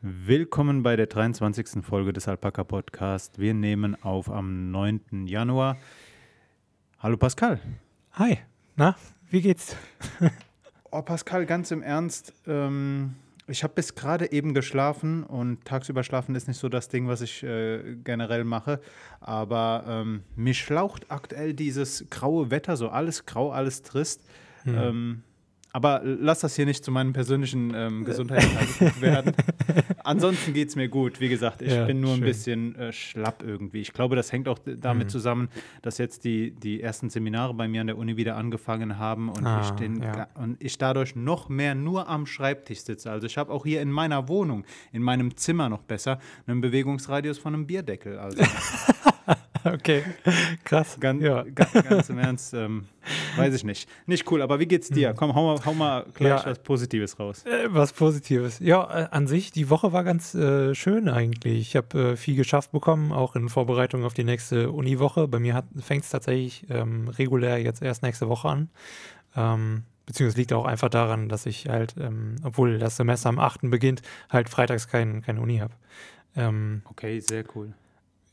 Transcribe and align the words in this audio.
Willkommen 0.00 0.84
bei 0.84 0.94
der 0.94 1.08
23. 1.08 1.84
Folge 1.84 2.12
des 2.12 2.28
Alpaka 2.28 2.62
Podcast. 2.62 3.40
Wir 3.40 3.52
nehmen 3.52 4.00
auf 4.00 4.30
am 4.30 4.70
9. 4.70 5.26
Januar. 5.26 5.76
Hallo 7.00 7.16
Pascal. 7.16 7.58
Hi, 8.12 8.38
na, 8.76 8.94
wie 9.28 9.40
geht's? 9.40 9.74
oh, 10.92 11.02
Pascal, 11.02 11.46
ganz 11.46 11.72
im 11.72 11.82
Ernst. 11.82 12.32
Ähm, 12.46 13.16
ich 13.48 13.64
habe 13.64 13.74
bis 13.74 13.96
gerade 13.96 14.30
eben 14.30 14.54
geschlafen 14.54 15.24
und 15.24 15.64
tagsüber 15.64 16.04
schlafen 16.04 16.36
ist 16.36 16.46
nicht 16.46 16.58
so 16.58 16.68
das 16.68 16.88
Ding, 16.88 17.08
was 17.08 17.20
ich 17.20 17.42
äh, 17.42 17.96
generell 18.04 18.44
mache. 18.44 18.80
Aber 19.18 19.82
ähm, 19.88 20.22
mich 20.36 20.60
schlaucht 20.60 21.10
aktuell 21.10 21.54
dieses 21.54 22.04
graue 22.08 22.52
Wetter, 22.52 22.76
so 22.76 22.88
alles 22.88 23.26
grau, 23.26 23.50
alles 23.50 23.82
trist. 23.82 24.22
Hm. 24.62 24.78
Ähm, 24.78 25.22
aber 25.78 26.00
lass 26.02 26.40
das 26.40 26.56
hier 26.56 26.66
nicht 26.66 26.84
zu 26.84 26.90
meinem 26.90 27.12
persönlichen 27.12 27.72
ähm, 27.72 28.04
Gesundheitstagebuch 28.04 29.00
werden. 29.00 29.32
Ansonsten 30.02 30.52
geht 30.52 30.70
es 30.70 30.74
mir 30.74 30.88
gut. 30.88 31.20
Wie 31.20 31.28
gesagt, 31.28 31.62
ich 31.62 31.72
ja, 31.72 31.84
bin 31.84 32.00
nur 32.00 32.14
schön. 32.14 32.24
ein 32.24 32.26
bisschen 32.26 32.74
äh, 32.74 32.92
schlapp 32.92 33.44
irgendwie. 33.46 33.80
Ich 33.80 33.92
glaube, 33.92 34.16
das 34.16 34.32
hängt 34.32 34.48
auch 34.48 34.58
damit 34.58 35.06
mhm. 35.06 35.08
zusammen, 35.08 35.48
dass 35.82 35.98
jetzt 35.98 36.24
die, 36.24 36.50
die 36.50 36.82
ersten 36.82 37.10
Seminare 37.10 37.54
bei 37.54 37.68
mir 37.68 37.82
an 37.82 37.86
der 37.86 37.96
Uni 37.96 38.16
wieder 38.16 38.36
angefangen 38.36 38.98
haben 38.98 39.28
und, 39.28 39.46
ah, 39.46 39.60
ich, 39.62 39.70
den, 39.70 40.02
ja. 40.02 40.26
und 40.34 40.56
ich 40.58 40.78
dadurch 40.78 41.14
noch 41.14 41.48
mehr 41.48 41.76
nur 41.76 42.08
am 42.08 42.26
Schreibtisch 42.26 42.80
sitze. 42.80 43.12
Also 43.12 43.28
ich 43.28 43.38
habe 43.38 43.52
auch 43.52 43.64
hier 43.64 43.80
in 43.80 43.92
meiner 43.92 44.26
Wohnung, 44.26 44.64
in 44.90 45.02
meinem 45.02 45.36
Zimmer 45.36 45.68
noch 45.68 45.82
besser, 45.82 46.18
einen 46.48 46.60
Bewegungsradius 46.60 47.38
von 47.38 47.54
einem 47.54 47.68
Bierdeckel. 47.68 48.18
Also. 48.18 48.42
okay, 49.64 50.02
krass. 50.64 50.96
Ganz, 51.00 51.22
ja. 51.22 51.42
ganz, 51.42 51.72
ganz 51.72 52.08
im 52.08 52.18
Ernst, 52.18 52.54
ähm, 52.54 52.86
weiß 53.36 53.54
ich 53.54 53.64
nicht. 53.64 53.88
Nicht 54.06 54.30
cool, 54.30 54.42
aber 54.42 54.58
wie 54.60 54.66
geht's 54.66 54.88
dir? 54.88 55.10
Hm. 55.10 55.16
Komm, 55.16 55.34
hau 55.34 55.54
mal, 55.54 55.64
hau 55.64 55.74
mal 55.74 56.06
gleich 56.14 56.44
ja, 56.44 56.46
was 56.46 56.58
Positives 56.60 57.18
raus. 57.18 57.44
Äh, 57.44 57.68
was 57.68 57.92
Positives. 57.92 58.58
Ja, 58.60 59.04
äh, 59.04 59.08
an 59.10 59.26
sich, 59.26 59.50
die 59.50 59.70
Woche 59.70 59.92
war 59.92 60.04
ganz 60.04 60.34
äh, 60.34 60.74
schön 60.74 61.08
eigentlich. 61.08 61.60
Ich 61.60 61.76
habe 61.76 62.12
äh, 62.12 62.16
viel 62.16 62.36
geschafft 62.36 62.72
bekommen, 62.72 63.12
auch 63.12 63.36
in 63.36 63.48
Vorbereitung 63.48 64.04
auf 64.04 64.14
die 64.14 64.24
nächste 64.24 64.70
Uniwoche. 64.70 65.28
Bei 65.28 65.38
mir 65.38 65.64
fängt 65.80 66.04
es 66.04 66.10
tatsächlich 66.10 66.66
ähm, 66.70 67.08
regulär 67.08 67.58
jetzt 67.58 67.82
erst 67.82 68.02
nächste 68.02 68.28
Woche 68.28 68.48
an. 68.48 68.70
Ähm, 69.36 69.84
beziehungsweise 70.06 70.38
liegt 70.38 70.52
auch 70.52 70.64
einfach 70.64 70.88
daran, 70.88 71.28
dass 71.28 71.44
ich 71.46 71.68
halt, 71.68 71.94
ähm, 72.00 72.36
obwohl 72.42 72.78
das 72.78 72.96
Semester 72.96 73.28
am 73.28 73.38
8. 73.38 73.70
beginnt, 73.70 74.02
halt 74.30 74.48
freitags 74.48 74.88
kein, 74.88 75.22
keine 75.22 75.40
Uni 75.40 75.58
habe. 75.58 75.74
Ähm, 76.34 76.82
okay, 76.86 77.20
sehr 77.20 77.44
cool. 77.54 77.74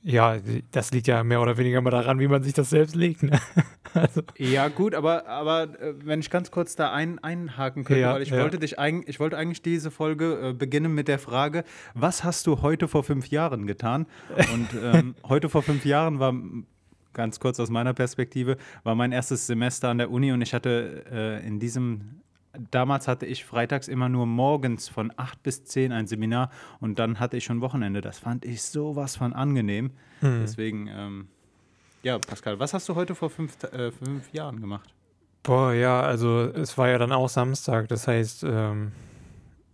Ja, 0.08 0.38
das 0.72 0.92
liegt 0.92 1.08
ja 1.08 1.24
mehr 1.24 1.42
oder 1.42 1.58
weniger 1.58 1.82
mal 1.82 1.90
daran, 1.90 2.20
wie 2.20 2.28
man 2.28 2.44
sich 2.44 2.54
das 2.54 2.70
selbst 2.70 2.96
legt. 2.96 3.24
Ne? 3.24 3.40
Also. 3.94 4.24
Ja, 4.38 4.68
gut, 4.68 4.94
aber, 4.94 5.26
aber 5.26 5.80
äh, 5.80 5.94
wenn 6.04 6.20
ich 6.20 6.30
ganz 6.30 6.52
kurz 6.52 6.76
da 6.76 6.92
ein, 6.92 7.18
einhaken 7.20 7.86
könnte, 7.86 8.02
ja, 8.02 8.14
weil 8.14 8.24
ich 8.24 8.30
ja. 8.30 8.42
wollte 8.42 8.60
dich 8.60 8.78
eigentlich, 8.78 9.08
ich 9.08 9.22
wollte 9.22 9.38
eigentlich 9.38 9.62
diese 9.62 9.90
Folge 9.90 10.50
äh, 10.50 10.54
beginnen 10.54 10.94
mit 10.94 11.08
der 11.08 11.18
Frage, 11.18 11.64
was 11.94 12.26
hast 12.26 12.46
du 12.46 12.62
heute 12.62 12.90
vor 12.90 13.06
fünf 13.06 13.28
Jahren 13.28 13.68
getan? 13.68 14.06
Und 14.54 14.68
ähm, 14.84 15.16
heute 15.30 15.48
vor 15.48 15.64
fünf 15.64 15.86
Jahren 15.86 16.20
war 16.20 16.34
ganz 17.14 17.40
kurz 17.40 17.58
aus 17.62 17.70
meiner 17.70 17.94
Perspektive, 17.94 18.58
war 18.84 18.96
mein 18.96 19.14
erstes 19.14 19.48
Semester 19.48 19.88
an 19.88 19.98
der 19.98 20.12
Uni 20.12 20.34
und 20.34 20.42
ich 20.42 20.54
hatte 20.54 21.06
äh, 21.10 21.48
in 21.48 21.62
diesem 21.62 22.20
damals 22.72 23.08
hatte 23.08 23.26
ich 23.26 23.46
freitags 23.46 23.88
immer 23.88 24.10
nur 24.10 24.26
morgens 24.26 24.90
von 24.90 25.12
8 25.16 25.42
bis 25.44 25.64
10 25.64 25.92
ein 25.92 26.08
Seminar 26.08 26.52
und 26.80 27.00
dann 27.00 27.20
hatte 27.20 27.38
ich 27.38 27.44
schon 27.44 27.62
Wochenende. 27.62 28.02
Das 28.02 28.20
fand 28.20 28.46
ich 28.46 28.62
sowas 28.62 29.16
von 29.16 29.34
angenehm. 29.34 29.92
Hm. 30.22 30.40
Deswegen, 30.42 30.88
ähm, 30.88 31.28
ja, 32.04 32.20
Pascal, 32.20 32.60
was 32.60 32.74
hast 32.74 32.88
du 32.90 32.96
heute 32.96 33.16
vor 33.16 33.30
fünf, 33.30 33.62
äh, 33.64 33.92
fünf 33.92 34.32
Jahren 34.34 34.62
gemacht? 34.62 34.94
Boah, 35.44 35.74
ja, 35.74 36.02
also 36.02 36.42
es 36.42 36.78
war 36.78 36.90
ja 36.90 36.98
dann 36.98 37.12
auch 37.12 37.30
Samstag. 37.30 37.88
Das 37.88 38.08
heißt, 38.08 38.44
ähm, 38.44 38.92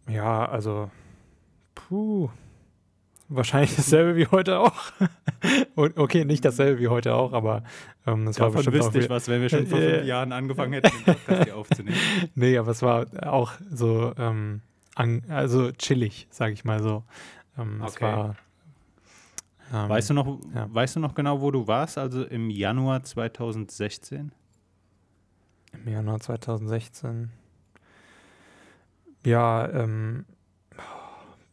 ja, 0.10 0.46
also, 0.46 0.92
puh, 1.76 2.30
Wahrscheinlich 3.34 3.74
dasselbe 3.78 4.18
wie 4.18 4.28
heute 4.28 4.60
auch. 4.60 4.92
okay, 5.76 6.26
nicht 6.26 6.44
dasselbe 6.44 6.82
wie 6.82 6.90
heute 6.90 7.16
auch, 7.16 7.32
aber 7.32 7.64
ähm, 8.06 8.28
es 8.28 8.38
war 8.42 8.52
bestimmt 8.52 8.76
wüsste 8.76 9.00
ich 9.00 9.10
was, 9.10 9.30
wenn 9.30 9.42
wir 9.42 9.48
schon 9.48 9.68
vor 9.68 9.80
fünf 9.80 10.04
Jahren 10.04 10.34
angefangen 10.34 10.74
hätten, 10.74 10.92
den 10.98 11.16
Podcast 11.16 11.44
hier 11.46 11.56
aufzunehmen. 11.56 11.98
Nee, 12.36 12.58
aber 12.58 12.72
es 12.72 12.82
war 12.82 13.06
auch 13.26 13.54
so, 13.70 14.14
ähm, 14.18 14.62
also 15.30 15.72
chillig, 15.72 16.28
sag 16.30 16.52
ich 16.52 16.66
mal 16.66 16.84
so. 16.84 17.06
Ähm, 17.58 17.82
okay. 17.82 18.02
War, 18.02 18.36
ähm, 19.74 19.90
weißt, 19.90 20.10
du 20.10 20.14
noch, 20.14 20.40
ja. 20.54 20.68
weißt 20.70 20.98
du 20.98 21.00
noch 21.00 21.16
genau, 21.16 21.40
wo 21.40 21.52
du 21.52 21.66
warst, 21.68 21.98
also 21.98 22.26
im 22.26 22.50
Januar 22.50 23.02
2016? 23.04 24.34
Im 25.72 25.88
Januar 25.88 26.20
2016. 26.20 27.30
Ja, 29.26 29.70
ähm, 29.70 30.26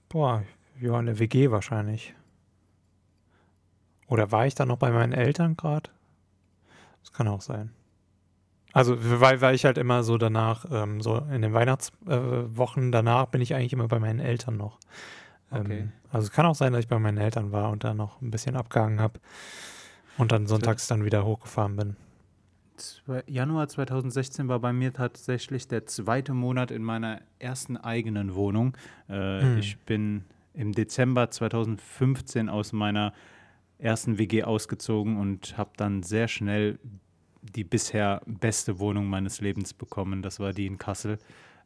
boah, 0.08 0.42
ja, 0.80 0.96
eine 0.96 1.18
WG 1.18 1.50
wahrscheinlich. 1.50 2.14
Oder 4.06 4.32
war 4.32 4.46
ich 4.46 4.54
da 4.54 4.64
noch 4.64 4.78
bei 4.78 4.90
meinen 4.90 5.12
Eltern 5.12 5.56
gerade? 5.56 5.90
Das 7.00 7.12
kann 7.12 7.28
auch 7.28 7.42
sein. 7.42 7.70
Also, 8.72 8.96
weil, 9.20 9.40
weil 9.40 9.54
ich 9.54 9.64
halt 9.64 9.78
immer 9.78 10.02
so 10.02 10.18
danach, 10.18 10.66
ähm, 10.70 11.00
so 11.00 11.18
in 11.32 11.42
den 11.42 11.52
Weihnachtswochen 11.52 12.88
äh, 12.88 12.90
danach 12.90 13.26
bin 13.26 13.40
ich 13.40 13.54
eigentlich 13.54 13.72
immer 13.72 13.88
bei 13.88 13.98
meinen 13.98 14.20
Eltern 14.20 14.56
noch. 14.56 14.78
Ähm, 15.50 15.60
okay. 15.60 15.88
Also 16.10 16.26
es 16.26 16.32
kann 16.32 16.46
auch 16.46 16.54
sein, 16.54 16.72
dass 16.72 16.80
ich 16.80 16.88
bei 16.88 16.98
meinen 16.98 17.18
Eltern 17.18 17.52
war 17.52 17.70
und 17.70 17.84
da 17.84 17.94
noch 17.94 18.20
ein 18.20 18.30
bisschen 18.30 18.56
abgehangen 18.56 19.00
habe 19.00 19.20
und 20.16 20.32
dann 20.32 20.46
sonntags 20.46 20.86
dann 20.86 21.04
wieder 21.04 21.24
hochgefahren 21.24 21.76
bin. 21.76 21.96
Januar 23.26 23.68
2016 23.68 24.48
war 24.48 24.60
bei 24.60 24.72
mir 24.72 24.92
tatsächlich 24.92 25.66
der 25.66 25.86
zweite 25.86 26.32
Monat 26.32 26.70
in 26.70 26.82
meiner 26.82 27.20
ersten 27.38 27.76
eigenen 27.76 28.34
Wohnung. 28.34 28.76
Äh, 29.08 29.40
hm. 29.40 29.58
Ich 29.58 29.78
bin 29.78 30.24
im 30.58 30.72
Dezember 30.72 31.30
2015 31.30 32.48
aus 32.48 32.72
meiner 32.72 33.12
ersten 33.78 34.18
WG 34.18 34.42
ausgezogen 34.42 35.16
und 35.16 35.56
habe 35.56 35.70
dann 35.76 36.02
sehr 36.02 36.26
schnell 36.26 36.80
die 37.42 37.62
bisher 37.62 38.22
beste 38.26 38.80
Wohnung 38.80 39.06
meines 39.06 39.40
Lebens 39.40 39.72
bekommen. 39.72 40.20
Das 40.20 40.40
war 40.40 40.52
die 40.52 40.66
in 40.66 40.76
Kassel. 40.76 41.18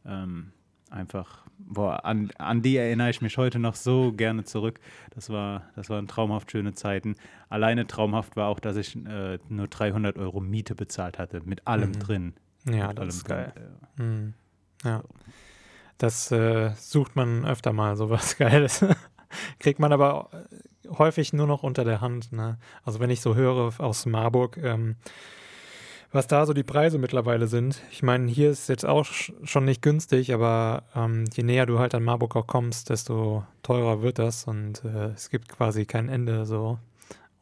Ähm, 0.04 0.52
einfach, 0.91 1.47
boah, 1.58 2.04
an, 2.04 2.31
an 2.36 2.60
die 2.60 2.76
erinnere 2.76 3.08
ich 3.08 3.22
mich 3.22 3.38
heute 3.38 3.58
noch 3.58 3.76
so 3.76 4.12
gerne 4.12 4.44
zurück. 4.44 4.78
Das 5.14 5.31
war, 5.31 5.70
das 5.75 5.88
waren 5.88 6.06
traumhaft 6.06 6.50
schöne 6.50 6.75
Zeiten. 6.75 7.16
Alleine 7.48 7.86
traumhaft 7.86 8.36
war 8.36 8.48
auch, 8.48 8.60
dass 8.60 8.76
ich 8.76 8.94
äh, 9.06 9.38
nur 9.48 9.69
300 9.69 10.19
Euro 10.19 10.41
Miete 10.41 10.75
bezahlt 10.75 11.19
hatte, 11.19 11.41
mit 11.47 11.66
allem 11.66 11.92
mhm. 11.92 11.98
drin. 11.98 12.34
Ja, 12.70 12.88
mit 12.88 12.98
das 12.98 13.16
ist 13.16 13.25
geil. 13.25 13.54
Drin. 13.97 14.06
Mhm. 14.06 14.34
Ja. 14.84 14.98
So. 15.00 15.08
Das 16.02 16.32
äh, 16.32 16.70
sucht 16.74 17.14
man 17.14 17.44
öfter 17.44 17.72
mal, 17.72 17.94
sowas 17.94 18.36
Geiles. 18.38 18.84
Kriegt 19.60 19.78
man 19.78 19.92
aber 19.92 20.30
äh, 20.32 20.88
häufig 20.98 21.32
nur 21.32 21.46
noch 21.46 21.62
unter 21.62 21.84
der 21.84 22.00
Hand. 22.00 22.32
Ne? 22.32 22.58
Also 22.82 22.98
wenn 22.98 23.08
ich 23.08 23.20
so 23.20 23.36
höre 23.36 23.72
aus 23.78 24.04
Marburg, 24.04 24.58
ähm, 24.60 24.96
was 26.10 26.26
da 26.26 26.44
so 26.44 26.54
die 26.54 26.64
Preise 26.64 26.98
mittlerweile 26.98 27.46
sind. 27.46 27.80
Ich 27.92 28.02
meine, 28.02 28.28
hier 28.28 28.50
ist 28.50 28.68
jetzt 28.68 28.84
auch 28.84 29.06
schon 29.06 29.64
nicht 29.64 29.80
günstig, 29.80 30.34
aber 30.34 30.82
ähm, 30.96 31.24
je 31.32 31.44
näher 31.44 31.66
du 31.66 31.78
halt 31.78 31.94
an 31.94 32.02
Marburg 32.02 32.34
auch 32.34 32.48
kommst, 32.48 32.90
desto 32.90 33.46
teurer 33.62 34.02
wird 34.02 34.19
das 34.19 34.44
und 34.44 34.84
äh, 34.84 35.10
es 35.14 35.30
gibt 35.30 35.48
quasi 35.48 35.86
kein 35.86 36.08
Ende 36.08 36.46
so. 36.46 36.80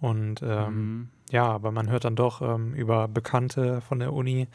Und 0.00 0.42
ähm, 0.42 0.74
mhm. 0.74 1.08
ja, 1.30 1.46
aber 1.46 1.72
man 1.72 1.88
hört 1.88 2.04
dann 2.04 2.14
doch 2.14 2.42
ähm, 2.42 2.74
über 2.74 3.08
Bekannte 3.08 3.80
von 3.80 4.00
der 4.00 4.12
Uni 4.12 4.48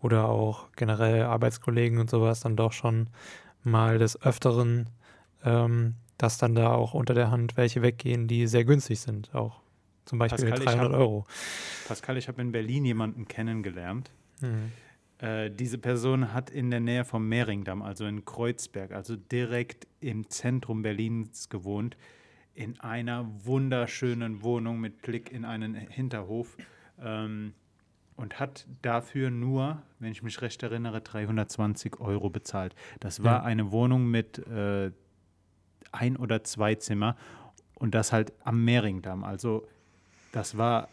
oder 0.00 0.28
auch 0.28 0.66
generell 0.74 1.22
Arbeitskollegen 1.22 2.00
und 2.00 2.10
sowas 2.10 2.40
dann 2.40 2.56
doch 2.56 2.72
schon 2.72 3.06
mal 3.64 3.98
des 3.98 4.20
Öfteren, 4.22 4.88
ähm, 5.44 5.94
dass 6.18 6.38
dann 6.38 6.54
da 6.54 6.72
auch 6.72 6.94
unter 6.94 7.14
der 7.14 7.30
Hand 7.30 7.56
welche 7.56 7.82
weggehen, 7.82 8.28
die 8.28 8.46
sehr 8.46 8.64
günstig 8.64 9.00
sind, 9.00 9.34
auch 9.34 9.60
zum 10.04 10.18
Beispiel 10.18 10.48
Pascal, 10.48 10.66
300 10.66 10.92
hab, 10.92 10.98
Euro. 10.98 11.26
Pascal, 11.86 12.16
ich 12.16 12.28
habe 12.28 12.40
in 12.42 12.52
Berlin 12.52 12.84
jemanden 12.84 13.28
kennengelernt. 13.28 14.10
Mhm. 14.40 14.72
Äh, 15.18 15.50
diese 15.50 15.78
Person 15.78 16.32
hat 16.32 16.50
in 16.50 16.70
der 16.70 16.80
Nähe 16.80 17.04
vom 17.04 17.28
Mehringdamm, 17.28 17.82
also 17.82 18.06
in 18.06 18.24
Kreuzberg, 18.24 18.92
also 18.92 19.14
direkt 19.16 19.86
im 20.00 20.28
Zentrum 20.28 20.82
Berlins 20.82 21.48
gewohnt, 21.48 21.96
in 22.54 22.78
einer 22.80 23.30
wunderschönen 23.44 24.42
Wohnung 24.42 24.80
mit 24.80 25.00
Blick 25.02 25.30
in 25.32 25.44
einen 25.44 25.74
Hinterhof. 25.74 26.56
Ähm, 27.00 27.54
und 28.22 28.38
hat 28.38 28.68
dafür 28.82 29.30
nur, 29.30 29.82
wenn 29.98 30.12
ich 30.12 30.22
mich 30.22 30.40
recht 30.42 30.62
erinnere, 30.62 31.00
320 31.00 31.98
Euro 32.00 32.30
bezahlt. 32.30 32.72
Das 33.00 33.24
war 33.24 33.38
ja. 33.38 33.42
eine 33.42 33.72
Wohnung 33.72 34.06
mit 34.06 34.38
äh, 34.46 34.92
ein 35.90 36.16
oder 36.16 36.44
zwei 36.44 36.76
Zimmer 36.76 37.16
und 37.74 37.96
das 37.96 38.12
halt 38.12 38.32
am 38.44 38.64
Mehringdamm. 38.64 39.24
Also 39.24 39.66
das 40.30 40.56
war, 40.56 40.88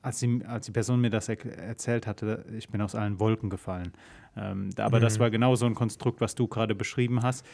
als 0.00 0.20
die, 0.20 0.44
als 0.46 0.66
die 0.66 0.72
Person 0.72 1.00
mir 1.00 1.10
das 1.10 1.28
er 1.28 1.44
erzählt 1.58 2.06
hatte, 2.06 2.44
ich 2.56 2.68
bin 2.68 2.80
aus 2.82 2.94
allen 2.94 3.18
Wolken 3.18 3.50
gefallen. 3.50 3.92
Ähm, 4.36 4.70
aber 4.76 4.98
mhm. 4.98 5.02
das 5.02 5.18
war 5.18 5.30
genau 5.30 5.56
so 5.56 5.66
ein 5.66 5.74
Konstrukt, 5.74 6.20
was 6.20 6.36
du 6.36 6.46
gerade 6.46 6.76
beschrieben 6.76 7.24
hast 7.24 7.44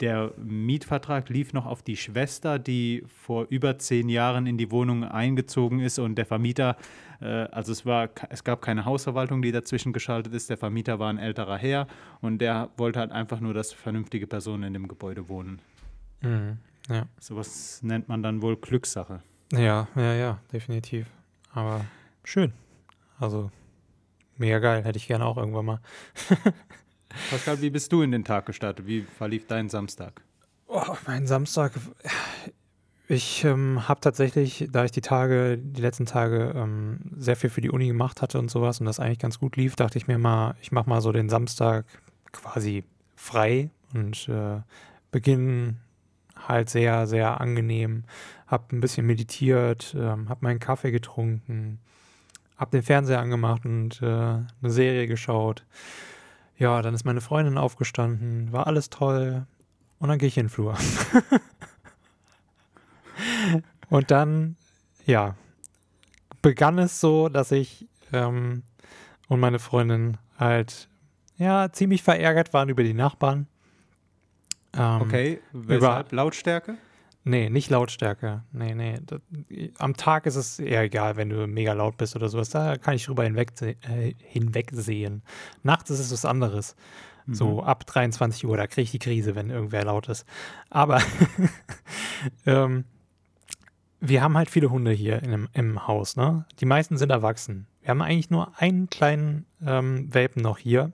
der 0.00 0.32
Mietvertrag 0.36 1.28
lief 1.28 1.52
noch 1.52 1.66
auf 1.66 1.82
die 1.82 1.96
Schwester, 1.96 2.58
die 2.58 3.04
vor 3.06 3.46
über 3.48 3.78
zehn 3.78 4.08
Jahren 4.08 4.46
in 4.46 4.56
die 4.56 4.70
Wohnung 4.70 5.04
eingezogen 5.04 5.80
ist 5.80 5.98
und 5.98 6.16
der 6.16 6.26
Vermieter, 6.26 6.76
äh, 6.76 7.07
also 7.24 7.72
es 7.72 7.84
war, 7.84 8.10
es 8.28 8.44
gab 8.44 8.62
keine 8.62 8.84
Hausverwaltung, 8.84 9.42
die 9.42 9.52
dazwischen 9.52 9.92
geschaltet 9.92 10.34
ist. 10.34 10.50
Der 10.50 10.56
Vermieter 10.56 10.98
war 10.98 11.10
ein 11.10 11.18
älterer 11.18 11.56
Herr 11.56 11.86
und 12.20 12.38
der 12.38 12.70
wollte 12.76 13.00
halt 13.00 13.10
einfach 13.10 13.40
nur, 13.40 13.54
dass 13.54 13.72
vernünftige 13.72 14.26
Personen 14.26 14.62
in 14.64 14.72
dem 14.72 14.88
Gebäude 14.88 15.28
wohnen. 15.28 15.60
Mhm. 16.20 16.58
Ja. 16.88 17.06
Sowas 17.20 17.80
nennt 17.82 18.08
man 18.08 18.22
dann 18.22 18.40
wohl 18.40 18.56
Glückssache. 18.56 19.20
Ja, 19.52 19.88
ja, 19.94 20.14
ja, 20.14 20.38
definitiv. 20.52 21.06
Aber 21.52 21.84
schön. 22.24 22.52
Also 23.18 23.50
mega 24.36 24.58
geil. 24.58 24.84
Hätte 24.84 24.98
ich 24.98 25.08
gerne 25.08 25.26
auch 25.26 25.36
irgendwann 25.36 25.64
mal. 25.66 25.80
Pascal, 27.30 27.60
wie 27.60 27.70
bist 27.70 27.90
du 27.92 28.02
in 28.02 28.12
den 28.12 28.24
Tag 28.24 28.46
gestartet? 28.46 28.86
Wie 28.86 29.02
verlief 29.02 29.46
dein 29.46 29.68
Samstag? 29.68 30.22
Oh, 30.66 30.96
mein 31.06 31.26
Samstag. 31.26 31.72
Ich 33.10 33.42
ähm, 33.44 33.88
habe 33.88 34.00
tatsächlich, 34.02 34.68
da 34.70 34.84
ich 34.84 34.90
die 34.90 35.00
Tage, 35.00 35.56
die 35.56 35.80
letzten 35.80 36.04
Tage 36.04 36.52
ähm, 36.54 37.00
sehr 37.16 37.36
viel 37.36 37.48
für 37.48 37.62
die 37.62 37.70
Uni 37.70 37.86
gemacht 37.86 38.20
hatte 38.20 38.38
und 38.38 38.50
sowas 38.50 38.80
und 38.80 38.86
das 38.86 39.00
eigentlich 39.00 39.18
ganz 39.18 39.38
gut 39.38 39.56
lief, 39.56 39.76
dachte 39.76 39.96
ich 39.96 40.06
mir 40.06 40.18
mal, 40.18 40.56
ich 40.60 40.72
mache 40.72 40.90
mal 40.90 41.00
so 41.00 41.10
den 41.10 41.30
Samstag 41.30 41.86
quasi 42.32 42.84
frei 43.16 43.70
und 43.94 44.28
äh, 44.28 44.60
beginne 45.10 45.76
halt 46.36 46.68
sehr, 46.68 47.06
sehr 47.06 47.40
angenehm. 47.40 48.04
Hab 48.46 48.72
ein 48.72 48.80
bisschen 48.82 49.06
meditiert, 49.06 49.96
ähm, 49.98 50.28
hab 50.28 50.42
meinen 50.42 50.60
Kaffee 50.60 50.90
getrunken, 50.90 51.78
hab 52.58 52.70
den 52.72 52.82
Fernseher 52.82 53.20
angemacht 53.20 53.64
und 53.64 54.02
äh, 54.02 54.06
eine 54.06 54.46
Serie 54.64 55.06
geschaut. 55.06 55.64
Ja, 56.58 56.82
dann 56.82 56.92
ist 56.92 57.06
meine 57.06 57.22
Freundin 57.22 57.56
aufgestanden, 57.56 58.52
war 58.52 58.66
alles 58.66 58.90
toll. 58.90 59.46
Und 59.98 60.10
dann 60.10 60.18
gehe 60.18 60.28
ich 60.28 60.36
in 60.36 60.44
den 60.44 60.50
Flur. 60.50 60.76
und 63.90 64.10
dann, 64.10 64.56
ja, 65.06 65.36
begann 66.42 66.78
es 66.78 67.00
so, 67.00 67.28
dass 67.28 67.52
ich 67.52 67.86
ähm, 68.12 68.62
und 69.28 69.40
meine 69.40 69.58
Freundin 69.58 70.16
halt, 70.38 70.88
ja, 71.36 71.70
ziemlich 71.72 72.02
verärgert 72.02 72.52
waren 72.52 72.68
über 72.68 72.82
die 72.82 72.94
Nachbarn. 72.94 73.46
Ähm, 74.76 75.00
okay, 75.02 75.40
weshalb? 75.52 76.08
Über, 76.08 76.16
Lautstärke? 76.16 76.76
Nee, 77.24 77.50
nicht 77.50 77.68
Lautstärke. 77.68 78.44
Nee, 78.52 78.74
nee. 78.74 78.98
Das, 79.04 79.20
am 79.78 79.94
Tag 79.94 80.24
ist 80.24 80.36
es 80.36 80.58
eher 80.58 80.82
egal, 80.82 81.16
wenn 81.16 81.28
du 81.28 81.46
mega 81.46 81.74
laut 81.74 81.98
bist 81.98 82.16
oder 82.16 82.28
sowas. 82.28 82.48
Da 82.50 82.78
kann 82.78 82.94
ich 82.94 83.04
drüber 83.04 83.24
hinweg, 83.24 83.52
äh, 83.60 84.14
hinwegsehen. 84.18 85.22
Nachts 85.62 85.90
ist 85.90 86.00
es 86.00 86.10
was 86.10 86.24
anderes. 86.24 86.74
Mhm. 87.26 87.34
So 87.34 87.62
ab 87.62 87.86
23 87.86 88.46
Uhr, 88.46 88.56
da 88.56 88.66
kriege 88.66 88.84
ich 88.84 88.92
die 88.92 88.98
Krise, 88.98 89.34
wenn 89.34 89.50
irgendwer 89.50 89.84
laut 89.84 90.08
ist. 90.08 90.24
Aber 90.70 91.02
ähm, 92.46 92.84
wir 94.00 94.22
haben 94.22 94.36
halt 94.36 94.50
viele 94.50 94.70
Hunde 94.70 94.92
hier 94.92 95.22
in, 95.22 95.48
im 95.52 95.86
Haus. 95.86 96.16
Ne? 96.16 96.44
Die 96.60 96.66
meisten 96.66 96.96
sind 96.96 97.10
erwachsen. 97.10 97.66
Wir 97.82 97.90
haben 97.90 98.02
eigentlich 98.02 98.30
nur 98.30 98.52
einen 98.60 98.88
kleinen 98.90 99.46
ähm, 99.64 100.12
Welpen 100.12 100.42
noch 100.42 100.58
hier. 100.58 100.92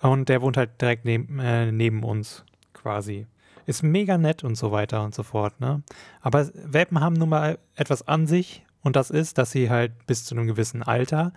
Und 0.00 0.28
der 0.28 0.42
wohnt 0.42 0.56
halt 0.56 0.80
direkt 0.80 1.04
neben, 1.04 1.38
äh, 1.38 1.72
neben 1.72 2.04
uns 2.04 2.44
quasi. 2.72 3.26
Ist 3.66 3.82
mega 3.82 4.16
nett 4.16 4.44
und 4.44 4.54
so 4.54 4.72
weiter 4.72 5.02
und 5.02 5.14
so 5.14 5.22
fort. 5.22 5.60
Ne? 5.60 5.82
Aber 6.20 6.48
Welpen 6.54 7.00
haben 7.00 7.14
nun 7.14 7.28
mal 7.28 7.58
etwas 7.74 8.06
an 8.06 8.26
sich 8.26 8.64
und 8.82 8.96
das 8.96 9.10
ist, 9.10 9.38
dass 9.38 9.50
sie 9.50 9.68
halt 9.68 10.06
bis 10.06 10.24
zu 10.24 10.34
einem 10.34 10.46
gewissen 10.46 10.82
Alter 10.82 11.32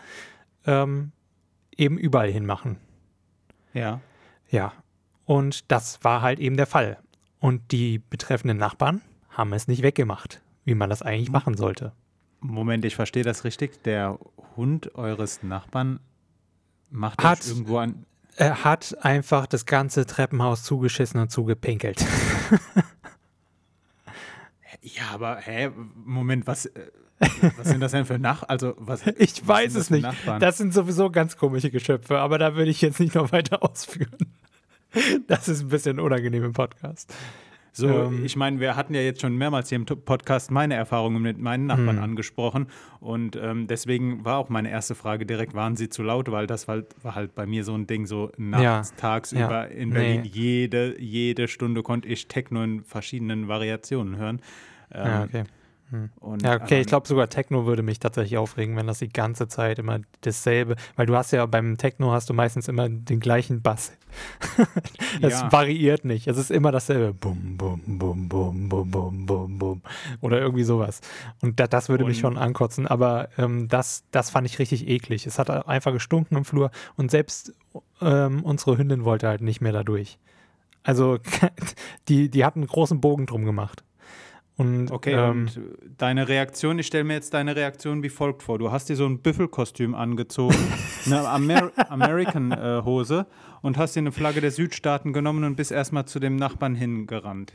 ähm, 0.65 1.11
eben 1.75 1.97
überall 1.97 2.31
hinmachen. 2.31 2.77
Ja. 3.73 3.99
Ja. 4.49 4.73
Und 5.25 5.71
das 5.71 6.03
war 6.03 6.21
halt 6.21 6.39
eben 6.39 6.57
der 6.57 6.67
Fall. 6.67 6.97
Und 7.39 7.71
die 7.71 7.99
betreffenden 7.99 8.57
Nachbarn 8.57 9.01
haben 9.29 9.53
es 9.53 9.67
nicht 9.67 9.81
weggemacht, 9.81 10.41
wie 10.65 10.75
man 10.75 10.89
das 10.89 11.01
eigentlich 11.01 11.31
machen 11.31 11.55
sollte. 11.55 11.93
Moment, 12.39 12.85
ich 12.85 12.95
verstehe 12.95 13.23
das 13.23 13.43
richtig. 13.43 13.83
Der 13.83 14.17
Hund 14.55 14.95
eures 14.95 15.43
Nachbarn 15.43 15.99
macht 16.89 17.23
hat 17.23 17.47
irgendwo 17.47 17.77
an. 17.77 18.05
Er 18.35 18.63
hat 18.63 18.97
einfach 19.01 19.45
das 19.45 19.65
ganze 19.65 20.05
Treppenhaus 20.05 20.63
zugeschissen 20.63 21.19
und 21.19 21.29
zugepinkelt. 21.29 22.03
ja, 24.81 25.03
aber 25.13 25.37
hä, 25.37 25.69
Moment, 25.95 26.47
was, 26.47 26.65
äh, 26.67 26.87
was 27.57 27.67
sind 27.67 27.81
das 27.81 27.91
denn 27.91 28.05
für 28.05 28.17
Nach... 28.17 28.43
Also, 28.43 28.73
was, 28.77 29.05
ich 29.17 29.45
weiß 29.45 29.75
es 29.75 29.89
nicht. 29.89 30.03
Nachbarn? 30.03 30.39
Das 30.39 30.57
sind 30.57 30.73
sowieso 30.73 31.11
ganz 31.11 31.37
komische 31.37 31.69
Geschöpfe, 31.69 32.19
aber 32.19 32.37
da 32.37 32.55
würde 32.55 32.71
ich 32.71 32.81
jetzt 32.81 32.99
nicht 32.99 33.15
noch 33.15 33.31
weiter 33.31 33.61
ausführen. 33.69 34.17
Das 35.27 35.47
ist 35.47 35.61
ein 35.61 35.67
bisschen 35.69 35.99
unangenehm 35.99 36.43
im 36.43 36.53
Podcast. 36.53 37.13
So, 37.73 37.87
ähm, 37.87 38.25
ich 38.25 38.35
meine, 38.35 38.59
wir 38.59 38.75
hatten 38.75 38.93
ja 38.93 39.01
jetzt 39.01 39.21
schon 39.21 39.37
mehrmals 39.37 39.69
hier 39.69 39.77
im 39.77 39.85
Podcast 39.85 40.51
meine 40.51 40.75
Erfahrungen 40.75 41.21
mit 41.21 41.37
meinen 41.37 41.67
Nachbarn 41.67 41.95
mh. 41.95 42.03
angesprochen 42.03 42.67
und 42.99 43.37
ähm, 43.37 43.67
deswegen 43.67 44.25
war 44.25 44.37
auch 44.37 44.49
meine 44.49 44.69
erste 44.69 44.93
Frage 44.93 45.25
direkt, 45.25 45.53
waren 45.53 45.77
sie 45.77 45.87
zu 45.87 46.03
laut, 46.03 46.29
weil 46.31 46.47
das 46.47 46.67
war, 46.67 46.83
war 47.01 47.15
halt 47.15 47.33
bei 47.33 47.45
mir 47.45 47.63
so 47.63 47.73
ein 47.73 47.87
Ding, 47.87 48.05
so 48.05 48.31
nachts, 48.37 48.91
ja, 48.91 48.97
tagsüber 48.97 49.63
ja, 49.69 49.75
in 49.75 49.91
Berlin, 49.91 50.21
nee. 50.23 50.29
jede, 50.33 50.99
jede 50.99 51.47
Stunde 51.47 51.81
konnte 51.81 52.09
ich 52.09 52.27
Techno 52.27 52.61
in 52.63 52.83
verschiedenen 52.83 53.47
Variationen 53.47 54.17
hören. 54.17 54.41
Ähm, 54.93 55.05
ja, 55.05 55.23
okay. 55.23 55.43
Hm. 55.91 56.09
ja, 56.41 56.55
okay, 56.55 56.79
ich 56.79 56.87
glaube 56.87 57.05
sogar 57.05 57.27
Techno 57.27 57.65
würde 57.65 57.83
mich 57.83 57.99
tatsächlich 57.99 58.37
aufregen, 58.37 58.77
wenn 58.77 58.87
das 58.87 58.99
die 58.99 59.09
ganze 59.09 59.49
Zeit 59.49 59.77
immer 59.77 59.99
dasselbe, 60.21 60.77
weil 60.95 61.05
du 61.05 61.17
hast 61.17 61.31
ja 61.31 61.45
beim 61.45 61.77
Techno 61.77 62.13
hast 62.13 62.29
du 62.29 62.33
meistens 62.33 62.69
immer 62.69 62.87
den 62.87 63.19
gleichen 63.19 63.61
Bass. 63.61 63.91
Es 65.21 65.39
ja. 65.39 65.51
variiert 65.51 66.03
nicht, 66.05 66.27
es 66.27 66.37
ist 66.37 66.51
immer 66.51 66.71
dasselbe. 66.71 67.13
Bum, 67.13 67.57
bum, 67.57 67.81
bum, 67.85 68.27
bum, 68.27 68.69
bum, 68.69 68.91
bum, 68.91 69.25
bum, 69.25 69.57
bum. 69.57 69.81
Oder 70.21 70.39
irgendwie 70.39 70.63
sowas. 70.63 71.01
Und 71.41 71.59
da, 71.59 71.67
das 71.67 71.89
würde 71.89 72.05
und 72.05 72.09
mich 72.09 72.19
schon 72.19 72.37
ankotzen, 72.37 72.87
aber 72.87 73.29
ähm, 73.37 73.67
das, 73.67 74.03
das 74.11 74.29
fand 74.29 74.47
ich 74.47 74.59
richtig 74.59 74.87
eklig. 74.87 75.27
Es 75.27 75.37
hat 75.37 75.49
einfach 75.67 75.91
gestunken 75.91 76.37
im 76.37 76.45
Flur 76.45 76.71
und 76.95 77.11
selbst 77.11 77.53
ähm, 78.01 78.43
unsere 78.43 78.77
Hündin 78.77 79.03
wollte 79.03 79.27
halt 79.27 79.41
nicht 79.41 79.61
mehr 79.61 79.73
dadurch. 79.73 80.17
Also 80.83 81.19
die, 82.07 82.29
die 82.29 82.45
hat 82.45 82.55
einen 82.55 82.67
großen 82.67 83.01
Bogen 83.01 83.25
drum 83.25 83.45
gemacht. 83.45 83.83
Und, 84.61 84.91
okay, 84.91 85.13
ähm, 85.13 85.47
und 85.47 85.59
deine 85.97 86.27
Reaktion, 86.27 86.77
ich 86.77 86.87
stelle 86.87 87.03
mir 87.03 87.13
jetzt 87.13 87.33
deine 87.33 87.55
Reaktion 87.55 88.03
wie 88.03 88.09
folgt 88.09 88.43
vor. 88.43 88.59
Du 88.59 88.71
hast 88.71 88.89
dir 88.89 88.95
so 88.95 89.05
ein 89.05 89.19
Büffelkostüm 89.19 89.95
angezogen, 89.95 90.55
eine 91.05 91.27
Amer 91.27 91.71
American-Hose 91.89 93.25
äh, 93.27 93.65
und 93.65 93.77
hast 93.77 93.95
dir 93.95 94.01
eine 94.01 94.11
Flagge 94.11 94.39
der 94.39 94.51
Südstaaten 94.51 95.13
genommen 95.13 95.43
und 95.43 95.55
bist 95.55 95.71
erstmal 95.71 96.05
zu 96.05 96.19
dem 96.19 96.35
Nachbarn 96.35 96.75
hingerannt. 96.75 97.53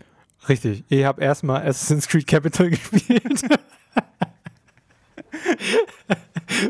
Richtig, 0.48 0.84
ich 0.88 1.04
habe 1.04 1.22
erstmal 1.22 1.62
Assassin's 1.62 2.08
Creed 2.08 2.26
Capital 2.26 2.70
gespielt. 2.70 3.42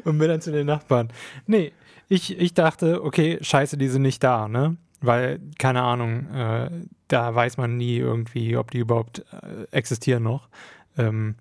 und 0.04 0.18
bin 0.18 0.28
dann 0.28 0.40
zu 0.40 0.52
den 0.52 0.66
Nachbarn. 0.66 1.08
Nee, 1.46 1.72
ich, 2.08 2.38
ich 2.38 2.54
dachte, 2.54 3.02
okay, 3.02 3.38
scheiße, 3.40 3.76
die 3.76 3.88
sind 3.88 4.02
nicht 4.02 4.22
da, 4.22 4.48
ne? 4.48 4.76
Weil, 5.00 5.40
keine 5.58 5.82
Ahnung, 5.82 6.30
äh, 6.32 6.70
da 7.08 7.34
weiß 7.34 7.58
man 7.58 7.76
nie 7.76 7.96
irgendwie, 7.96 8.56
ob 8.56 8.70
die 8.70 8.78
überhaupt 8.78 9.24
äh, 9.32 9.66
existieren 9.70 10.22
noch. 10.22 10.48
Ähm, 10.96 11.36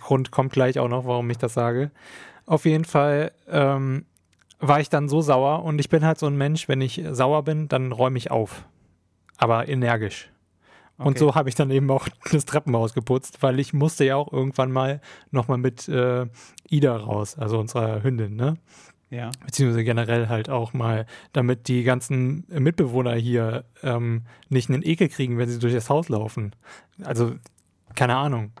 Grund 0.00 0.30
kommt 0.30 0.52
gleich 0.52 0.78
auch 0.78 0.88
noch, 0.88 1.06
warum 1.06 1.30
ich 1.30 1.38
das 1.38 1.54
sage. 1.54 1.90
Auf 2.44 2.64
jeden 2.64 2.84
Fall 2.84 3.32
ähm, 3.48 4.04
war 4.58 4.80
ich 4.80 4.88
dann 4.88 5.08
so 5.08 5.20
sauer 5.20 5.64
und 5.64 5.78
ich 5.78 5.88
bin 5.88 6.04
halt 6.04 6.18
so 6.18 6.26
ein 6.26 6.36
Mensch, 6.36 6.68
wenn 6.68 6.80
ich 6.80 7.02
sauer 7.10 7.42
bin, 7.42 7.68
dann 7.68 7.92
räume 7.92 8.18
ich 8.18 8.30
auf. 8.30 8.64
Aber 9.38 9.68
energisch. 9.68 10.30
Okay. 10.98 11.08
Und 11.08 11.18
so 11.18 11.34
habe 11.34 11.48
ich 11.48 11.54
dann 11.54 11.70
eben 11.70 11.90
auch 11.90 12.08
das 12.32 12.44
Treppenhaus 12.44 12.94
geputzt, 12.94 13.42
weil 13.42 13.58
ich 13.58 13.72
musste 13.72 14.04
ja 14.04 14.16
auch 14.16 14.32
irgendwann 14.32 14.72
mal 14.72 15.00
nochmal 15.30 15.58
mit 15.58 15.88
äh, 15.88 16.26
Ida 16.68 16.96
raus, 16.96 17.36
also 17.38 17.58
unserer 17.58 18.02
Hündin, 18.02 18.36
ne? 18.36 18.56
Ja. 19.10 19.30
Beziehungsweise 19.44 19.84
generell 19.84 20.28
halt 20.28 20.50
auch 20.50 20.72
mal, 20.72 21.06
damit 21.32 21.68
die 21.68 21.84
ganzen 21.84 22.44
Mitbewohner 22.48 23.14
hier 23.14 23.64
ähm, 23.82 24.22
nicht 24.48 24.68
einen 24.68 24.82
Ekel 24.82 25.08
kriegen, 25.08 25.38
wenn 25.38 25.48
sie 25.48 25.58
durch 25.58 25.74
das 25.74 25.88
Haus 25.88 26.08
laufen. 26.08 26.52
Also, 27.04 27.34
keine 27.94 28.16
Ahnung. 28.16 28.52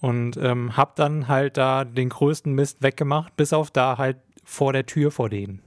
Und 0.00 0.36
ähm, 0.36 0.76
hab 0.76 0.96
dann 0.96 1.28
halt 1.28 1.56
da 1.56 1.84
den 1.84 2.08
größten 2.08 2.52
Mist 2.52 2.82
weggemacht, 2.82 3.36
bis 3.36 3.52
auf 3.52 3.70
da 3.70 3.98
halt 3.98 4.18
vor 4.44 4.72
der 4.72 4.86
Tür 4.86 5.10
vor 5.10 5.28
denen. 5.28 5.62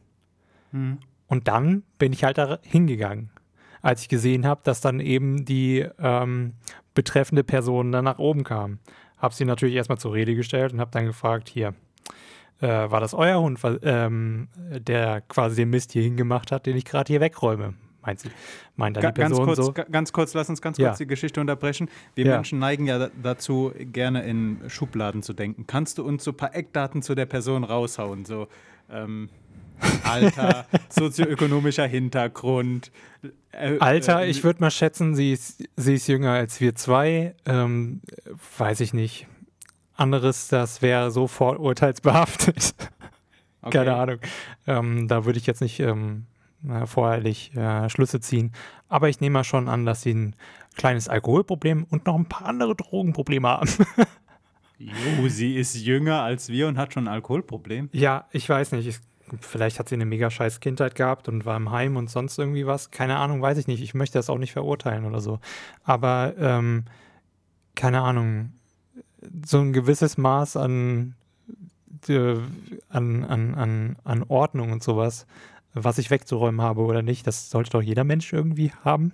Mhm. 0.72 1.00
Und 1.28 1.48
dann 1.48 1.84
bin 1.98 2.12
ich 2.12 2.24
halt 2.24 2.38
da 2.38 2.60
hingegangen, 2.62 3.30
als 3.82 4.02
ich 4.02 4.10
gesehen 4.10 4.46
habe, 4.46 4.62
dass 4.64 4.82
dann 4.82 5.00
eben 5.00 5.46
die 5.46 5.86
ähm, 6.00 6.54
betreffende 6.94 7.44
Person 7.44 7.92
dann 7.92 8.06
nach 8.06 8.20
oben 8.20 8.44
kam. 8.44 8.80
Hab 9.18 9.34
sie 9.34 9.46
natürlich 9.46 9.76
erstmal 9.76 9.98
zur 9.98 10.14
Rede 10.14 10.36
gestellt 10.36 10.74
und 10.74 10.82
hab 10.82 10.92
dann 10.92 11.06
gefragt, 11.06 11.48
hier, 11.48 11.74
äh, 12.62 12.68
war 12.68 13.00
das 13.00 13.14
euer 13.14 13.40
Hund, 13.42 13.60
ähm, 13.84 14.48
der 14.56 15.22
quasi 15.22 15.56
den 15.56 15.70
Mist 15.70 15.92
hier 15.92 16.04
hingemacht 16.04 16.52
hat, 16.52 16.66
den 16.66 16.78
ich 16.78 16.86
gerade 16.86 17.12
hier 17.12 17.20
wegräume? 17.20 17.74
Meint 18.04 18.20
sie, 18.20 18.30
meint 18.76 18.98
dann 18.98 19.14
die 19.14 19.22
Person 19.22 19.46
ganz 19.46 19.58
kurz, 19.58 19.66
so? 19.66 19.74
Ganz 19.92 20.14
kurz, 20.14 20.34
lass 20.34 20.50
uns 20.50 20.62
ganz 20.62 20.78
kurz 20.78 21.00
ja. 21.00 21.06
die 21.06 21.08
Geschichte 21.08 21.40
unterbrechen. 21.40 21.90
Wir 22.16 22.26
ja. 22.26 22.36
Menschen 22.36 22.58
neigen 22.58 22.88
ja 22.88 23.10
dazu, 23.22 23.72
gerne 23.78 24.24
in 24.24 24.60
Schubladen 24.68 25.22
zu 25.22 25.34
denken. 25.34 25.68
Kannst 25.68 25.98
du 25.98 26.04
uns 26.04 26.24
so 26.24 26.32
ein 26.32 26.38
paar 26.38 26.56
Eckdaten 26.56 27.04
zu 27.04 27.14
der 27.14 27.28
Person 27.28 27.64
raushauen? 27.64 28.26
So, 28.26 28.48
ähm, 28.90 29.30
Alter, 30.04 30.66
sozioökonomischer 30.90 31.86
Hintergrund. 31.86 32.92
Äh, 33.52 33.78
Alter, 33.80 34.22
äh, 34.22 34.30
ich 34.30 34.44
würde 34.44 34.62
mal 34.62 34.72
schätzen, 34.72 35.16
sie 35.16 35.32
ist, 35.32 35.64
sie 35.76 35.94
ist 35.94 36.08
jünger 36.08 36.32
als 36.32 36.60
wir 36.60 36.74
zwei. 36.74 37.36
Ähm, 37.46 38.02
weiß 38.58 38.80
ich 38.80 38.94
nicht 38.94 39.28
anderes, 40.02 40.48
das 40.50 40.82
wäre 40.82 41.12
so 41.12 41.28
vorurteilsbehaftet. 41.28 42.76
Okay. 43.64 43.78
Keine 43.78 43.96
Ahnung. 43.96 44.18
Ähm, 44.66 45.08
da 45.08 45.24
würde 45.26 45.38
ich 45.38 45.46
jetzt 45.46 45.62
nicht 45.62 45.80
ähm, 45.80 46.26
äh, 46.68 46.86
vorherlich 46.86 47.56
äh, 47.56 47.90
Schlüsse 47.90 48.20
ziehen. 48.20 48.54
Aber 48.90 49.10
ich 49.10 49.22
nehme 49.22 49.34
mal 49.34 49.44
schon 49.44 49.70
an, 49.70 49.86
dass 49.86 50.02
sie 50.02 50.14
ein 50.14 50.36
kleines 50.76 51.08
Alkoholproblem 51.08 51.86
und 51.90 52.06
noch 52.06 52.16
ein 52.16 52.26
paar 52.26 52.48
andere 52.48 52.76
Drogenprobleme 52.76 53.48
haben. 53.48 53.70
jo, 54.80 55.28
sie 55.28 55.56
ist 55.56 55.76
jünger 55.76 56.22
als 56.22 56.50
wir 56.50 56.68
und 56.68 56.78
hat 56.78 56.94
schon 56.94 57.06
ein 57.08 57.14
Alkoholproblem. 57.14 57.90
Ja, 57.94 58.28
ich 58.32 58.50
weiß 58.50 58.72
nicht. 58.72 58.88
Ich, 58.88 59.00
vielleicht 59.40 59.80
hat 59.80 59.90
sie 59.90 59.96
eine 59.96 60.06
mega 60.06 60.30
scheiß 60.30 60.60
Kindheit 60.60 60.96
gehabt 60.96 61.28
und 61.28 61.46
war 61.46 61.58
im 61.58 61.72
Heim 61.72 61.98
und 61.98 62.10
sonst 62.10 62.38
irgendwie 62.40 62.66
was. 62.66 62.92
Keine 62.92 63.18
Ahnung, 63.18 63.42
weiß 63.42 63.58
ich 63.58 63.68
nicht. 63.68 63.82
Ich 63.82 63.94
möchte 63.94 64.18
das 64.18 64.30
auch 64.30 64.40
nicht 64.40 64.54
verurteilen 64.54 65.06
oder 65.06 65.22
so. 65.22 65.40
Aber 65.84 66.34
ähm, 66.38 66.86
keine 67.76 68.02
Ahnung, 68.02 68.54
so 69.46 69.60
ein 69.60 69.74
gewisses 69.74 70.18
Maß 70.18 70.58
an, 70.58 71.16
äh, 72.08 72.36
an, 72.90 73.24
an, 73.24 73.56
an, 73.56 73.96
an 74.04 74.24
Ordnung 74.24 74.72
und 74.72 74.84
sowas, 74.84 75.26
was 75.74 75.98
ich 75.98 76.10
wegzuräumen 76.10 76.62
habe 76.62 76.82
oder 76.82 77.02
nicht, 77.02 77.28
das 77.28 77.50
sollte 77.50 77.72
doch 77.72 77.82
jeder 77.82 78.04
Mensch 78.04 78.34
irgendwie 78.34 78.72
haben. 78.84 79.14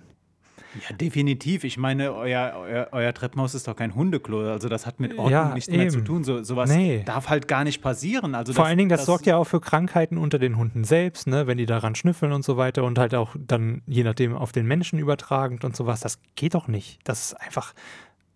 Ja, 0.74 0.94
definitiv. 0.94 1.64
Ich 1.64 1.78
meine, 1.78 2.14
euer, 2.14 2.52
euer, 2.56 2.88
euer, 2.92 3.14
Treppenhaus 3.14 3.54
ist 3.54 3.66
doch 3.68 3.76
kein 3.76 3.94
Hundeklo. 3.94 4.50
Also 4.50 4.68
das 4.68 4.86
hat 4.86 5.00
mit 5.00 5.12
Ordnung 5.12 5.30
ja, 5.30 5.54
nichts 5.54 5.68
eben. 5.68 5.78
mehr 5.78 5.88
zu 5.88 6.02
tun. 6.02 6.24
So, 6.24 6.42
sowas 6.42 6.70
nee. 6.70 7.02
darf 7.04 7.28
halt 7.28 7.48
gar 7.48 7.64
nicht 7.64 7.80
passieren. 7.80 8.34
Also 8.34 8.52
Vor 8.52 8.64
das, 8.64 8.68
allen 8.68 8.78
Dingen, 8.78 8.90
das, 8.90 9.00
das, 9.00 9.06
sorgt 9.06 9.26
ja 9.26 9.36
auch 9.36 9.44
für 9.44 9.60
Krankheiten 9.60 10.18
unter 10.18 10.38
den 10.38 10.56
Hunden 10.56 10.84
selbst, 10.84 11.26
ne? 11.26 11.46
wenn 11.46 11.58
die 11.58 11.66
daran 11.66 11.94
schnüffeln 11.94 12.32
und 12.32 12.44
so 12.44 12.56
weiter 12.56 12.84
und 12.84 12.98
halt 12.98 13.14
auch 13.14 13.34
dann 13.38 13.82
je 13.86 14.04
nachdem 14.04 14.36
auf 14.36 14.52
den 14.52 14.66
Menschen 14.66 14.98
übertragend 14.98 15.64
und 15.64 15.74
sowas. 15.74 16.00
Das 16.00 16.18
geht 16.34 16.54
doch 16.54 16.68
nicht. 16.68 16.98
Das 17.04 17.22
ist 17.22 17.34
einfach, 17.40 17.72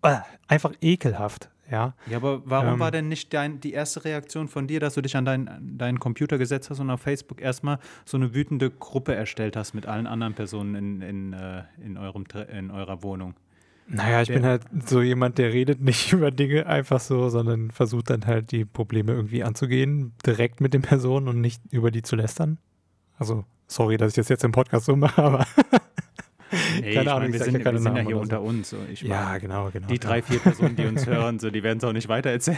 äh, 0.01 0.17
einfach 0.47 0.73
ekelhaft. 0.81 1.49
Ja, 1.73 1.95
ja 2.07 2.17
aber 2.17 2.43
warum 2.45 2.75
ähm, 2.75 2.79
war 2.79 2.91
denn 2.91 3.07
nicht 3.07 3.33
dein, 3.33 3.59
die 3.59 3.73
erste 3.73 4.05
Reaktion 4.05 4.47
von 4.47 4.67
dir, 4.67 4.79
dass 4.79 4.93
du 4.93 5.01
dich 5.01 5.17
an 5.17 5.25
deinen, 5.25 5.75
deinen 5.75 5.99
Computer 5.99 6.37
gesetzt 6.37 6.69
hast 6.69 6.79
und 6.79 6.91
auf 6.91 7.01
Facebook 7.01 7.41
erstmal 7.41 7.79
so 8.05 8.15
eine 8.15 8.35
wütende 8.35 8.69
Gruppe 8.69 9.15
erstellt 9.15 9.55
hast 9.55 9.73
mit 9.73 9.87
allen 9.87 10.05
anderen 10.05 10.35
Personen 10.35 10.75
in, 10.75 11.01
in, 11.01 11.33
äh, 11.33 11.63
in, 11.83 11.97
eurem, 11.97 12.25
in 12.55 12.69
eurer 12.69 13.01
Wohnung? 13.01 13.33
Naja, 13.87 14.21
ich 14.21 14.27
bin 14.29 14.45
halt 14.45 14.61
so 14.85 15.01
jemand, 15.01 15.39
der 15.39 15.51
redet 15.51 15.81
nicht 15.81 16.13
über 16.13 16.29
Dinge 16.29 16.67
einfach 16.67 16.99
so, 16.99 17.29
sondern 17.29 17.71
versucht 17.71 18.11
dann 18.11 18.27
halt 18.27 18.51
die 18.51 18.65
Probleme 18.65 19.11
irgendwie 19.11 19.43
anzugehen, 19.43 20.13
direkt 20.23 20.61
mit 20.61 20.75
den 20.75 20.83
Personen 20.83 21.27
und 21.27 21.41
nicht 21.41 21.59
über 21.71 21.89
die 21.89 22.03
zu 22.03 22.15
lästern. 22.15 22.59
Also, 23.17 23.45
sorry, 23.67 23.97
dass 23.97 24.09
ich 24.09 24.15
das 24.15 24.29
jetzt 24.29 24.43
im 24.43 24.51
Podcast 24.51 24.85
so 24.85 24.95
mache, 24.95 25.23
aber 25.23 25.47
Nee, 26.81 26.93
keine 26.93 27.11
Ahnung, 27.11 27.29
meine, 27.29 27.33
wir, 27.33 27.43
sind, 27.43 27.59
ja, 27.59 27.71
wir 27.71 27.79
sind 27.79 27.95
ja 27.95 28.03
hier 28.03 28.17
unter 28.17 28.37
so. 28.37 28.43
uns. 28.43 28.69
So. 28.69 28.77
Ich 28.91 29.01
ja, 29.01 29.37
genau, 29.37 29.69
genau. 29.71 29.87
Die 29.87 29.99
drei, 29.99 30.21
vier 30.21 30.39
Personen, 30.39 30.75
die 30.75 30.85
uns 30.85 31.05
hören, 31.05 31.39
so, 31.39 31.49
die 31.49 31.63
werden 31.63 31.77
es 31.79 31.83
auch 31.83 31.93
nicht 31.93 32.09
weitererzählen. 32.09 32.57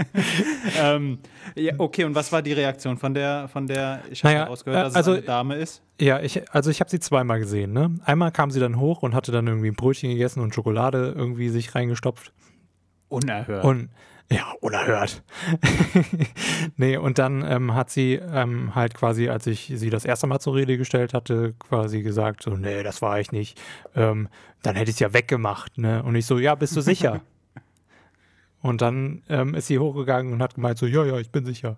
ähm, 0.80 1.18
ja, 1.54 1.74
okay, 1.78 2.04
und 2.04 2.14
was 2.14 2.32
war 2.32 2.42
die 2.42 2.52
Reaktion 2.52 2.98
von 2.98 3.14
der, 3.14 3.48
von 3.48 3.66
der 3.66 4.02
ich 4.10 4.22
habe 4.24 4.34
naja, 4.34 4.46
rausgehört, 4.46 4.86
dass 4.86 4.94
also, 4.94 5.12
es 5.12 5.18
eine 5.18 5.26
Dame 5.26 5.54
ist? 5.56 5.82
Ja, 6.00 6.20
ich, 6.20 6.42
also 6.52 6.70
ich 6.70 6.80
habe 6.80 6.90
sie 6.90 7.00
zweimal 7.00 7.38
gesehen. 7.38 7.72
Ne? 7.72 7.94
Einmal 8.04 8.32
kam 8.32 8.50
sie 8.50 8.60
dann 8.60 8.78
hoch 8.78 9.02
und 9.02 9.14
hatte 9.14 9.32
dann 9.32 9.46
irgendwie 9.46 9.68
ein 9.68 9.76
Brötchen 9.76 10.10
gegessen 10.10 10.40
und 10.40 10.54
Schokolade 10.54 11.14
irgendwie 11.16 11.48
sich 11.48 11.74
reingestopft. 11.74 12.32
Unerhört. 13.08 13.64
Und 13.64 13.88
ja, 14.30 14.52
unerhört. 14.60 15.22
nee, 16.76 16.96
und 16.96 17.18
dann 17.18 17.44
ähm, 17.48 17.74
hat 17.74 17.90
sie 17.90 18.14
ähm, 18.14 18.74
halt 18.74 18.94
quasi, 18.94 19.28
als 19.28 19.46
ich 19.46 19.72
sie 19.74 19.88
das 19.88 20.04
erste 20.04 20.26
Mal 20.26 20.40
zur 20.40 20.56
Rede 20.56 20.76
gestellt 20.76 21.14
hatte, 21.14 21.54
quasi 21.58 22.02
gesagt, 22.02 22.42
so, 22.42 22.50
nee, 22.50 22.82
das 22.82 23.02
war 23.02 23.20
ich 23.20 23.30
nicht. 23.30 23.60
Ähm, 23.94 24.28
dann 24.62 24.74
hätte 24.74 24.90
ich 24.90 24.96
es 24.96 25.00
ja 25.00 25.12
weggemacht, 25.12 25.78
ne? 25.78 26.02
Und 26.02 26.16
ich 26.16 26.26
so, 26.26 26.38
ja, 26.38 26.56
bist 26.56 26.74
du 26.74 26.80
sicher? 26.80 27.20
und 28.62 28.82
dann 28.82 29.22
ähm, 29.28 29.54
ist 29.54 29.68
sie 29.68 29.78
hochgegangen 29.78 30.32
und 30.32 30.42
hat 30.42 30.56
gemeint, 30.56 30.78
so, 30.78 30.86
ja, 30.86 31.04
ja, 31.04 31.18
ich 31.18 31.30
bin 31.30 31.44
sicher. 31.44 31.76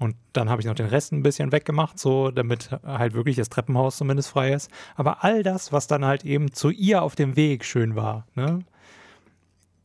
Und 0.00 0.16
dann 0.32 0.48
habe 0.48 0.60
ich 0.60 0.66
noch 0.66 0.74
den 0.74 0.86
Rest 0.86 1.12
ein 1.12 1.22
bisschen 1.22 1.52
weggemacht, 1.52 1.98
so 1.98 2.30
damit 2.30 2.70
halt 2.84 3.14
wirklich 3.14 3.36
das 3.36 3.48
Treppenhaus 3.48 3.96
zumindest 3.96 4.30
frei 4.30 4.52
ist. 4.52 4.70
Aber 4.94 5.24
all 5.24 5.42
das, 5.42 5.72
was 5.72 5.88
dann 5.88 6.04
halt 6.04 6.24
eben 6.24 6.52
zu 6.52 6.70
ihr 6.70 7.02
auf 7.02 7.16
dem 7.16 7.34
Weg 7.36 7.64
schön 7.64 7.96
war, 7.96 8.26
ne? 8.34 8.60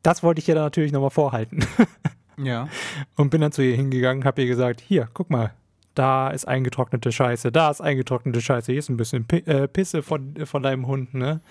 Das 0.04 0.22
wollte 0.22 0.40
ich 0.40 0.48
ihr 0.48 0.56
dann 0.56 0.66
natürlich 0.66 0.92
nochmal 0.92 1.10
vorhalten. 1.10 1.66
ja. 2.38 2.68
Und 3.16 3.30
bin 3.30 3.42
dann 3.42 3.52
zu 3.52 3.64
ihr 3.64 3.76
hingegangen, 3.76 4.26
habe 4.26 4.42
ihr 4.42 4.48
gesagt, 4.48 4.82
hier, 4.82 5.10
guck 5.14 5.30
mal, 5.30 5.54
da 5.96 6.30
ist 6.30 6.48
eingetrocknete 6.48 7.12
Scheiße, 7.12 7.52
da 7.52 7.72
ist 7.72 7.82
eingetrocknete 7.82 8.42
Scheiße, 8.42 8.72
hier 8.72 8.80
ist 8.80 8.90
ein 8.90 8.98
bisschen 8.98 9.26
P 9.26 9.38
äh, 9.40 9.68
Pisse 9.68 10.04
von, 10.04 10.36
von 10.46 10.64
deinem 10.64 10.88
Hund, 10.88 11.14
ne? 11.14 11.42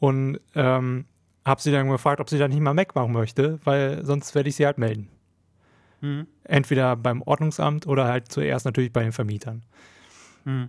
Und 0.00 0.38
ähm, 0.54 1.06
habe 1.44 1.60
sie 1.60 1.72
dann 1.72 1.88
gefragt, 1.88 2.20
ob 2.20 2.28
sie 2.28 2.38
dann 2.38 2.50
nicht 2.50 2.60
mal 2.60 2.76
wegmachen 2.76 3.12
möchte, 3.12 3.58
weil 3.64 4.04
sonst 4.04 4.34
werde 4.34 4.48
ich 4.48 4.56
sie 4.56 4.66
halt 4.66 4.78
melden. 4.78 5.08
Mhm. 6.00 6.26
Entweder 6.44 6.94
beim 6.94 7.22
Ordnungsamt 7.22 7.86
oder 7.86 8.06
halt 8.06 8.30
zuerst 8.30 8.64
natürlich 8.64 8.92
bei 8.92 9.02
den 9.02 9.12
Vermietern. 9.12 9.62
Mhm. 10.44 10.68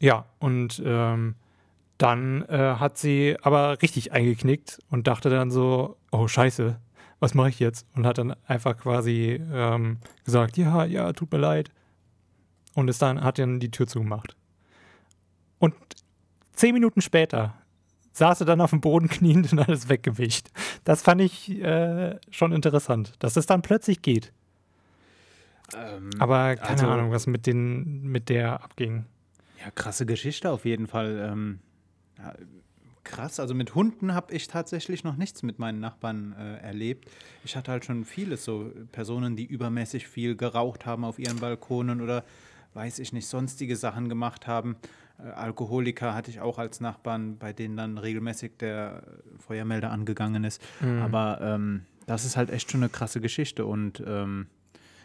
Ja, 0.00 0.26
und 0.38 0.82
ähm, 0.84 1.34
dann 1.98 2.42
äh, 2.48 2.76
hat 2.76 2.96
sie 2.98 3.36
aber 3.42 3.82
richtig 3.82 4.12
eingeknickt 4.12 4.78
und 4.90 5.06
dachte 5.06 5.30
dann 5.30 5.50
so, 5.50 5.96
oh 6.10 6.28
scheiße, 6.28 6.78
was 7.20 7.34
mache 7.34 7.48
ich 7.50 7.58
jetzt? 7.58 7.86
Und 7.94 8.06
hat 8.06 8.18
dann 8.18 8.34
einfach 8.46 8.76
quasi 8.76 9.40
ähm, 9.52 9.98
gesagt, 10.24 10.56
ja, 10.56 10.84
ja, 10.84 11.12
tut 11.12 11.32
mir 11.32 11.38
leid. 11.38 11.70
Und 12.74 12.88
ist 12.88 13.02
dann, 13.02 13.22
hat 13.22 13.38
dann 13.38 13.60
die 13.60 13.70
Tür 13.70 13.86
zugemacht. 13.86 14.36
Und 15.58 15.74
zehn 16.52 16.74
Minuten 16.74 17.00
später 17.00 17.54
saß 18.12 18.40
er 18.40 18.46
dann 18.46 18.60
auf 18.60 18.70
dem 18.70 18.80
Boden 18.80 19.08
kniend 19.08 19.52
und 19.52 19.58
alles 19.58 19.88
weggewischt. 19.88 20.48
Das 20.84 21.02
fand 21.02 21.20
ich 21.20 21.50
äh, 21.60 22.18
schon 22.30 22.52
interessant, 22.52 23.14
dass 23.18 23.36
es 23.36 23.46
dann 23.46 23.62
plötzlich 23.62 24.02
geht. 24.02 24.32
Ähm, 25.76 26.10
Aber 26.18 26.56
keine 26.56 26.70
also, 26.70 26.86
Ahnung, 26.86 27.10
was 27.10 27.26
mit, 27.26 27.46
den, 27.46 28.02
mit 28.02 28.28
der 28.28 28.62
abging. 28.62 29.06
Ja, 29.60 29.70
krasse 29.70 30.06
Geschichte 30.06 30.50
auf 30.50 30.64
jeden 30.64 30.86
Fall. 30.86 31.30
Ähm, 31.30 31.58
ja, 32.16 32.32
krass, 33.08 33.40
also 33.40 33.54
mit 33.54 33.74
Hunden 33.74 34.14
habe 34.14 34.32
ich 34.32 34.46
tatsächlich 34.46 35.02
noch 35.02 35.16
nichts 35.16 35.42
mit 35.42 35.58
meinen 35.58 35.80
Nachbarn 35.80 36.34
äh, 36.38 36.58
erlebt. 36.58 37.10
Ich 37.42 37.56
hatte 37.56 37.72
halt 37.72 37.84
schon 37.84 38.04
vieles, 38.04 38.44
so 38.44 38.70
Personen, 38.92 39.34
die 39.34 39.46
übermäßig 39.46 40.06
viel 40.06 40.36
geraucht 40.36 40.86
haben 40.86 41.04
auf 41.04 41.18
ihren 41.18 41.38
Balkonen 41.40 42.00
oder 42.00 42.22
weiß 42.74 43.00
ich 43.00 43.12
nicht, 43.12 43.26
sonstige 43.26 43.74
Sachen 43.76 44.08
gemacht 44.08 44.46
haben. 44.46 44.76
Äh, 45.18 45.30
Alkoholiker 45.30 46.14
hatte 46.14 46.30
ich 46.30 46.40
auch 46.40 46.58
als 46.58 46.80
Nachbarn, 46.80 47.38
bei 47.38 47.52
denen 47.52 47.76
dann 47.76 47.98
regelmäßig 47.98 48.52
der 48.58 49.02
Feuermelder 49.38 49.90
angegangen 49.90 50.44
ist. 50.44 50.62
Mhm. 50.80 51.02
Aber 51.02 51.40
ähm, 51.40 51.86
das 52.06 52.24
ist 52.24 52.36
halt 52.36 52.50
echt 52.50 52.70
schon 52.70 52.82
eine 52.82 52.90
krasse 52.90 53.20
Geschichte 53.20 53.64
und 53.66 54.02
ähm, 54.06 54.46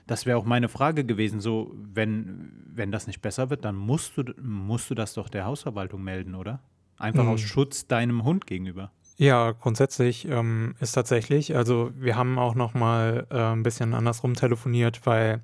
das 0.06 0.26
wäre 0.26 0.38
auch 0.38 0.46
meine 0.46 0.68
Frage 0.68 1.06
gewesen, 1.06 1.40
so 1.40 1.74
wenn, 1.76 2.52
wenn 2.68 2.92
das 2.92 3.08
nicht 3.08 3.22
besser 3.22 3.50
wird, 3.50 3.64
dann 3.64 3.76
musst 3.76 4.18
du, 4.18 4.24
musst 4.42 4.90
du 4.90 4.96
das 4.96 5.14
doch 5.14 5.30
der 5.30 5.46
Hausverwaltung 5.46 6.04
melden, 6.04 6.36
oder? 6.36 6.60
Einfach 6.98 7.24
mhm. 7.24 7.30
aus 7.30 7.42
Schutz 7.42 7.88
deinem 7.88 8.24
Hund 8.24 8.48
gegenüber. 8.48 8.92
Ja, 9.18 9.52
grundsätzlich 9.52 10.28
ähm, 10.28 10.76
ist 10.80 10.94
tatsächlich, 10.94 11.56
also 11.56 11.92
wir 11.96 12.16
haben 12.16 12.40
auch 12.40 12.56
noch 12.56 12.74
mal 12.74 13.28
äh, 13.30 13.38
ein 13.38 13.64
bisschen 13.64 13.94
andersrum 13.94 14.34
telefoniert, 14.34 15.06
weil 15.06 15.42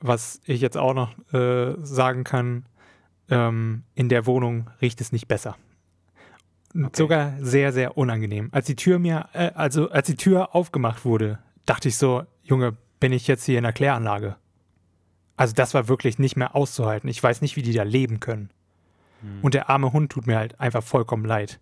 was 0.00 0.40
ich 0.44 0.60
jetzt 0.60 0.76
auch 0.76 0.94
noch 0.94 1.14
äh, 1.32 1.74
sagen 1.82 2.24
kann, 2.24 2.66
ähm, 3.30 3.84
in 3.94 4.08
der 4.08 4.26
Wohnung 4.26 4.70
riecht 4.82 5.00
es 5.00 5.12
nicht 5.12 5.28
besser. 5.28 5.56
Okay. 6.74 6.90
Sogar 6.92 7.32
sehr, 7.40 7.72
sehr 7.72 7.96
unangenehm. 7.96 8.48
Als 8.52 8.66
die 8.66 8.76
Tür 8.76 8.98
mir, 8.98 9.28
äh, 9.32 9.50
also 9.54 9.90
als 9.90 10.06
die 10.06 10.16
Tür 10.16 10.54
aufgemacht 10.54 11.04
wurde, 11.04 11.38
dachte 11.64 11.88
ich 11.88 11.96
so, 11.96 12.24
Junge, 12.42 12.76
bin 13.00 13.12
ich 13.12 13.26
jetzt 13.26 13.44
hier 13.44 13.58
in 13.58 13.64
der 13.64 13.72
Kläranlage? 13.72 14.36
Also 15.36 15.54
das 15.54 15.74
war 15.74 15.88
wirklich 15.88 16.18
nicht 16.18 16.36
mehr 16.36 16.54
auszuhalten. 16.54 17.08
Ich 17.08 17.22
weiß 17.22 17.40
nicht, 17.40 17.56
wie 17.56 17.62
die 17.62 17.72
da 17.72 17.82
leben 17.82 18.20
können. 18.20 18.50
Mhm. 19.22 19.40
Und 19.42 19.54
der 19.54 19.68
arme 19.70 19.92
Hund 19.92 20.12
tut 20.12 20.26
mir 20.26 20.36
halt 20.36 20.60
einfach 20.60 20.82
vollkommen 20.82 21.24
leid. 21.24 21.60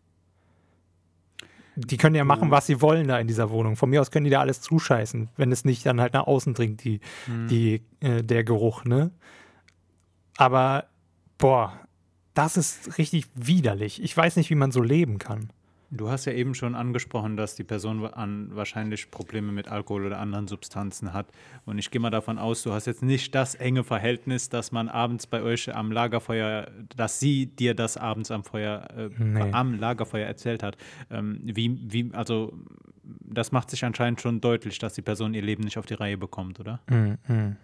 Die 1.77 1.97
können 1.97 2.15
ja 2.15 2.25
machen, 2.25 2.53
was 2.53 2.67
sie 2.67 2.81
wollen 2.81 3.09
da 3.09 3.19
in 3.19 3.27
dieser 3.27 3.51
Wohnung. 3.51 3.75
Von 3.75 3.91
mir 3.91 4.01
aus 4.01 4.13
können 4.13 4.25
die 4.25 4.31
da 4.31 4.41
alles 4.41 4.61
zuscheißen, 4.61 5.31
wenn 5.37 5.51
es 5.51 5.65
nicht 5.65 5.85
dann 5.85 6.01
halt 6.01 6.13
nach 6.13 6.27
außen 6.27 6.55
dringt, 6.55 6.85
die, 6.85 7.01
mhm. 7.27 7.49
die, 7.49 7.83
äh, 8.01 8.23
der 8.23 8.45
Geruch, 8.45 8.85
ne? 8.85 9.11
Aber, 10.37 10.87
boah, 11.39 11.73
das 12.35 12.57
ist 12.57 12.99
richtig 12.99 13.27
widerlich. 13.35 14.03
Ich 14.03 14.17
weiß 14.17 14.37
nicht, 14.37 14.51
wie 14.51 14.57
man 14.57 14.73
so 14.73 14.83
leben 14.83 15.19
kann. 15.19 15.51
Du 15.97 16.11
hast 16.11 16.25
ja 16.25 16.33
eben 16.33 16.55
schon 16.55 16.75
angesprochen, 16.75 17.37
dass 17.37 17.55
die 17.55 17.63
Person 17.63 18.05
an 18.05 18.49
wahrscheinlich 18.55 19.11
Probleme 19.11 19.53
mit 19.53 19.69
Alkohol 19.69 20.07
oder 20.07 20.19
anderen 20.19 20.49
Substanzen 20.49 21.13
hat. 21.13 21.27
Und 21.67 21.79
ich 21.79 21.91
gehe 21.91 22.01
mal 22.01 22.11
davon 22.11 22.39
aus, 22.39 22.63
du 22.65 22.73
hast 22.73 22.87
jetzt 22.87 23.03
nicht 23.03 23.35
das 23.35 23.55
enge 23.55 23.85
Verhältnis, 23.85 24.49
dass 24.49 24.73
man 24.73 24.89
abends 24.89 25.27
bei 25.27 25.43
euch 25.43 25.75
am 25.75 25.93
Lagerfeuer, 25.93 26.69
dass 26.97 27.21
sie 27.21 27.47
dir 27.47 27.75
das 27.75 27.97
abends 27.97 28.33
am 28.33 28.43
Feuer, 28.43 28.89
äh, 28.97 29.11
nee. 29.19 29.53
am 29.53 29.79
Lagerfeuer 29.79 30.27
erzählt 30.27 30.65
hat. 30.65 30.77
Ähm, 31.11 31.41
wie, 31.45 31.79
wie, 31.85 32.11
also 32.13 32.53
das 33.05 33.53
macht 33.53 33.71
sich 33.71 33.85
anscheinend 33.85 34.21
schon 34.21 34.41
deutlich, 34.41 34.79
dass 34.79 34.95
die 34.95 35.03
Person 35.03 35.33
ihr 35.33 35.43
Leben 35.43 35.63
nicht 35.63 35.79
auf 35.79 35.87
die 35.87 35.95
Reihe 35.95 36.19
bekommt, 36.19 36.59
oder? 36.59 36.81
Mm, 36.89 37.33
mm. 37.33 37.57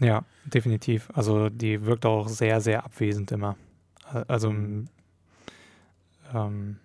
Ja, 0.00 0.24
definitiv. 0.44 1.08
Also 1.14 1.50
die 1.50 1.84
wirkt 1.84 2.06
auch 2.06 2.28
sehr, 2.28 2.60
sehr 2.60 2.84
abwesend 2.84 3.30
immer. 3.32 3.56
Also 4.26 4.50
mhm. 4.50 4.88
ähm, 6.34 6.76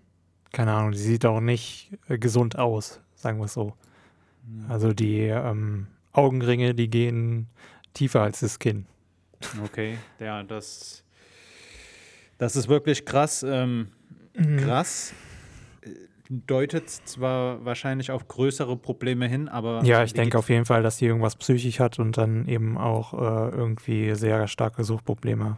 keine 0.56 0.74
Ahnung, 0.74 0.92
die 0.92 0.98
sieht 0.98 1.26
auch 1.26 1.42
nicht 1.42 1.92
äh, 2.08 2.18
gesund 2.18 2.58
aus, 2.58 3.02
sagen 3.16 3.40
wir 3.40 3.46
es 3.46 3.54
so. 3.54 3.74
Also 4.70 4.94
die 4.94 5.22
ähm, 5.22 5.88
Augenringe, 6.12 6.76
die 6.76 6.90
gehen 6.90 7.48
tiefer 7.94 8.22
als 8.22 8.40
das 8.40 8.60
Kinn. 8.60 8.86
Okay, 9.64 9.98
ja, 10.20 10.44
das 10.44 11.04
Das 12.38 12.56
ist 12.56 12.68
wirklich 12.68 13.06
krass. 13.06 13.44
Ähm, 13.44 13.90
mhm. 14.34 14.58
Krass 14.58 15.14
deutet 16.30 16.90
zwar 16.90 17.64
wahrscheinlich 17.66 18.12
auf 18.12 18.28
größere 18.28 18.78
Probleme 18.78 19.28
hin, 19.28 19.48
aber. 19.48 19.84
Ja, 19.84 20.04
ich 20.04 20.14
denke 20.14 20.38
auf 20.38 20.50
jeden 20.50 20.66
Fall, 20.66 20.82
dass 20.84 20.98
sie 20.98 21.06
irgendwas 21.06 21.36
psychisch 21.36 21.80
hat 21.80 22.00
und 22.00 22.18
dann 22.18 22.48
eben 22.48 22.78
auch 22.78 23.14
äh, 23.14 23.56
irgendwie 23.56 24.16
sehr 24.16 24.48
starke 24.48 24.84
Suchtprobleme. 24.84 25.58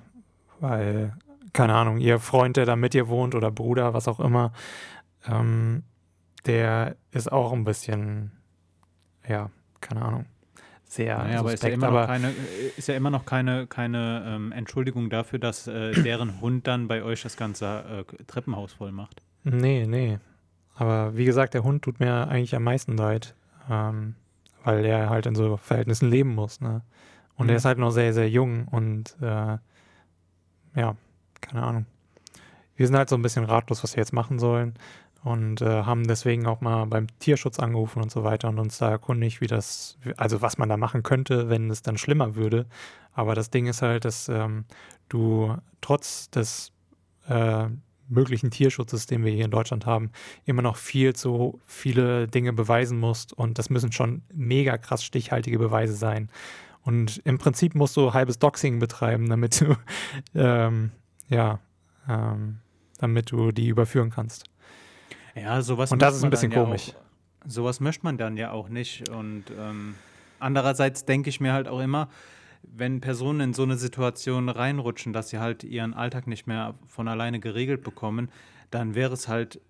Weil, 0.59 1.13
keine 1.57 1.73
Ahnung, 1.73 1.97
ihr 1.97 2.19
Freund, 2.19 2.55
der 2.55 2.67
da 2.67 2.75
mit 2.75 2.93
ihr 2.93 3.07
wohnt 3.07 3.33
oder 3.33 3.49
Bruder, 3.49 3.95
was 3.95 4.07
auch 4.07 4.19
immer, 4.19 4.53
ähm, 5.27 5.81
der 6.45 6.95
ist 7.11 7.31
auch 7.31 7.51
ein 7.51 7.63
bisschen, 7.63 8.31
ja, 9.27 9.49
keine 9.81 10.03
Ahnung, 10.03 10.25
sehr 10.85 11.17
naja, 11.17 11.39
aber, 11.39 11.53
ist 11.53 11.63
ja 11.63 11.69
immer 11.69 11.89
noch 11.89 12.05
keine, 12.05 12.33
ist 12.77 12.87
ja 12.87 12.93
immer 12.93 13.09
noch 13.09 13.25
keine, 13.25 13.65
keine 13.65 14.23
ähm, 14.27 14.51
Entschuldigung 14.51 15.09
dafür, 15.09 15.39
dass 15.39 15.65
äh, 15.65 15.93
deren 16.03 16.41
Hund 16.41 16.67
dann 16.67 16.87
bei 16.87 17.01
euch 17.01 17.23
das 17.23 17.37
ganze 17.37 18.05
äh, 18.07 18.23
Treppenhaus 18.25 18.73
voll 18.73 18.91
macht. 18.91 19.23
Nee, 19.43 19.87
nee. 19.87 20.19
Aber 20.75 21.17
wie 21.17 21.25
gesagt, 21.25 21.55
der 21.55 21.63
Hund 21.63 21.81
tut 21.81 21.99
mir 21.99 22.27
eigentlich 22.27 22.55
am 22.55 22.63
meisten 22.63 22.95
leid, 22.95 23.33
ähm, 23.67 24.13
weil 24.63 24.85
er 24.85 25.09
halt 25.09 25.25
in 25.25 25.33
so 25.33 25.57
Verhältnissen 25.57 26.07
leben 26.07 26.35
muss. 26.35 26.61
Ne? 26.61 26.83
Und 27.35 27.47
mhm. 27.47 27.49
er 27.49 27.55
ist 27.55 27.65
halt 27.65 27.79
noch 27.79 27.89
sehr, 27.89 28.13
sehr 28.13 28.29
jung 28.29 28.67
und 28.67 29.17
äh, 29.21 29.57
ja, 30.75 30.95
keine 31.41 31.63
Ahnung. 31.63 31.85
Wir 32.75 32.85
sind 32.85 32.95
halt 32.95 33.09
so 33.09 33.15
ein 33.15 33.21
bisschen 33.21 33.45
ratlos, 33.45 33.83
was 33.83 33.95
wir 33.95 34.01
jetzt 34.01 34.13
machen 34.13 34.39
sollen 34.39 34.75
und 35.23 35.61
äh, 35.61 35.83
haben 35.83 36.07
deswegen 36.07 36.45
auch 36.45 36.61
mal 36.61 36.85
beim 36.85 37.07
Tierschutz 37.19 37.59
angerufen 37.59 38.01
und 38.01 38.11
so 38.11 38.23
weiter 38.23 38.49
und 38.49 38.59
uns 38.59 38.77
da 38.77 38.89
erkundigt, 38.89 39.41
wie 39.41 39.47
das, 39.47 39.97
also 40.15 40.41
was 40.41 40.57
man 40.57 40.69
da 40.69 40.77
machen 40.77 41.03
könnte, 41.03 41.49
wenn 41.49 41.69
es 41.69 41.81
dann 41.81 41.97
schlimmer 41.97 42.35
würde. 42.35 42.67
Aber 43.13 43.33
das 43.35 43.49
Ding 43.49 43.65
ist 43.65 43.81
halt, 43.81 44.05
dass 44.05 44.29
ähm, 44.29 44.65
du 45.09 45.57
trotz 45.81 46.29
des 46.29 46.71
äh, 47.27 47.67
möglichen 48.09 48.51
Tierschutzes, 48.51 49.05
den 49.05 49.25
wir 49.25 49.33
hier 49.33 49.45
in 49.45 49.51
Deutschland 49.51 49.85
haben, 49.85 50.11
immer 50.45 50.61
noch 50.61 50.77
viel 50.77 51.13
zu 51.13 51.59
viele 51.65 52.27
Dinge 52.27 52.53
beweisen 52.53 52.99
musst. 52.99 53.33
Und 53.33 53.59
das 53.59 53.69
müssen 53.69 53.91
schon 53.91 54.21
mega 54.33 54.77
krass 54.77 55.03
stichhaltige 55.03 55.59
Beweise 55.59 55.93
sein. 55.93 56.29
Und 56.83 57.21
im 57.25 57.37
Prinzip 57.37 57.75
musst 57.75 57.97
du 57.97 58.13
halbes 58.13 58.39
Doxing 58.39 58.79
betreiben, 58.79 59.27
damit 59.27 59.59
du, 59.59 59.75
ähm, 60.35 60.91
ja, 61.29 61.59
ähm, 62.07 62.59
damit 62.99 63.31
du 63.31 63.51
die 63.51 63.67
überführen 63.67 64.09
kannst. 64.09 64.45
Ja, 65.35 65.61
sowas. 65.61 65.91
Und 65.91 66.01
das 66.01 66.15
ist 66.15 66.23
ein 66.23 66.29
bisschen 66.29 66.51
komisch. 66.51 66.89
Ja 66.89 66.93
auch, 66.93 67.07
sowas 67.49 67.79
möchte 67.79 68.03
man 68.03 68.17
dann 68.17 68.37
ja 68.37 68.51
auch 68.51 68.69
nicht. 68.69 69.09
Und 69.09 69.45
ähm, 69.57 69.95
andererseits 70.39 71.05
denke 71.05 71.29
ich 71.29 71.39
mir 71.39 71.53
halt 71.53 71.67
auch 71.67 71.79
immer, 71.79 72.09
wenn 72.63 73.01
Personen 73.01 73.39
in 73.39 73.53
so 73.53 73.63
eine 73.63 73.77
Situation 73.77 74.49
reinrutschen, 74.49 75.13
dass 75.13 75.29
sie 75.29 75.39
halt 75.39 75.63
ihren 75.63 75.93
Alltag 75.93 76.27
nicht 76.27 76.47
mehr 76.47 76.75
von 76.87 77.07
alleine 77.07 77.39
geregelt 77.39 77.83
bekommen, 77.83 78.29
dann 78.71 78.95
wäre 78.95 79.13
es 79.13 79.27
halt, 79.27 79.61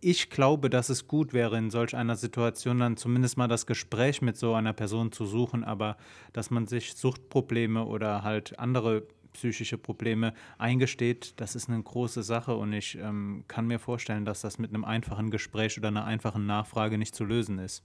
ich 0.00 0.30
glaube, 0.30 0.70
dass 0.70 0.88
es 0.88 1.08
gut 1.08 1.32
wäre, 1.32 1.58
in 1.58 1.70
solch 1.70 1.94
einer 1.94 2.16
Situation 2.16 2.78
dann 2.78 2.96
zumindest 2.96 3.36
mal 3.36 3.48
das 3.48 3.66
Gespräch 3.66 4.22
mit 4.22 4.36
so 4.36 4.54
einer 4.54 4.72
Person 4.72 5.12
zu 5.12 5.26
suchen, 5.26 5.62
aber 5.64 5.96
dass 6.32 6.50
man 6.50 6.66
sich 6.66 6.94
Suchtprobleme 6.94 7.84
oder 7.84 8.22
halt 8.22 8.58
andere 8.58 9.02
psychische 9.32 9.78
Probleme 9.78 10.34
eingesteht, 10.58 11.34
das 11.40 11.54
ist 11.54 11.68
eine 11.68 11.82
große 11.82 12.22
Sache 12.22 12.54
und 12.54 12.72
ich 12.72 12.98
ähm, 12.98 13.44
kann 13.48 13.66
mir 13.66 13.78
vorstellen, 13.78 14.24
dass 14.24 14.40
das 14.40 14.58
mit 14.58 14.70
einem 14.70 14.84
einfachen 14.84 15.30
Gespräch 15.30 15.78
oder 15.78 15.88
einer 15.88 16.04
einfachen 16.04 16.46
Nachfrage 16.46 16.98
nicht 16.98 17.14
zu 17.14 17.24
lösen 17.24 17.58
ist. 17.58 17.82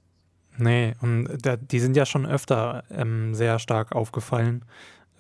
Nee, 0.58 0.94
und 1.02 1.28
da, 1.42 1.58
die 1.58 1.80
sind 1.80 1.98
ja 1.98 2.06
schon 2.06 2.26
öfter 2.26 2.84
ähm, 2.90 3.36
sehr 3.36 3.60
stark 3.60 3.94
aufgefallen. 3.94 4.64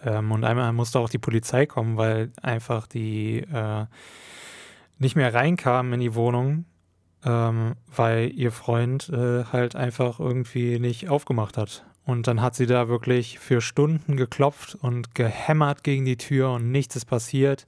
Ähm, 0.03 0.31
und 0.31 0.43
einmal 0.43 0.71
musste 0.73 0.99
auch 0.99 1.09
die 1.09 1.17
Polizei 1.17 1.65
kommen, 1.65 1.97
weil 1.97 2.31
einfach 2.41 2.87
die 2.87 3.39
äh, 3.39 3.85
nicht 4.97 5.15
mehr 5.15 5.33
reinkamen 5.33 5.93
in 5.93 5.99
die 5.99 6.15
Wohnung, 6.15 6.65
ähm, 7.25 7.75
weil 7.93 8.31
ihr 8.33 8.51
Freund 8.51 9.09
äh, 9.09 9.45
halt 9.45 9.75
einfach 9.75 10.19
irgendwie 10.19 10.79
nicht 10.79 11.09
aufgemacht 11.09 11.57
hat. 11.57 11.85
Und 12.05 12.27
dann 12.27 12.41
hat 12.41 12.55
sie 12.55 12.67
da 12.67 12.87
wirklich 12.87 13.39
für 13.39 13.61
Stunden 13.61 14.15
geklopft 14.15 14.75
und 14.75 15.15
gehämmert 15.15 15.83
gegen 15.83 16.05
die 16.05 16.17
Tür 16.17 16.51
und 16.51 16.71
nichts 16.71 16.95
ist 16.95 17.05
passiert. 17.05 17.65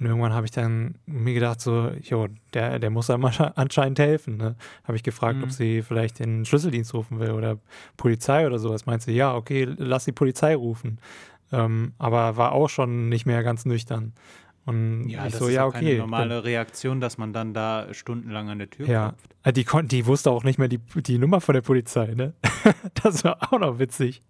Und 0.00 0.06
irgendwann 0.06 0.32
habe 0.32 0.46
ich 0.46 0.50
dann 0.50 0.96
mir 1.06 1.34
gedacht, 1.34 1.60
so, 1.60 1.90
jo, 2.02 2.26
der, 2.52 2.78
der 2.78 2.90
muss 2.90 3.10
einem 3.10 3.24
anscheinend 3.54 3.98
helfen. 3.98 4.38
Ne? 4.38 4.56
Habe 4.84 4.96
ich 4.96 5.02
gefragt, 5.02 5.36
mhm. 5.36 5.44
ob 5.44 5.52
sie 5.52 5.82
vielleicht 5.82 6.18
den 6.18 6.44
Schlüsseldienst 6.44 6.94
rufen 6.94 7.20
will 7.20 7.30
oder 7.30 7.58
Polizei 7.96 8.46
oder 8.46 8.58
sowas. 8.58 8.86
Meint 8.86 9.02
sie, 9.02 9.12
ja, 9.12 9.34
okay, 9.34 9.68
lass 9.76 10.04
die 10.04 10.12
Polizei 10.12 10.56
rufen. 10.56 10.98
Ähm, 11.52 11.92
aber 11.98 12.36
war 12.36 12.52
auch 12.52 12.68
schon 12.68 13.08
nicht 13.08 13.26
mehr 13.26 13.42
ganz 13.44 13.66
nüchtern. 13.66 14.14
Und 14.66 15.08
ja, 15.08 15.26
ich 15.26 15.32
das 15.32 15.40
so, 15.40 15.48
ist 15.48 15.54
ja, 15.54 15.66
okay. 15.66 15.84
Keine 15.84 15.98
normale 15.98 16.44
Reaktion, 16.44 17.00
dass 17.00 17.18
man 17.18 17.32
dann 17.32 17.52
da 17.52 17.92
stundenlang 17.92 18.48
an 18.48 18.58
der 18.58 18.70
Tür 18.70 18.88
ja. 18.88 19.08
klopft. 19.08 19.34
Äh, 19.42 19.52
die, 19.52 19.64
kon 19.64 19.88
die 19.88 20.06
wusste 20.06 20.30
auch 20.30 20.44
nicht 20.44 20.58
mehr 20.58 20.68
die, 20.68 20.78
die 20.78 21.18
Nummer 21.18 21.40
von 21.40 21.54
der 21.54 21.62
Polizei, 21.62 22.14
ne? 22.14 22.34
das 23.02 23.24
war 23.24 23.52
auch 23.52 23.58
noch 23.58 23.78
witzig. 23.78 24.22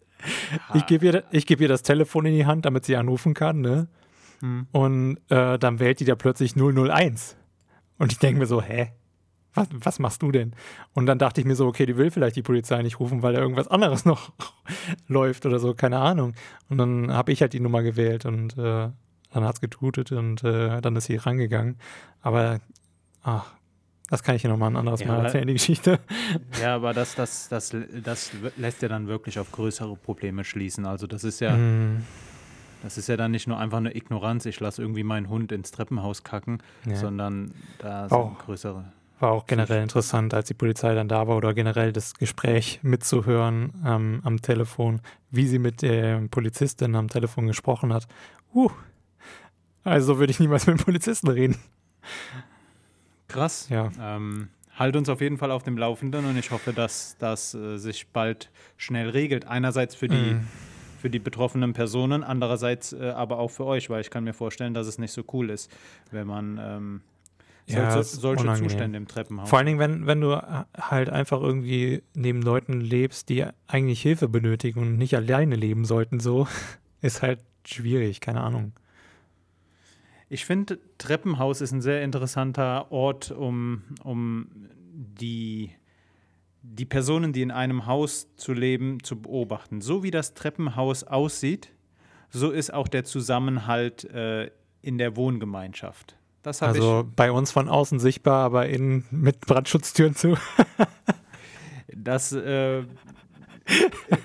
Ha. 0.68 0.76
Ich 0.76 0.86
gebe 0.86 1.06
ihr, 1.06 1.22
geb 1.30 1.60
ihr 1.60 1.68
das 1.68 1.82
Telefon 1.82 2.26
in 2.26 2.34
die 2.34 2.46
Hand, 2.46 2.64
damit 2.64 2.84
sie 2.84 2.96
anrufen 2.96 3.34
kann, 3.34 3.60
ne? 3.60 3.88
Mhm. 4.40 4.66
Und 4.72 5.18
äh, 5.28 5.58
dann 5.58 5.78
wählt 5.78 6.00
die 6.00 6.04
da 6.04 6.16
plötzlich 6.16 6.54
001. 6.56 7.36
Und 7.98 8.12
ich 8.12 8.18
denke 8.18 8.40
mir 8.40 8.46
so, 8.46 8.60
hä? 8.60 8.92
Was, 9.56 9.68
was, 9.70 9.98
machst 10.00 10.20
du 10.20 10.32
denn? 10.32 10.56
Und 10.94 11.06
dann 11.06 11.20
dachte 11.20 11.40
ich 11.40 11.46
mir 11.46 11.54
so, 11.54 11.68
okay, 11.68 11.86
die 11.86 11.96
will 11.96 12.10
vielleicht 12.10 12.34
die 12.34 12.42
Polizei 12.42 12.82
nicht 12.82 12.98
rufen, 12.98 13.22
weil 13.22 13.34
da 13.34 13.40
irgendwas 13.40 13.68
anderes 13.68 14.04
noch 14.04 14.32
läuft 15.06 15.46
oder 15.46 15.60
so, 15.60 15.74
keine 15.74 15.98
Ahnung. 15.98 16.34
Und 16.68 16.78
dann 16.78 17.12
habe 17.12 17.30
ich 17.30 17.40
halt 17.40 17.52
die 17.52 17.60
Nummer 17.60 17.84
gewählt 17.84 18.26
und 18.26 18.58
äh, 18.58 18.88
dann 19.34 19.44
hat 19.44 19.56
es 19.56 19.60
getutet 19.60 20.12
und 20.12 20.44
äh, 20.44 20.80
dann 20.80 20.96
ist 20.96 21.06
sie 21.06 21.16
rangegangen. 21.16 21.76
Aber, 22.22 22.60
ach, 23.22 23.52
das 24.08 24.22
kann 24.22 24.36
ich 24.36 24.44
ja 24.44 24.50
nochmal 24.50 24.70
ein 24.70 24.76
anderes 24.76 25.00
ja, 25.00 25.08
Mal 25.08 25.24
erzählen, 25.24 25.46
die 25.46 25.54
Geschichte. 25.54 25.98
Ja, 26.62 26.76
aber 26.76 26.94
das, 26.94 27.14
das, 27.14 27.48
das, 27.48 27.74
das 28.02 28.30
lässt 28.56 28.82
ja 28.82 28.88
dann 28.88 29.08
wirklich 29.08 29.38
auf 29.38 29.50
größere 29.50 29.96
Probleme 29.96 30.44
schließen. 30.44 30.86
Also 30.86 31.06
das 31.06 31.24
ist 31.24 31.40
ja, 31.40 31.56
mm. 31.56 32.04
Das 32.84 32.98
ist 32.98 33.08
ja 33.08 33.16
dann 33.16 33.30
nicht 33.30 33.48
nur 33.48 33.58
einfach 33.58 33.78
eine 33.78 33.96
Ignoranz, 33.96 34.44
ich 34.44 34.60
lasse 34.60 34.82
irgendwie 34.82 35.04
meinen 35.04 35.30
Hund 35.30 35.52
ins 35.52 35.70
Treppenhaus 35.70 36.22
kacken, 36.22 36.62
ja. 36.84 36.96
sondern 36.96 37.54
da 37.78 38.10
sind 38.10 38.18
auch, 38.18 38.38
größere. 38.40 38.84
War 39.20 39.30
auch 39.32 39.46
generell 39.46 39.82
interessant, 39.82 40.34
als 40.34 40.48
die 40.48 40.54
Polizei 40.54 40.94
dann 40.94 41.08
da 41.08 41.26
war 41.26 41.38
oder 41.38 41.54
generell 41.54 41.94
das 41.94 42.12
Gespräch 42.12 42.80
mitzuhören 42.82 43.72
ähm, 43.86 44.20
am 44.22 44.42
Telefon, 44.42 45.00
wie 45.30 45.46
sie 45.46 45.58
mit 45.58 45.80
der 45.80 46.28
Polizistin 46.30 46.94
am 46.94 47.08
Telefon 47.08 47.46
gesprochen 47.46 47.90
hat. 47.90 48.06
Uh, 48.54 48.70
also 49.84 50.18
würde 50.18 50.30
ich 50.30 50.40
niemals 50.40 50.66
mit 50.66 50.84
Polizisten 50.84 51.28
reden. 51.28 51.56
Krass. 53.28 53.68
Ja. 53.68 53.90
Ähm, 54.00 54.48
halt 54.76 54.96
uns 54.96 55.08
auf 55.08 55.20
jeden 55.20 55.38
Fall 55.38 55.50
auf 55.50 55.62
dem 55.62 55.78
Laufenden 55.78 56.24
und 56.24 56.36
ich 56.36 56.50
hoffe, 56.50 56.72
dass 56.72 57.16
das 57.18 57.54
äh, 57.54 57.78
sich 57.78 58.08
bald 58.08 58.50
schnell 58.76 59.10
regelt. 59.10 59.46
Einerseits 59.46 59.94
für 59.94 60.08
die 60.08 60.34
mm 60.34 60.46
für 61.04 61.10
die 61.10 61.18
betroffenen 61.18 61.74
Personen, 61.74 62.24
andererseits 62.24 62.94
äh, 62.94 63.10
aber 63.10 63.38
auch 63.38 63.50
für 63.50 63.66
euch, 63.66 63.90
weil 63.90 64.00
ich 64.00 64.08
kann 64.08 64.24
mir 64.24 64.32
vorstellen, 64.32 64.72
dass 64.72 64.86
es 64.86 64.96
nicht 64.96 65.12
so 65.12 65.22
cool 65.34 65.50
ist, 65.50 65.70
wenn 66.10 66.26
man 66.26 66.58
ähm, 66.58 67.00
ja, 67.66 67.90
solche, 67.90 68.08
solche 68.08 68.54
Zustände 68.54 68.96
im 68.96 69.06
Treppenhaus. 69.06 69.50
Vor 69.50 69.58
allen 69.58 69.66
Dingen, 69.66 69.78
wenn, 69.78 70.06
wenn 70.06 70.22
du 70.22 70.34
halt 70.34 71.10
einfach 71.10 71.42
irgendwie 71.42 72.02
neben 72.14 72.40
Leuten 72.40 72.80
lebst, 72.80 73.28
die 73.28 73.44
eigentlich 73.66 74.00
Hilfe 74.00 74.28
benötigen 74.28 74.80
und 74.80 74.96
nicht 74.96 75.14
alleine 75.14 75.56
leben 75.56 75.84
sollten, 75.84 76.20
so, 76.20 76.48
ist 77.02 77.20
halt 77.20 77.40
schwierig, 77.66 78.22
keine 78.22 78.40
Ahnung. 78.40 78.72
Ich 80.34 80.46
finde, 80.46 80.80
Treppenhaus 80.98 81.60
ist 81.60 81.70
ein 81.70 81.80
sehr 81.80 82.02
interessanter 82.02 82.90
Ort, 82.90 83.30
um, 83.30 83.84
um 84.02 84.48
die 84.90 85.70
die 86.60 86.86
Personen, 86.86 87.32
die 87.32 87.42
in 87.42 87.52
einem 87.52 87.86
Haus 87.86 88.26
zu 88.34 88.52
leben, 88.52 89.00
zu 89.04 89.22
beobachten. 89.22 89.80
So 89.80 90.02
wie 90.02 90.10
das 90.10 90.34
Treppenhaus 90.34 91.04
aussieht, 91.04 91.70
so 92.30 92.50
ist 92.50 92.74
auch 92.74 92.88
der 92.88 93.04
Zusammenhalt 93.04 94.02
äh, 94.06 94.50
in 94.82 94.98
der 94.98 95.14
Wohngemeinschaft. 95.14 96.16
also 96.42 97.08
bei 97.14 97.30
uns 97.30 97.52
von 97.52 97.68
außen 97.68 98.00
sichtbar, 98.00 98.44
aber 98.44 98.68
innen 98.68 99.04
mit 99.12 99.40
Brandschutztüren 99.42 100.16
zu. 100.16 100.36
das 101.94 102.32
äh, 102.32 102.82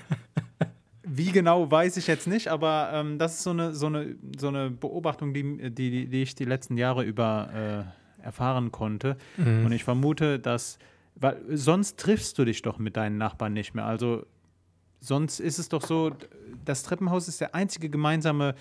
wie 1.20 1.32
genau 1.32 1.70
weiß 1.70 1.98
ich 1.98 2.06
jetzt 2.06 2.26
nicht, 2.26 2.48
aber 2.48 2.90
ähm, 2.94 3.18
das 3.18 3.34
ist 3.34 3.42
so 3.42 3.50
eine, 3.50 3.74
so 3.74 3.86
eine, 3.86 4.16
so 4.38 4.48
eine 4.48 4.70
Beobachtung, 4.70 5.34
die, 5.34 5.70
die, 5.70 6.06
die 6.08 6.22
ich 6.22 6.34
die 6.34 6.46
letzten 6.46 6.78
Jahre 6.78 7.04
über 7.04 7.84
äh, 8.18 8.24
erfahren 8.24 8.72
konnte. 8.72 9.16
Mhm. 9.36 9.66
Und 9.66 9.72
ich 9.72 9.84
vermute, 9.84 10.38
dass 10.38 10.78
weil 11.20 11.38
sonst 11.50 11.98
triffst 11.98 12.38
du 12.38 12.44
dich 12.44 12.62
doch 12.62 12.78
mit 12.78 12.96
deinen 12.96 13.18
Nachbarn 13.18 13.52
nicht 13.52 13.74
mehr. 13.74 13.84
Also 13.84 14.24
sonst 15.00 15.38
ist 15.38 15.58
es 15.58 15.68
doch 15.68 15.82
so, 15.82 16.12
das 16.64 16.82
Treppenhaus 16.82 17.28
ist 17.28 17.42
der 17.42 17.54
einzige 17.54 17.90
gemeinsame 17.90 18.54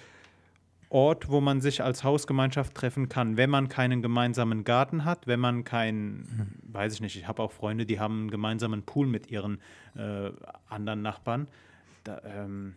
Ort, 0.89 1.29
wo 1.29 1.39
man 1.39 1.61
sich 1.61 1.83
als 1.83 2.03
Hausgemeinschaft 2.03 2.75
treffen 2.75 3.07
kann, 3.07 3.37
wenn 3.37 3.49
man 3.49 3.69
keinen 3.69 4.01
gemeinsamen 4.01 4.63
Garten 4.63 5.05
hat, 5.05 5.27
wenn 5.27 5.39
man 5.39 5.63
keinen, 5.63 6.17
mhm. 6.17 6.73
weiß 6.73 6.95
ich 6.95 7.01
nicht, 7.01 7.15
ich 7.15 7.27
habe 7.27 7.43
auch 7.43 7.51
Freunde, 7.51 7.85
die 7.85 7.99
haben 7.99 8.21
einen 8.21 8.31
gemeinsamen 8.31 8.83
Pool 8.83 9.07
mit 9.07 9.29
ihren 9.31 9.59
äh, 9.95 10.31
anderen 10.67 11.01
Nachbarn. 11.01 11.47
Da, 12.03 12.21
ähm, 12.25 12.75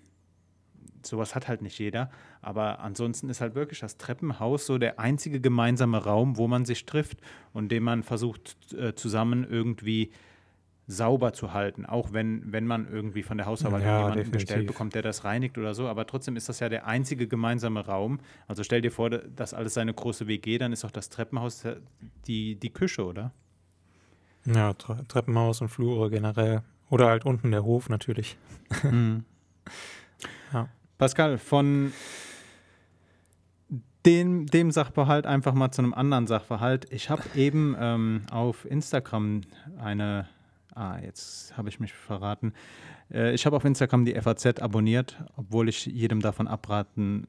sowas 1.06 1.34
hat 1.34 1.48
halt 1.48 1.62
nicht 1.62 1.78
jeder. 1.78 2.10
Aber 2.40 2.80
ansonsten 2.80 3.28
ist 3.28 3.40
halt 3.40 3.54
wirklich 3.54 3.80
das 3.80 3.96
Treppenhaus 3.96 4.66
so 4.66 4.78
der 4.78 4.98
einzige 4.98 5.40
gemeinsame 5.40 5.98
Raum, 5.98 6.36
wo 6.36 6.48
man 6.48 6.64
sich 6.64 6.86
trifft 6.86 7.18
und 7.52 7.70
den 7.70 7.82
man 7.82 8.02
versucht 8.02 8.72
äh, 8.72 8.94
zusammen 8.94 9.46
irgendwie 9.48 10.10
sauber 10.88 11.32
zu 11.32 11.52
halten, 11.52 11.86
auch 11.86 12.12
wenn, 12.12 12.52
wenn 12.52 12.66
man 12.66 12.88
irgendwie 12.90 13.22
von 13.22 13.38
der 13.38 13.46
Hausarbeit 13.46 13.82
ja, 13.82 13.98
jemanden 13.98 14.18
definitiv. 14.18 14.40
gestellt 14.40 14.66
bekommt, 14.66 14.94
der 14.94 15.02
das 15.02 15.24
reinigt 15.24 15.56
oder 15.56 15.74
so. 15.74 15.86
Aber 15.86 16.06
trotzdem 16.06 16.36
ist 16.36 16.48
das 16.48 16.60
ja 16.60 16.68
der 16.68 16.86
einzige 16.86 17.28
gemeinsame 17.28 17.86
Raum. 17.86 18.18
Also 18.48 18.62
stell 18.62 18.80
dir 18.80 18.90
vor, 18.90 19.10
das 19.10 19.54
alles 19.54 19.74
seine 19.74 19.94
große 19.94 20.26
WG, 20.26 20.58
dann 20.58 20.72
ist 20.72 20.84
auch 20.84 20.90
das 20.90 21.08
Treppenhaus 21.08 21.64
die, 22.26 22.56
die 22.56 22.70
Küche, 22.70 23.04
oder? 23.04 23.32
Ja, 24.44 24.72
Tre 24.74 25.06
Treppenhaus 25.06 25.60
und 25.60 25.68
Flure 25.68 26.10
generell. 26.10 26.62
Oder 26.92 27.08
halt 27.08 27.24
unten 27.24 27.50
der 27.52 27.64
Hof 27.64 27.88
natürlich. 27.88 28.36
Mhm. 28.82 29.24
ja. 30.52 30.68
Pascal, 30.98 31.38
von 31.38 31.94
dem, 34.04 34.44
dem 34.44 34.70
Sachverhalt 34.70 35.26
einfach 35.26 35.54
mal 35.54 35.70
zu 35.70 35.80
einem 35.80 35.94
anderen 35.94 36.26
Sachverhalt. 36.26 36.86
Ich 36.92 37.08
habe 37.08 37.22
eben 37.34 37.74
ähm, 37.80 38.24
auf 38.30 38.66
Instagram 38.66 39.40
eine 39.78 40.28
Ah, 40.74 40.98
jetzt 41.02 41.56
habe 41.56 41.68
ich 41.68 41.80
mich 41.80 41.92
verraten. 41.92 42.54
Äh, 43.12 43.34
ich 43.34 43.44
habe 43.44 43.56
auf 43.56 43.64
Instagram 43.64 44.04
die 44.04 44.14
FAZ 44.14 44.60
abonniert, 44.60 45.22
obwohl 45.36 45.68
ich 45.68 45.86
jedem 45.86 46.20
davon 46.20 46.48
abraten, 46.48 47.26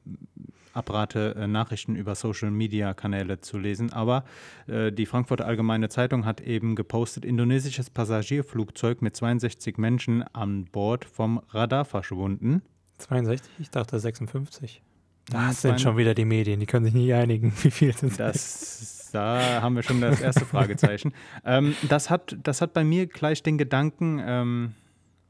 abrate, 0.72 1.34
äh, 1.36 1.46
Nachrichten 1.46 1.94
über 1.94 2.14
Social-Media-Kanäle 2.14 3.40
zu 3.40 3.58
lesen. 3.58 3.92
Aber 3.92 4.24
äh, 4.66 4.92
die 4.92 5.06
Frankfurter 5.06 5.46
Allgemeine 5.46 5.88
Zeitung 5.88 6.24
hat 6.24 6.40
eben 6.40 6.74
gepostet, 6.74 7.24
indonesisches 7.24 7.90
Passagierflugzeug 7.90 9.02
mit 9.02 9.14
62 9.14 9.76
Menschen 9.76 10.22
an 10.34 10.64
Bord 10.64 11.04
vom 11.04 11.40
Radar 11.50 11.84
verschwunden. 11.84 12.62
62? 12.98 13.50
Ich 13.58 13.70
dachte 13.70 13.98
56. 13.98 14.82
Das 15.30 15.62
sind 15.62 15.80
schon 15.80 15.96
wieder 15.96 16.14
die 16.14 16.26
Medien, 16.26 16.60
die 16.60 16.66
können 16.66 16.84
sich 16.84 16.94
nie 16.94 17.12
einigen, 17.12 17.52
wie 17.62 17.70
viel 17.70 17.94
sind 17.96 18.18
das 18.18 19.03
da 19.14 19.62
haben 19.62 19.76
wir 19.76 19.82
schon 19.82 20.00
das 20.00 20.20
erste 20.20 20.44
Fragezeichen. 20.44 21.12
ähm, 21.44 21.74
das, 21.88 22.10
hat, 22.10 22.36
das 22.42 22.60
hat 22.60 22.72
bei 22.74 22.84
mir 22.84 23.06
gleich 23.06 23.42
den 23.42 23.58
Gedanken, 23.58 24.20
ähm, 24.24 24.74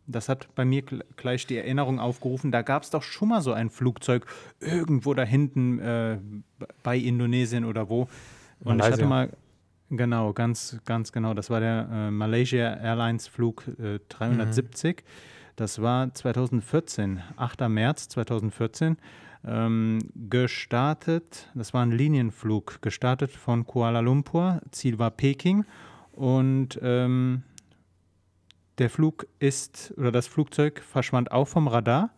das 0.06 0.28
hat 0.28 0.54
bei 0.54 0.64
mir 0.64 0.82
gleich 0.82 1.46
die 1.46 1.56
Erinnerung 1.56 2.00
aufgerufen, 2.00 2.50
da 2.50 2.62
gab 2.62 2.82
es 2.82 2.90
doch 2.90 3.02
schon 3.02 3.28
mal 3.28 3.42
so 3.42 3.52
ein 3.52 3.70
Flugzeug 3.70 4.26
irgendwo 4.60 5.14
da 5.14 5.22
hinten 5.22 5.78
äh, 5.78 6.18
bei 6.82 6.96
Indonesien 6.96 7.64
oder 7.64 7.88
wo. 7.88 8.02
Und 8.60 8.78
Malaysia. 8.78 8.88
ich 8.88 8.92
hatte 8.94 9.06
mal, 9.06 9.30
genau, 9.90 10.32
ganz, 10.32 10.78
ganz 10.84 11.12
genau, 11.12 11.34
das 11.34 11.50
war 11.50 11.60
der 11.60 11.88
äh, 11.90 12.10
Malaysia 12.10 12.74
Airlines 12.74 13.28
Flug 13.28 13.64
äh, 13.78 13.98
370. 14.08 14.96
Mhm. 14.96 15.02
Das 15.56 15.80
war 15.80 16.12
2014, 16.12 17.22
8. 17.36 17.68
März 17.68 18.08
2014 18.08 18.96
ähm, 19.46 19.98
gestartet. 20.14 21.50
Das 21.54 21.74
war 21.74 21.82
ein 21.82 21.92
Linienflug, 21.92 22.82
gestartet 22.82 23.32
von 23.32 23.66
Kuala 23.66 24.00
Lumpur. 24.00 24.60
Ziel 24.70 24.98
war 24.98 25.10
Peking. 25.10 25.64
Und 26.12 26.78
ähm, 26.82 27.42
der 28.78 28.90
Flug 28.90 29.26
ist, 29.38 29.94
oder 29.96 30.12
das 30.12 30.26
Flugzeug 30.26 30.80
verschwand 30.80 31.32
auch 31.32 31.48
vom 31.48 31.68
Radar. 31.68 32.10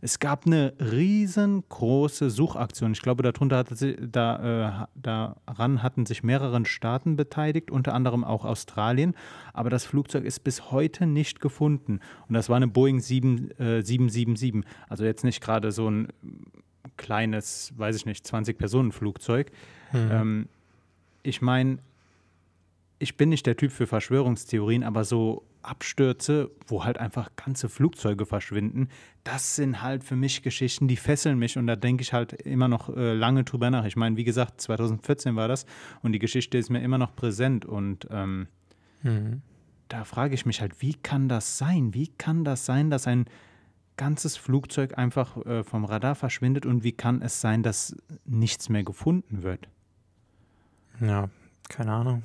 Es 0.00 0.18
gab 0.18 0.46
eine 0.46 0.74
riesengroße 0.78 2.30
Suchaktion. 2.30 2.92
Ich 2.92 3.02
glaube, 3.02 3.22
darunter 3.22 3.56
hatte 3.56 3.74
sie, 3.74 3.96
da, 3.96 4.84
äh, 4.84 4.86
daran 4.94 5.82
hatten 5.82 6.06
sich 6.06 6.22
mehrere 6.22 6.64
Staaten 6.66 7.16
beteiligt, 7.16 7.70
unter 7.70 7.94
anderem 7.94 8.22
auch 8.22 8.44
Australien. 8.44 9.14
Aber 9.52 9.70
das 9.70 9.84
Flugzeug 9.84 10.24
ist 10.24 10.44
bis 10.44 10.70
heute 10.70 11.06
nicht 11.06 11.40
gefunden. 11.40 12.00
Und 12.28 12.34
das 12.34 12.48
war 12.48 12.56
eine 12.56 12.68
Boeing 12.68 13.00
7, 13.00 13.50
äh, 13.58 13.82
777. 13.82 14.64
Also 14.88 15.04
jetzt 15.04 15.24
nicht 15.24 15.42
gerade 15.42 15.72
so 15.72 15.90
ein 15.90 16.08
kleines, 16.96 17.72
weiß 17.76 17.96
ich 17.96 18.06
nicht, 18.06 18.24
20-Personen-Flugzeug. 18.26 19.50
Mhm. 19.92 20.08
Ähm, 20.10 20.48
ich 21.22 21.42
meine, 21.42 21.78
ich 22.98 23.16
bin 23.16 23.28
nicht 23.28 23.46
der 23.46 23.56
Typ 23.56 23.72
für 23.72 23.86
Verschwörungstheorien, 23.86 24.82
aber 24.82 25.04
so 25.04 25.44
Abstürze, 25.62 26.50
wo 26.66 26.84
halt 26.84 26.98
einfach 26.98 27.30
ganze 27.36 27.68
Flugzeuge 27.68 28.24
verschwinden, 28.24 28.88
das 29.24 29.56
sind 29.56 29.82
halt 29.82 30.04
für 30.04 30.16
mich 30.16 30.42
Geschichten, 30.42 30.86
die 30.88 30.96
fesseln 30.96 31.38
mich 31.38 31.58
und 31.58 31.66
da 31.66 31.76
denke 31.76 32.02
ich 32.02 32.12
halt 32.12 32.32
immer 32.32 32.68
noch 32.68 32.94
äh, 32.96 33.12
lange 33.12 33.44
drüber 33.44 33.70
nach. 33.70 33.84
Ich 33.84 33.96
meine, 33.96 34.16
wie 34.16 34.24
gesagt, 34.24 34.60
2014 34.60 35.34
war 35.34 35.48
das 35.48 35.66
und 36.02 36.12
die 36.12 36.18
Geschichte 36.18 36.56
ist 36.56 36.70
mir 36.70 36.80
immer 36.80 36.98
noch 36.98 37.14
präsent 37.16 37.64
und 37.64 38.06
ähm, 38.10 38.46
mhm. 39.02 39.42
da 39.88 40.04
frage 40.04 40.34
ich 40.34 40.46
mich 40.46 40.60
halt, 40.60 40.80
wie 40.80 40.94
kann 40.94 41.28
das 41.28 41.58
sein? 41.58 41.92
Wie 41.92 42.06
kann 42.06 42.44
das 42.44 42.64
sein, 42.64 42.88
dass 42.88 43.06
ein 43.08 43.26
ganzes 43.96 44.36
Flugzeug 44.36 44.98
einfach 44.98 45.36
äh, 45.46 45.64
vom 45.64 45.84
Radar 45.84 46.14
verschwindet 46.14 46.66
und 46.66 46.84
wie 46.84 46.92
kann 46.92 47.22
es 47.22 47.40
sein, 47.40 47.62
dass 47.62 47.96
nichts 48.24 48.68
mehr 48.68 48.84
gefunden 48.84 49.42
wird? 49.42 49.68
Ja, 51.00 51.28
keine 51.68 51.92
Ahnung. 51.92 52.22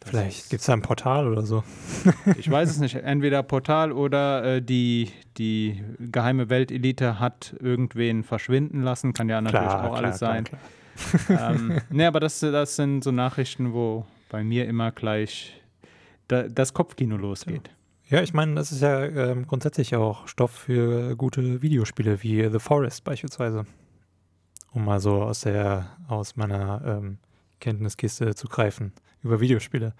Das 0.00 0.10
Vielleicht 0.10 0.50
gibt 0.50 0.60
es 0.60 0.66
da 0.66 0.72
ein 0.72 0.82
Portal 0.82 1.28
oder 1.28 1.42
so. 1.42 1.62
ich 2.36 2.50
weiß 2.50 2.70
es 2.70 2.78
nicht. 2.78 2.96
Entweder 2.96 3.42
Portal 3.44 3.92
oder 3.92 4.56
äh, 4.56 4.62
die, 4.62 5.12
die 5.38 5.82
geheime 6.00 6.50
Weltelite 6.50 7.20
hat 7.20 7.54
irgendwen 7.60 8.24
verschwinden 8.24 8.82
lassen. 8.82 9.12
Kann 9.12 9.28
ja 9.28 9.40
natürlich 9.40 9.68
klar, 9.68 9.84
auch 9.84 9.92
klar, 9.92 10.04
alles 10.04 10.18
sein. 10.18 10.44
Klar, 10.44 11.52
ähm, 11.52 11.80
nee, 11.90 12.04
aber 12.04 12.18
das, 12.18 12.40
das 12.40 12.74
sind 12.74 13.04
so 13.04 13.12
Nachrichten, 13.12 13.72
wo 13.72 14.04
bei 14.28 14.42
mir 14.42 14.66
immer 14.66 14.90
gleich 14.90 15.62
da, 16.26 16.48
das 16.48 16.74
Kopfkino 16.74 17.16
losgeht. 17.16 17.68
Ja. 17.68 17.74
Ja, 18.12 18.20
ich 18.20 18.34
meine, 18.34 18.56
das 18.56 18.72
ist 18.72 18.82
ja 18.82 19.06
ähm, 19.06 19.46
grundsätzlich 19.46 19.96
auch 19.96 20.28
Stoff 20.28 20.50
für 20.50 21.16
gute 21.16 21.62
Videospiele 21.62 22.22
wie 22.22 22.46
The 22.46 22.58
Forest 22.58 23.04
beispielsweise. 23.04 23.64
Um 24.70 24.84
mal 24.84 25.00
so 25.00 25.22
aus 25.22 25.40
der, 25.40 25.96
aus 26.08 26.36
meiner 26.36 26.82
ähm, 26.84 27.16
Kenntniskiste 27.58 28.34
zu 28.34 28.48
greifen 28.48 28.92
über 29.22 29.40
Videospiele. 29.40 29.94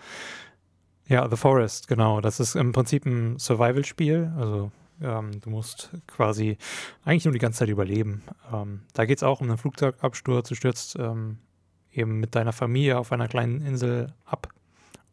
Ja, 1.09 1.27
The 1.27 1.38
Forest, 1.38 1.88
genau. 1.88 2.20
Das 2.20 2.38
ist 2.38 2.55
im 2.55 2.72
Prinzip 2.72 3.07
ein 3.07 3.38
Survival-Spiel. 3.38 4.31
Also 4.37 4.70
ähm, 5.01 5.40
du 5.40 5.48
musst 5.48 5.90
quasi 6.07 6.59
eigentlich 7.07 7.25
nur 7.25 7.33
die 7.33 7.38
ganze 7.38 7.61
Zeit 7.61 7.70
überleben. 7.70 8.25
Ähm, 8.53 8.83
da 8.92 9.07
geht 9.07 9.20
es 9.20 9.22
auch 9.22 9.40
um 9.40 9.48
einen 9.48 9.57
Flugzeugabsturz. 9.57 10.51
Du 10.51 10.55
stürzt 10.55 10.96
ähm, 10.98 11.38
eben 11.90 12.20
mit 12.20 12.35
deiner 12.35 12.53
Familie 12.53 12.98
auf 12.98 13.11
einer 13.11 13.29
kleinen 13.29 13.62
Insel 13.62 14.12
ab. 14.27 14.48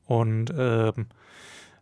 Und 0.06 0.54
ähm, 0.54 1.08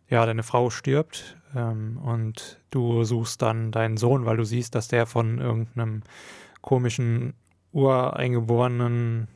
ja, 0.08 0.24
deine 0.24 0.42
Frau 0.42 0.70
stirbt 0.70 1.36
ähm, 1.54 1.98
und 1.98 2.60
du 2.70 3.04
suchst 3.04 3.42
dann 3.42 3.72
deinen 3.72 3.96
Sohn, 3.96 4.24
weil 4.24 4.36
du 4.36 4.44
siehst, 4.44 4.74
dass 4.74 4.88
der 4.88 5.06
von 5.06 5.38
irgendeinem 5.38 6.02
komischen 6.62 7.34
ureingeborenen 7.72 9.28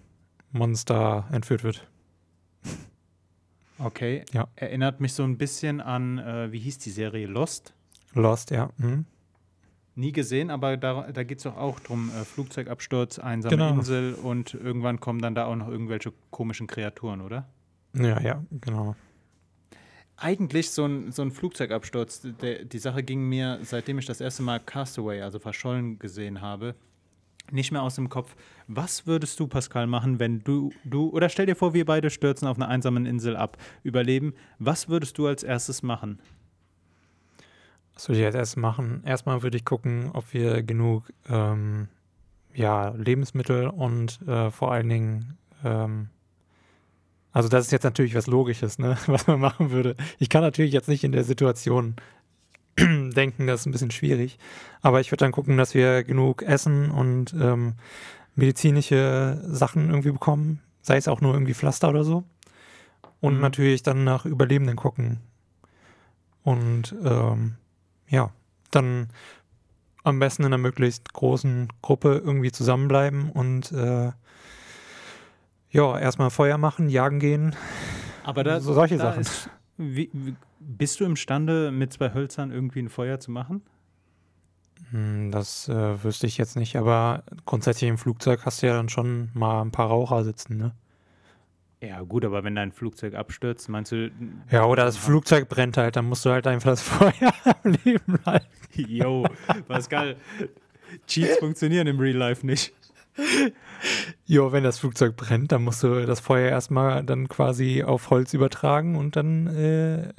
Monster 0.52 1.28
entführt 1.30 1.64
wird. 1.64 1.88
Okay. 3.78 4.24
Ja. 4.32 4.48
Erinnert 4.56 5.00
mich 5.00 5.12
so 5.12 5.24
ein 5.24 5.38
bisschen 5.38 5.80
an, 5.80 6.18
äh, 6.18 6.52
wie 6.52 6.58
hieß 6.58 6.78
die 6.78 6.90
Serie? 6.90 7.26
Lost? 7.26 7.74
Lost, 8.14 8.50
ja. 8.50 8.70
Mhm. 8.76 9.06
Nie 9.94 10.12
gesehen, 10.12 10.50
aber 10.50 10.78
da, 10.78 11.10
da 11.12 11.22
geht 11.22 11.38
es 11.38 11.44
doch 11.44 11.56
auch 11.56 11.80
drum: 11.80 12.10
äh, 12.10 12.24
Flugzeugabsturz, 12.24 13.18
einsame 13.18 13.56
genau. 13.56 13.74
Insel 13.74 14.14
und 14.14 14.54
irgendwann 14.54 15.00
kommen 15.00 15.20
dann 15.20 15.34
da 15.34 15.46
auch 15.46 15.56
noch 15.56 15.68
irgendwelche 15.68 16.12
komischen 16.30 16.66
Kreaturen, 16.66 17.20
oder? 17.20 17.46
Ja, 17.94 18.20
ja, 18.20 18.42
genau 18.50 18.96
eigentlich 20.16 20.70
so 20.70 20.86
ein, 20.86 21.12
so 21.12 21.22
ein 21.22 21.30
Flugzeugabsturz. 21.30 22.26
Der, 22.40 22.64
die 22.64 22.78
Sache 22.78 23.02
ging 23.02 23.28
mir, 23.28 23.58
seitdem 23.62 23.98
ich 23.98 24.06
das 24.06 24.20
erste 24.20 24.42
Mal 24.42 24.60
Castaway, 24.60 25.22
also 25.22 25.38
verschollen 25.38 25.98
gesehen 25.98 26.40
habe, 26.40 26.74
nicht 27.50 27.72
mehr 27.72 27.82
aus 27.82 27.96
dem 27.96 28.08
Kopf. 28.08 28.34
Was 28.68 29.06
würdest 29.06 29.38
du, 29.40 29.46
Pascal, 29.46 29.86
machen, 29.86 30.18
wenn 30.18 30.42
du, 30.44 30.72
du, 30.84 31.10
oder 31.10 31.28
stell 31.28 31.46
dir 31.46 31.56
vor, 31.56 31.74
wir 31.74 31.84
beide 31.84 32.10
stürzen 32.10 32.46
auf 32.46 32.56
einer 32.56 32.68
einsamen 32.68 33.06
Insel 33.06 33.36
ab, 33.36 33.58
überleben. 33.82 34.34
Was 34.58 34.88
würdest 34.88 35.18
du 35.18 35.26
als 35.26 35.42
erstes 35.42 35.82
machen? 35.82 36.20
Was 37.94 38.08
würde 38.08 38.20
ich 38.20 38.26
als 38.26 38.34
erstes 38.34 38.56
machen? 38.56 39.02
Erstmal 39.04 39.42
würde 39.42 39.56
ich 39.56 39.64
gucken, 39.64 40.10
ob 40.12 40.32
wir 40.32 40.62
genug 40.62 41.12
ähm, 41.28 41.88
ja, 42.54 42.90
Lebensmittel 42.90 43.68
und 43.68 44.20
äh, 44.26 44.50
vor 44.50 44.72
allen 44.72 44.88
Dingen 44.88 45.38
ähm, 45.64 46.08
also 47.32 47.48
das 47.48 47.66
ist 47.66 47.72
jetzt 47.72 47.84
natürlich 47.84 48.14
was 48.14 48.26
Logisches, 48.26 48.78
ne, 48.78 48.96
was 49.06 49.26
man 49.26 49.40
machen 49.40 49.70
würde. 49.70 49.96
Ich 50.18 50.28
kann 50.28 50.42
natürlich 50.42 50.72
jetzt 50.72 50.88
nicht 50.88 51.04
in 51.04 51.12
der 51.12 51.24
Situation 51.24 51.96
denken, 52.78 53.46
das 53.46 53.60
ist 53.60 53.66
ein 53.66 53.72
bisschen 53.72 53.90
schwierig. 53.90 54.38
Aber 54.80 55.00
ich 55.00 55.10
würde 55.10 55.24
dann 55.24 55.32
gucken, 55.32 55.56
dass 55.56 55.74
wir 55.74 56.04
genug 56.04 56.42
Essen 56.42 56.90
und 56.90 57.34
ähm, 57.34 57.74
medizinische 58.34 59.42
Sachen 59.46 59.90
irgendwie 59.90 60.12
bekommen, 60.12 60.60
sei 60.80 60.96
es 60.96 61.08
auch 61.08 61.20
nur 61.20 61.34
irgendwie 61.34 61.54
Pflaster 61.54 61.88
oder 61.88 62.04
so. 62.04 62.24
Und 63.20 63.36
mhm. 63.36 63.40
natürlich 63.40 63.82
dann 63.82 64.04
nach 64.04 64.24
Überlebenden 64.24 64.76
gucken. 64.76 65.20
Und 66.42 66.94
ähm, 67.04 67.54
ja, 68.08 68.30
dann 68.70 69.08
am 70.02 70.18
besten 70.18 70.42
in 70.42 70.46
einer 70.46 70.58
möglichst 70.58 71.12
großen 71.12 71.68
Gruppe 71.82 72.20
irgendwie 72.24 72.50
zusammenbleiben 72.50 73.30
und 73.30 73.70
äh, 73.72 74.10
ja, 75.72 75.98
erstmal 75.98 76.30
Feuer 76.30 76.58
machen, 76.58 76.88
jagen 76.88 77.18
gehen. 77.18 77.56
Aber 78.24 78.44
da, 78.44 78.60
so 78.60 78.74
solche 78.74 78.98
da 78.98 79.04
Sachen. 79.04 79.22
Ist, 79.22 79.50
wie, 79.78 80.10
wie, 80.12 80.36
bist 80.60 81.00
du 81.00 81.04
imstande, 81.04 81.72
mit 81.72 81.92
zwei 81.92 82.14
Hölzern 82.14 82.52
irgendwie 82.52 82.80
ein 82.80 82.88
Feuer 82.88 83.18
zu 83.18 83.30
machen? 83.30 83.62
Hm, 84.90 85.30
das 85.32 85.68
äh, 85.68 86.04
wüsste 86.04 86.26
ich 86.26 86.36
jetzt 86.38 86.56
nicht, 86.56 86.76
aber 86.76 87.24
grundsätzlich 87.46 87.88
im 87.88 87.98
Flugzeug 87.98 88.44
hast 88.44 88.62
du 88.62 88.66
ja 88.66 88.74
dann 88.74 88.90
schon 88.90 89.30
mal 89.34 89.62
ein 89.62 89.72
paar 89.72 89.88
Raucher 89.88 90.22
sitzen, 90.22 90.58
ne? 90.58 90.72
Ja, 91.82 92.00
gut, 92.02 92.24
aber 92.24 92.44
wenn 92.44 92.54
dein 92.54 92.70
Flugzeug 92.70 93.14
abstürzt, 93.14 93.68
meinst 93.68 93.90
du. 93.90 94.12
Ja, 94.52 94.66
oder 94.66 94.84
das 94.84 94.96
Flugzeug 94.96 95.48
brennt 95.48 95.76
halt, 95.76 95.96
dann 95.96 96.04
musst 96.04 96.24
du 96.24 96.30
halt 96.30 96.46
einfach 96.46 96.70
das 96.70 96.82
Feuer 96.82 97.32
am 97.44 97.74
Leben 97.84 98.20
halten. 98.24 98.46
Yo, 98.76 99.26
Pascal, 99.66 100.16
Cheats 101.08 101.38
funktionieren 101.38 101.88
im 101.88 101.98
Real 101.98 102.16
Life 102.16 102.46
nicht. 102.46 102.72
Jo, 104.24 104.52
wenn 104.52 104.64
das 104.64 104.78
Flugzeug 104.78 105.16
brennt, 105.16 105.52
dann 105.52 105.64
musst 105.64 105.82
du 105.82 106.06
das 106.06 106.20
Feuer 106.20 106.48
erstmal 106.50 107.04
dann 107.04 107.28
quasi 107.28 107.82
auf 107.82 108.10
Holz 108.10 108.32
übertragen 108.32 108.96
und 108.96 109.16
dann 109.16 109.46
äh, 109.48 110.12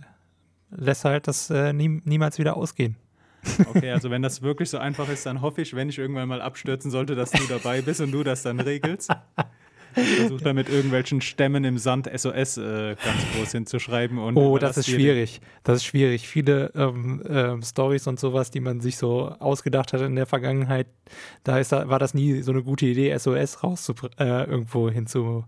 lässt 0.69 1.05
halt 1.05 1.27
das 1.27 1.49
äh, 1.49 1.73
nie, 1.73 2.01
niemals 2.03 2.37
wieder 2.37 2.55
ausgehen. 2.57 2.95
Okay, 3.67 3.91
also 3.91 4.09
wenn 4.09 4.21
das 4.21 4.41
wirklich 4.41 4.69
so 4.69 4.77
einfach 4.77 5.09
ist, 5.09 5.25
dann 5.25 5.41
hoffe 5.41 5.61
ich, 5.61 5.75
wenn 5.75 5.89
ich 5.89 5.99
irgendwann 5.99 6.29
mal 6.29 6.41
abstürzen 6.41 6.91
sollte, 6.91 7.15
dass 7.15 7.31
du 7.31 7.43
dabei 7.47 7.81
bist 7.81 7.99
und 7.99 8.11
du 8.11 8.23
das 8.23 8.43
dann 8.43 8.59
regelst. 8.59 9.11
Ich 9.95 10.15
versuche 10.15 10.43
da 10.43 10.53
mit 10.53 10.69
irgendwelchen 10.69 11.21
Stämmen 11.21 11.63
im 11.63 11.77
Sand 11.77 12.09
SOS 12.13 12.57
äh, 12.57 12.95
ganz 12.95 13.19
groß 13.35 13.51
hinzuschreiben. 13.51 14.17
Und 14.17 14.37
oh, 14.37 14.57
das 14.57 14.77
ist 14.77 14.89
schwierig. 14.89 15.41
Das 15.63 15.77
ist 15.77 15.85
schwierig. 15.85 16.27
Viele 16.27 16.71
ähm, 16.75 17.21
äh, 17.21 17.61
Stories 17.63 18.07
und 18.07 18.19
sowas, 18.19 18.51
die 18.51 18.59
man 18.59 18.81
sich 18.81 18.97
so 18.97 19.29
ausgedacht 19.39 19.93
hat 19.93 20.01
in 20.01 20.15
der 20.15 20.25
Vergangenheit, 20.25 20.87
da 21.43 21.59
ist, 21.59 21.71
war 21.71 21.99
das 21.99 22.13
nie 22.13 22.41
so 22.41 22.51
eine 22.51 22.63
gute 22.63 22.85
Idee, 22.85 23.17
SOS 23.17 23.63
raus 23.63 23.91
äh, 24.17 24.45
irgendwo 24.45 24.89
hinzupacken. 24.89 25.47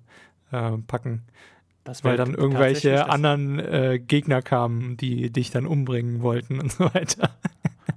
Weil 2.02 2.18
dann 2.18 2.34
irgendwelche 2.34 3.10
anderen 3.10 3.60
äh, 3.60 4.00
Gegner 4.00 4.42
kamen, 4.42 4.98
die 4.98 5.30
dich 5.30 5.52
dann 5.52 5.68
umbringen 5.68 6.22
wollten 6.24 6.60
und 6.60 6.72
so 6.72 6.86
weiter. 6.94 7.36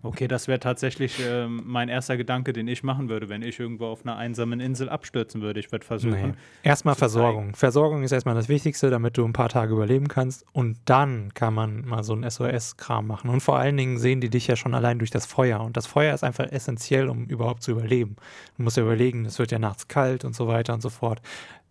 Okay, 0.02 0.28
das 0.28 0.48
wäre 0.48 0.60
tatsächlich 0.60 1.18
äh, 1.24 1.46
mein 1.46 1.88
erster 1.88 2.16
Gedanke, 2.16 2.52
den 2.52 2.68
ich 2.68 2.82
machen 2.82 3.08
würde, 3.08 3.28
wenn 3.28 3.42
ich 3.42 3.58
irgendwo 3.58 3.86
auf 3.86 4.04
einer 4.04 4.16
einsamen 4.16 4.60
Insel 4.60 4.88
abstürzen 4.88 5.40
würde. 5.40 5.60
Ich 5.60 5.72
würde 5.72 5.84
versuchen. 5.84 6.30
Nee. 6.30 6.34
Erstmal 6.62 6.94
Versorgung. 6.94 7.46
Zeigen. 7.46 7.54
Versorgung 7.54 8.02
ist 8.02 8.12
erstmal 8.12 8.34
das 8.34 8.48
Wichtigste, 8.48 8.90
damit 8.90 9.16
du 9.16 9.24
ein 9.24 9.32
paar 9.32 9.48
Tage 9.48 9.72
überleben 9.72 10.08
kannst. 10.08 10.44
Und 10.52 10.78
dann 10.84 11.32
kann 11.34 11.54
man 11.54 11.86
mal 11.86 12.02
so 12.02 12.12
einen 12.12 12.28
SOS-Kram 12.28 13.06
machen. 13.06 13.30
Und 13.30 13.40
vor 13.40 13.58
allen 13.58 13.76
Dingen 13.76 13.98
sehen 13.98 14.20
die 14.20 14.30
dich 14.30 14.46
ja 14.46 14.56
schon 14.56 14.74
allein 14.74 14.98
durch 14.98 15.10
das 15.10 15.26
Feuer. 15.26 15.60
Und 15.60 15.76
das 15.76 15.86
Feuer 15.86 16.14
ist 16.14 16.24
einfach 16.24 16.50
essentiell, 16.50 17.08
um 17.08 17.24
überhaupt 17.24 17.62
zu 17.62 17.72
überleben. 17.72 18.16
Du 18.56 18.62
musst 18.62 18.76
ja 18.76 18.82
überlegen, 18.82 19.24
es 19.24 19.38
wird 19.38 19.52
ja 19.52 19.58
nachts 19.58 19.88
kalt 19.88 20.24
und 20.24 20.34
so 20.34 20.48
weiter 20.48 20.74
und 20.74 20.82
so 20.82 20.90
fort. 20.90 21.20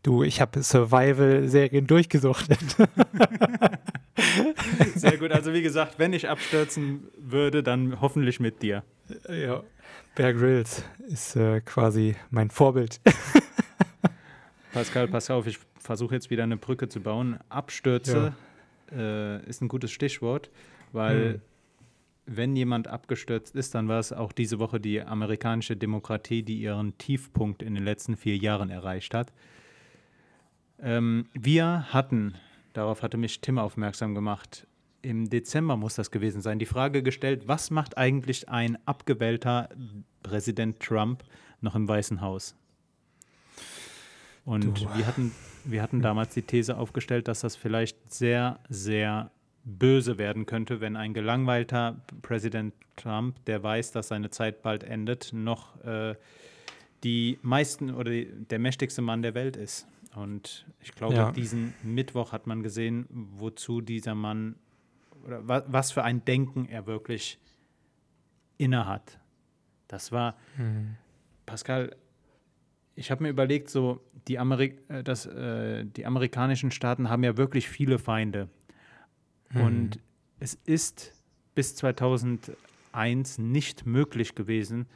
Du, 0.07 0.23
ich 0.23 0.39
habe 0.39 0.63
Survival-Serien 0.63 1.85
durchgesuchtet. 1.85 2.57
Sehr 4.95 5.17
gut. 5.17 5.33
Also 5.33 5.51
wie 5.51 5.61
gesagt, 5.61 5.99
wenn 5.99 6.13
ich 6.13 6.29
abstürzen 6.29 7.09
würde, 7.17 7.61
dann 7.61 7.99
hoffentlich 7.99 8.39
mit 8.39 8.61
dir. 8.61 8.83
Ja, 9.27 9.63
Bear 10.15 10.33
Grylls 10.33 10.85
ist 11.09 11.35
äh, 11.35 11.59
quasi 11.59 12.15
mein 12.29 12.51
Vorbild. 12.51 13.01
Pascal, 14.71 15.09
pass 15.09 15.29
auf, 15.29 15.45
ich 15.45 15.59
versuche 15.77 16.15
jetzt 16.15 16.29
wieder 16.29 16.43
eine 16.43 16.55
Brücke 16.55 16.87
zu 16.87 17.01
bauen. 17.01 17.37
Abstürze 17.49 18.33
ja. 18.89 18.97
äh, 18.97 19.45
ist 19.45 19.61
ein 19.61 19.67
gutes 19.67 19.91
Stichwort, 19.91 20.49
weil 20.93 21.33
hm. 21.33 21.41
wenn 22.27 22.55
jemand 22.55 22.87
abgestürzt 22.87 23.57
ist, 23.57 23.75
dann 23.75 23.89
war 23.89 23.99
es 23.99 24.13
auch 24.13 24.31
diese 24.31 24.57
Woche 24.57 24.79
die 24.79 25.01
amerikanische 25.01 25.75
Demokratie, 25.75 26.43
die 26.43 26.61
ihren 26.61 26.97
Tiefpunkt 26.97 27.61
in 27.61 27.75
den 27.75 27.83
letzten 27.83 28.15
vier 28.15 28.37
Jahren 28.37 28.69
erreicht 28.69 29.13
hat. 29.13 29.33
Ähm, 30.79 31.25
wir 31.33 31.91
hatten, 31.91 32.35
darauf 32.73 33.01
hatte 33.03 33.17
mich 33.17 33.41
Tim 33.41 33.57
aufmerksam 33.57 34.15
gemacht, 34.15 34.67
im 35.01 35.29
Dezember 35.29 35.77
muss 35.77 35.95
das 35.95 36.11
gewesen 36.11 36.41
sein, 36.41 36.59
die 36.59 36.65
Frage 36.65 37.03
gestellt, 37.03 37.47
was 37.47 37.71
macht 37.71 37.97
eigentlich 37.97 38.49
ein 38.49 38.77
abgewählter 38.85 39.69
Präsident 40.23 40.79
Trump 40.79 41.23
noch 41.61 41.75
im 41.75 41.87
Weißen 41.87 42.21
Haus? 42.21 42.55
Und 44.43 44.81
wir 44.97 45.05
hatten, 45.05 45.33
wir 45.65 45.81
hatten 45.81 46.01
damals 46.01 46.33
die 46.33 46.41
These 46.41 46.77
aufgestellt, 46.77 47.27
dass 47.27 47.41
das 47.41 47.55
vielleicht 47.55 48.13
sehr, 48.13 48.59
sehr 48.69 49.31
böse 49.65 50.17
werden 50.17 50.45
könnte, 50.45 50.79
wenn 50.79 50.95
ein 50.95 51.13
gelangweilter 51.13 52.01
Präsident 52.21 52.73
Trump, 52.95 53.43
der 53.45 53.61
weiß, 53.61 53.91
dass 53.91 54.07
seine 54.07 54.29
Zeit 54.29 54.61
bald 54.61 54.83
endet, 54.83 55.33
noch 55.33 55.83
äh, 55.83 56.15
die 57.03 57.37
meisten 57.41 57.93
oder 57.93 58.11
die, 58.11 58.27
der 58.49 58.59
mächtigste 58.59 59.01
Mann 59.01 59.21
der 59.21 59.35
Welt 59.35 59.57
ist. 59.57 59.85
Und 60.17 60.65
ich 60.81 60.93
glaube, 60.93 61.15
ja. 61.15 61.31
diesen 61.31 61.73
Mittwoch 61.83 62.31
hat 62.31 62.47
man 62.47 62.63
gesehen, 62.63 63.05
wozu 63.09 63.81
dieser 63.81 64.15
Mann 64.15 64.55
oder 65.25 65.47
wa 65.47 65.63
was 65.67 65.91
für 65.91 66.03
ein 66.03 66.25
Denken 66.25 66.65
er 66.65 66.87
wirklich 66.87 67.39
innehat. 68.57 69.19
Das 69.87 70.11
war, 70.11 70.35
mhm. 70.57 70.95
Pascal, 71.45 71.95
ich 72.95 73.11
habe 73.11 73.23
mir 73.23 73.29
überlegt, 73.29 73.69
so 73.69 74.01
die, 74.27 74.39
Ameri 74.39 74.79
äh, 74.87 75.03
das, 75.03 75.27
äh, 75.27 75.85
die 75.85 76.05
amerikanischen 76.05 76.71
Staaten 76.71 77.09
haben 77.09 77.23
ja 77.23 77.37
wirklich 77.37 77.69
viele 77.69 77.99
Feinde. 77.99 78.49
Mhm. 79.51 79.61
Und 79.61 79.99
es 80.39 80.55
ist 80.65 81.13
bis 81.53 81.75
2001 81.75 83.37
nicht 83.37 83.85
möglich 83.85 84.33
gewesen, 84.33 84.87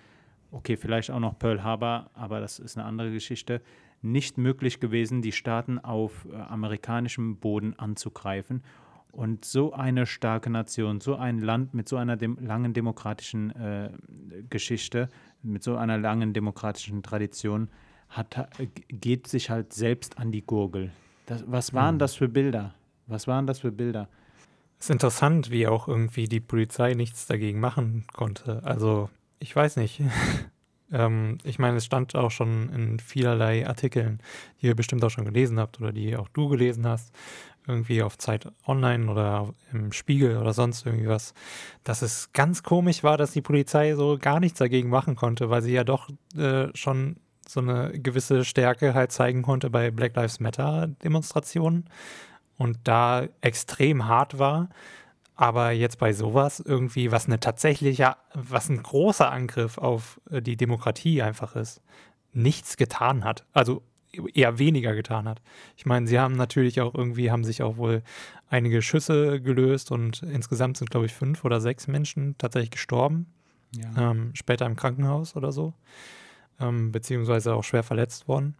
okay, 0.51 0.77
vielleicht 0.77 1.11
auch 1.11 1.19
noch 1.19 1.37
Pearl 1.37 1.63
Harbor, 1.63 2.09
aber 2.13 2.41
das 2.41 2.59
ist 2.59 2.77
eine 2.77 2.85
andere 2.85 3.11
Geschichte, 3.11 3.61
nicht 4.01 4.37
möglich 4.37 4.79
gewesen, 4.79 5.21
die 5.21 5.31
Staaten 5.31 5.79
auf 5.79 6.27
äh, 6.31 6.35
amerikanischem 6.35 7.37
Boden 7.37 7.77
anzugreifen. 7.77 8.63
Und 9.11 9.43
so 9.43 9.73
eine 9.73 10.05
starke 10.05 10.49
Nation, 10.49 11.01
so 11.01 11.15
ein 11.15 11.39
Land 11.39 11.73
mit 11.73 11.89
so 11.89 11.97
einer 11.97 12.15
dem 12.15 12.37
langen 12.39 12.73
demokratischen 12.73 13.51
äh, 13.51 13.91
Geschichte, 14.49 15.09
mit 15.43 15.63
so 15.63 15.75
einer 15.75 15.97
langen 15.97 16.33
demokratischen 16.33 17.03
Tradition, 17.03 17.69
hat, 18.07 18.47
geht 18.87 19.27
sich 19.27 19.49
halt 19.49 19.73
selbst 19.73 20.17
an 20.17 20.31
die 20.31 20.41
Gurgel. 20.41 20.91
Das, 21.25 21.43
was 21.47 21.73
waren 21.73 21.95
mhm. 21.95 21.99
das 21.99 22.15
für 22.15 22.29
Bilder? 22.29 22.73
Was 23.07 23.27
waren 23.27 23.47
das 23.47 23.59
für 23.59 23.71
Bilder? 23.71 24.07
Es 24.79 24.85
ist 24.85 24.91
interessant, 24.91 25.51
wie 25.51 25.67
auch 25.67 25.87
irgendwie 25.87 26.27
die 26.27 26.39
Polizei 26.39 26.93
nichts 26.93 27.27
dagegen 27.27 27.59
machen 27.59 28.05
konnte. 28.13 28.63
Also, 28.63 29.09
ich 29.39 29.55
weiß 29.55 29.77
nicht. 29.77 30.01
Ähm, 30.91 31.37
ich 31.43 31.59
meine, 31.59 31.77
es 31.77 31.85
stand 31.85 32.15
auch 32.15 32.31
schon 32.31 32.69
in 32.69 32.99
vielerlei 32.99 33.67
Artikeln, 33.67 34.19
die 34.61 34.67
ihr 34.67 34.75
bestimmt 34.75 35.03
auch 35.03 35.09
schon 35.09 35.25
gelesen 35.25 35.59
habt 35.59 35.79
oder 35.79 35.91
die 35.91 36.15
auch 36.15 36.29
du 36.29 36.49
gelesen 36.49 36.87
hast, 36.87 37.13
irgendwie 37.67 38.01
auf 38.01 38.17
Zeit 38.17 38.47
Online 38.65 39.09
oder 39.09 39.53
im 39.71 39.91
Spiegel 39.91 40.37
oder 40.37 40.53
sonst 40.53 40.85
irgendwie 40.85 41.07
was, 41.07 41.33
dass 41.83 42.01
es 42.01 42.31
ganz 42.33 42.63
komisch 42.63 43.03
war, 43.03 43.17
dass 43.17 43.31
die 43.31 43.41
Polizei 43.41 43.95
so 43.95 44.17
gar 44.19 44.39
nichts 44.39 44.59
dagegen 44.59 44.89
machen 44.89 45.15
konnte, 45.15 45.49
weil 45.49 45.61
sie 45.61 45.73
ja 45.73 45.83
doch 45.83 46.09
äh, 46.35 46.67
schon 46.73 47.17
so 47.47 47.59
eine 47.59 47.91
gewisse 47.91 48.45
Stärke 48.45 48.93
halt 48.93 49.11
zeigen 49.11 49.41
konnte 49.41 49.69
bei 49.69 49.91
Black 49.91 50.15
Lives 50.15 50.39
Matter 50.39 50.87
Demonstrationen 51.03 51.85
und 52.57 52.79
da 52.83 53.27
extrem 53.41 54.07
hart 54.07 54.39
war. 54.39 54.69
Aber 55.41 55.71
jetzt 55.71 55.97
bei 55.97 56.13
sowas 56.13 56.59
irgendwie, 56.59 57.11
was 57.11 57.25
eine 57.25 57.39
tatsächliche, 57.39 58.15
was 58.35 58.69
ein 58.69 58.83
großer 58.83 59.31
Angriff 59.31 59.79
auf 59.79 60.21
äh, 60.29 60.39
die 60.39 60.55
Demokratie 60.55 61.23
einfach 61.23 61.55
ist, 61.55 61.81
nichts 62.31 62.77
getan 62.77 63.23
hat. 63.23 63.43
Also 63.51 63.81
eher 64.35 64.59
weniger 64.59 64.93
getan 64.93 65.27
hat. 65.27 65.41
Ich 65.75 65.87
meine, 65.87 66.05
sie 66.05 66.19
haben 66.19 66.35
natürlich 66.35 66.79
auch 66.79 66.93
irgendwie, 66.93 67.31
haben 67.31 67.43
sich 67.43 67.63
auch 67.63 67.77
wohl 67.77 68.03
einige 68.51 68.83
Schüsse 68.83 69.41
gelöst 69.41 69.89
und 69.89 70.21
insgesamt 70.21 70.77
sind, 70.77 70.91
glaube 70.91 71.07
ich, 71.07 71.13
fünf 71.13 71.43
oder 71.43 71.59
sechs 71.59 71.87
Menschen 71.87 72.37
tatsächlich 72.37 72.69
gestorben. 72.69 73.25
Ja. 73.75 74.11
Ähm, 74.11 74.35
später 74.35 74.67
im 74.67 74.75
Krankenhaus 74.75 75.35
oder 75.35 75.51
so. 75.51 75.73
Ähm, 76.59 76.91
beziehungsweise 76.91 77.55
auch 77.55 77.63
schwer 77.63 77.81
verletzt 77.81 78.27
worden. 78.27 78.57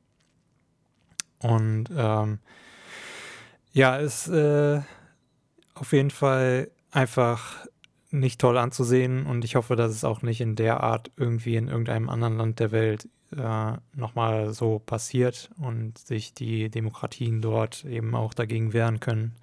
Und 1.44 1.92
ähm, 1.96 2.40
ja, 3.72 4.00
es 4.00 4.28
äh, 4.28 4.82
auf 5.82 5.94
jeden 5.94 6.12
Fall 6.12 6.70
einfach 6.92 7.66
nicht 8.12 8.40
toll 8.40 8.60
anzusehen 8.60 9.26
und 9.26 9.44
ich 9.44 9.56
hoffe, 9.56 9.76
dass 9.76 9.92
es 9.92 10.04
auch 10.04 10.22
nicht 10.22 10.40
in 10.40 10.56
der 10.56 10.82
Art 10.82 11.10
irgendwie 11.18 11.56
in 11.56 11.70
irgendeinem 11.70 12.08
anderen 12.08 12.38
Land 12.38 12.60
der 12.60 12.72
Welt 12.72 13.10
äh, 13.36 13.74
nochmal 13.96 14.54
so 14.54 14.78
passiert 14.78 15.50
und 15.58 15.98
sich 15.98 16.36
die 16.36 16.70
Demokratien 16.70 17.42
dort 17.42 17.84
eben 17.86 18.14
auch 18.14 18.36
dagegen 18.36 18.74
wehren 18.74 19.00
können. 19.00 19.34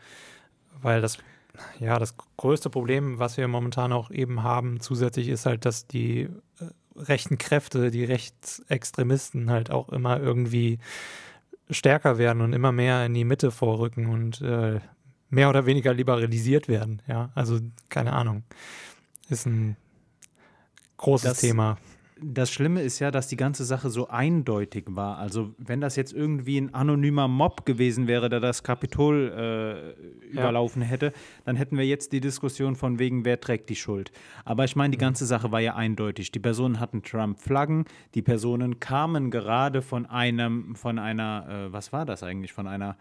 Weil 0.81 1.01
das, 1.01 1.18
ja, 1.81 1.98
das 1.98 2.14
größte 2.37 2.70
Problem, 2.70 3.18
was 3.18 3.37
wir 3.37 3.48
momentan 3.48 3.92
auch 3.92 4.12
eben 4.12 4.44
haben, 4.44 4.79
zusätzlich 4.79 5.29
ist 5.29 5.44
halt, 5.44 5.64
dass 5.64 5.88
die 5.88 6.29
äh, 6.61 6.66
rechten 6.94 7.38
Kräfte, 7.38 7.90
die 7.90 8.05
Rechtsextremisten 8.05 9.51
halt 9.51 9.72
auch 9.72 9.88
immer 9.88 10.20
irgendwie 10.20 10.79
stärker 11.68 12.16
werden 12.16 12.42
und 12.42 12.53
immer 12.53 12.70
mehr 12.70 13.05
in 13.07 13.14
die 13.14 13.24
Mitte 13.24 13.51
vorrücken 13.51 14.07
und 14.07 14.40
äh, 14.40 14.79
mehr 15.31 15.49
oder 15.49 15.67
weniger 15.67 15.93
liberalisiert 15.93 16.69
werden. 16.69 17.03
Ja, 17.07 17.31
also 17.35 17.59
keine 17.88 18.12
Ahnung. 18.12 18.43
Ist 19.29 19.47
ein 19.47 19.77
großes 20.97 21.31
das, 21.31 21.41
Thema. 21.41 21.77
das 22.21 22.51
Schlimme 22.51 22.83
ist 22.83 22.99
ja, 22.99 23.11
dass 23.11 23.29
die 23.29 23.37
ganze 23.37 23.64
Sache 23.64 23.91
so 23.91 24.09
eindeutig 24.09 24.85
war. 24.88 25.19
Also 25.19 25.55
wenn 25.59 25.81
das 25.81 25.97
jetzt 25.97 26.14
irgendwie 26.14 26.59
ein 26.59 26.73
anonymer 26.73 27.29
Mob 27.29 27.67
gewesen 27.67 28.07
wäre, 28.07 28.31
der 28.31 28.41
das 28.41 28.62
Kapitol 28.62 29.95
äh, 30.27 30.29
überlaufen 30.29 30.81
ja. 30.83 30.88
hätte, 30.88 31.12
dann 31.45 31.57
hätten 31.57 31.77
wir 31.77 31.87
jetzt 31.87 32.12
die 32.12 32.21
Diskussion 32.21 32.75
von 32.75 32.99
wegen, 32.99 33.27
wer 33.27 33.38
trägt 33.38 33.69
die 33.69 33.77
Schuld. 33.77 34.12
Aber 34.47 34.64
ich 34.64 34.77
meine, 34.77 34.93
die 34.93 34.99
mhm. 34.99 35.09
ganze 35.09 35.27
Sache 35.27 35.53
war 35.53 35.61
ja 35.61 35.75
eindeutig. 35.75 36.33
Die 36.33 36.41
Personen 36.41 36.81
hatten 36.81 37.03
Trump-Flaggen, 37.03 37.85
die 38.14 38.23
Personen 38.23 38.81
kamen 38.81 39.31
gerade 39.31 39.83
von 39.83 40.07
einem, 40.07 40.75
von 40.75 40.99
einer, 40.99 41.47
äh, 41.49 41.73
was 41.73 41.93
war 41.93 42.07
das 42.07 42.23
eigentlich, 42.23 42.55
von 42.55 42.67
einer 42.67 42.97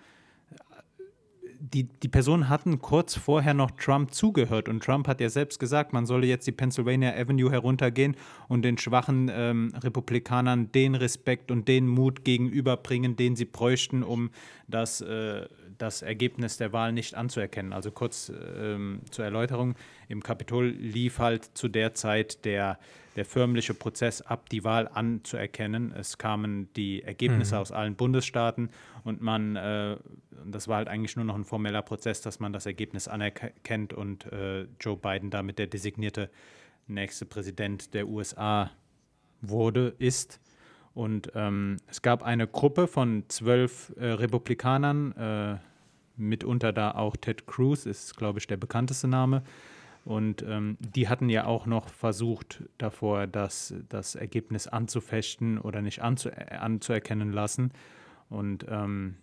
die, 1.59 1.83
die 1.83 2.07
Personen 2.07 2.49
hatten 2.49 2.79
kurz 2.79 3.15
vorher 3.15 3.53
noch 3.53 3.71
Trump 3.71 4.13
zugehört 4.13 4.69
und 4.69 4.83
Trump 4.83 5.07
hat 5.07 5.21
ja 5.21 5.29
selbst 5.29 5.59
gesagt, 5.59 5.93
man 5.93 6.05
solle 6.05 6.27
jetzt 6.27 6.47
die 6.47 6.51
Pennsylvania 6.51 7.13
Avenue 7.13 7.51
heruntergehen 7.51 8.15
und 8.47 8.63
den 8.63 8.77
schwachen 8.77 9.29
ähm, 9.33 9.73
Republikanern 9.75 10.71
den 10.71 10.95
Respekt 10.95 11.51
und 11.51 11.67
den 11.67 11.87
Mut 11.87 12.23
gegenüberbringen, 12.23 13.15
den 13.15 13.35
sie 13.35 13.45
bräuchten, 13.45 14.03
um 14.03 14.29
das, 14.67 15.01
äh, 15.01 15.47
das 15.77 16.01
Ergebnis 16.01 16.57
der 16.57 16.73
Wahl 16.73 16.91
nicht 16.91 17.15
anzuerkennen. 17.15 17.73
Also 17.73 17.91
kurz 17.91 18.31
ähm, 18.59 19.01
zur 19.11 19.25
Erläuterung, 19.25 19.75
im 20.07 20.23
Kapitol 20.23 20.67
lief 20.67 21.19
halt 21.19 21.43
zu 21.57 21.67
der 21.67 21.93
Zeit 21.93 22.45
der 22.45 22.79
der 23.17 23.25
förmliche 23.25 23.73
Prozess 23.73 24.21
ab, 24.21 24.47
die 24.49 24.63
Wahl 24.63 24.87
anzuerkennen. 24.87 25.91
Es 25.91 26.19
kamen 26.19 26.71
die 26.75 27.01
Ergebnisse 27.01 27.55
mhm. 27.55 27.61
aus 27.61 27.71
allen 27.71 27.95
Bundesstaaten 27.95 28.69
und 29.03 29.21
man, 29.21 29.55
äh, 29.55 29.97
das 30.45 30.67
war 30.67 30.77
halt 30.77 30.87
eigentlich 30.87 31.15
nur 31.15 31.25
noch 31.25 31.35
ein 31.35 31.43
formeller 31.43 31.81
Prozess, 31.81 32.21
dass 32.21 32.39
man 32.39 32.53
das 32.53 32.67
Ergebnis 32.67 33.07
anerkennt 33.07 33.91
und 33.91 34.31
äh, 34.31 34.67
Joe 34.79 34.95
Biden 34.95 35.31
damit 35.31 35.57
der 35.57 35.65
designierte 35.65 36.29
nächste 36.85 37.25
Präsident 37.25 37.95
der 37.95 38.07
USA 38.07 38.69
wurde, 39.41 39.95
ist. 39.97 40.39
Und 40.93 41.31
ähm, 41.33 41.77
es 41.87 42.03
gab 42.03 42.21
eine 42.21 42.47
Gruppe 42.47 42.87
von 42.87 43.23
zwölf 43.29 43.93
äh, 43.97 44.05
Republikanern, 44.05 45.11
äh, 45.13 45.57
mitunter 46.17 46.71
da 46.71 46.91
auch 46.91 47.15
Ted 47.15 47.47
Cruz, 47.47 47.87
ist, 47.87 48.15
glaube 48.15 48.39
ich, 48.39 48.47
der 48.47 48.57
bekannteste 48.57 49.07
Name, 49.07 49.43
und 50.07 50.41
ähm, 50.47 50.77
die 50.79 51.09
hatten 51.09 51.27
ja 51.27 51.45
auch 51.45 51.65
noch 51.65 51.89
versucht 51.89 52.63
davor, 52.77 53.27
das, 53.27 53.73
das 53.89 54.15
Ergebnis 54.15 54.65
anzufechten 54.65 55.57
oder 55.57 55.81
nicht 55.81 56.01
anzu, 56.01 56.29
anzuerkennen 56.31 57.33
lassen. 57.33 57.73
Und 58.29 58.65
ähm, 58.69 59.17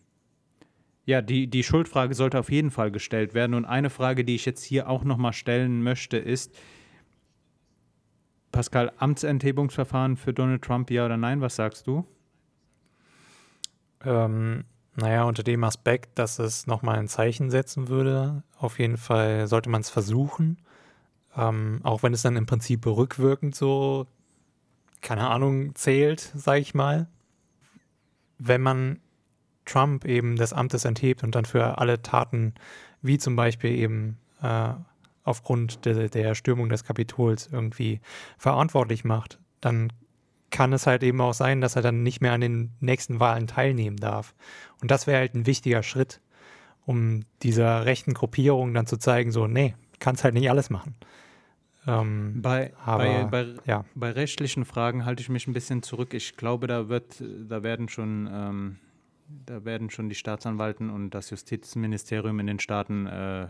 ja, 1.07 1.23
die, 1.23 1.47
die 1.47 1.63
Schuldfrage 1.63 2.15
sollte 2.15 2.39
auf 2.39 2.51
jeden 2.51 2.71
Fall 2.71 2.91
gestellt 2.91 3.33
werden. 3.33 3.55
Und 3.55 3.65
eine 3.65 3.89
Frage, 3.89 4.27
die 4.27 4.35
ich 4.35 4.45
jetzt 4.45 4.63
hier 4.63 4.91
auch 4.91 5.05
nochmal 5.05 5.33
stellen 5.33 5.83
möchte, 5.83 6.19
ist, 6.19 6.55
Pascal, 8.53 8.93
Amtsenthebungsverfahren 8.99 10.19
für 10.19 10.35
Donald 10.35 10.61
Trump, 10.61 10.91
ja 10.91 11.07
oder 11.07 11.17
nein? 11.17 11.41
Was 11.41 11.57
sagst 11.57 11.87
du? 11.87 12.07
Ähm, 14.05 14.65
naja, 14.97 15.25
unter 15.25 15.45
dem 15.45 15.65
Aspekt, 15.65 16.19
dass 16.19 16.39
es 16.39 16.67
nochmal 16.67 16.99
ein 16.99 17.09
Zeichen 17.09 17.51
setzen 17.51 17.89
würde. 17.89 18.43
Auf 18.59 18.79
jeden 18.79 18.99
Fall 18.99 19.47
sollte 19.47 19.71
man 19.71 19.81
es 19.81 19.89
versuchen. 19.89 20.59
Ähm, 21.37 21.81
auch 21.83 22.03
wenn 22.03 22.15
es 22.15 22.23
dann 22.23 22.37
im 22.37 22.47
Prinzip 22.47 22.87
rückwirkend 22.87 23.55
so, 23.55 24.07
keine 25.01 25.29
Ahnung, 25.29 25.75
zählt, 25.75 26.33
sage 26.35 26.61
ich 26.61 26.75
mal. 26.75 27.09
Wenn 28.39 28.61
man 28.61 29.01
Trump 29.65 30.05
eben 30.05 30.37
des 30.37 30.53
Amtes 30.53 30.85
enthebt 30.85 31.23
und 31.25 31.35
dann 31.35 31.45
für 31.45 31.79
alle 31.79 32.03
Taten, 32.03 32.55
wie 33.03 33.19
zum 33.19 33.37
Beispiel 33.37 33.73
eben 33.73 34.19
äh, 34.43 34.71
aufgrund 35.25 35.85
de 35.87 36.09
der 36.09 36.35
Stürmung 36.35 36.69
des 36.69 36.85
Kapitols 36.85 37.49
irgendwie 37.51 38.01
verantwortlich 38.39 39.05
macht, 39.05 39.39
dann 39.61 39.93
kann 40.51 40.73
es 40.73 40.87
halt 40.87 41.03
eben 41.03 41.21
auch 41.21 41.35
sein, 41.35 41.61
dass 41.61 41.75
er 41.75 41.83
dann 41.83 42.03
nicht 42.03 42.21
mehr 42.21 42.33
an 42.33 42.41
den 42.41 42.71
nächsten 42.81 43.19
Wahlen 43.19 43.47
teilnehmen 43.47 43.97
darf. 43.97 44.35
Und 44.81 44.91
das 44.91 45.07
wäre 45.07 45.19
halt 45.19 45.35
ein 45.35 45.47
wichtiger 45.47 45.83
Schritt, 45.83 46.21
um 46.87 47.23
dieser 47.43 47.87
rechten 47.87 48.15
Gruppierung 48.15 48.73
dann 48.75 48.87
zu 48.87 48.97
zeigen, 48.97 49.33
so, 49.33 49.47
nee, 49.47 49.75
kannst 49.99 50.23
halt 50.23 50.35
nicht 50.35 50.51
alles 50.51 50.71
machen. 50.71 50.95
Ähm, 51.87 52.41
bei, 52.41 52.73
aber, 52.85 53.05
bei, 53.05 53.25
bei, 53.25 53.55
ja. 53.67 53.85
bei, 53.95 54.11
rechtlichen 54.11 54.65
Fragen 54.65 55.05
halte 55.05 55.21
ich 55.23 55.29
mich 55.29 55.47
ein 55.47 55.53
bisschen 55.53 55.83
zurück. 55.83 56.15
Ich 56.15 56.37
glaube, 56.37 56.67
da 56.67 56.89
wird, 56.89 57.23
da 57.49 57.63
werden 57.63 57.89
schon, 57.89 58.29
ähm, 58.33 58.77
da 59.47 59.65
werden 59.65 59.91
schon 59.91 60.09
die 60.09 60.15
Staatsanwalten 60.15 60.91
und 60.91 61.11
das 61.11 61.31
Justizministerium 61.31 62.41
in 62.41 62.47
den 62.47 62.59
Staaten 62.59 63.07
äh, 63.07 63.49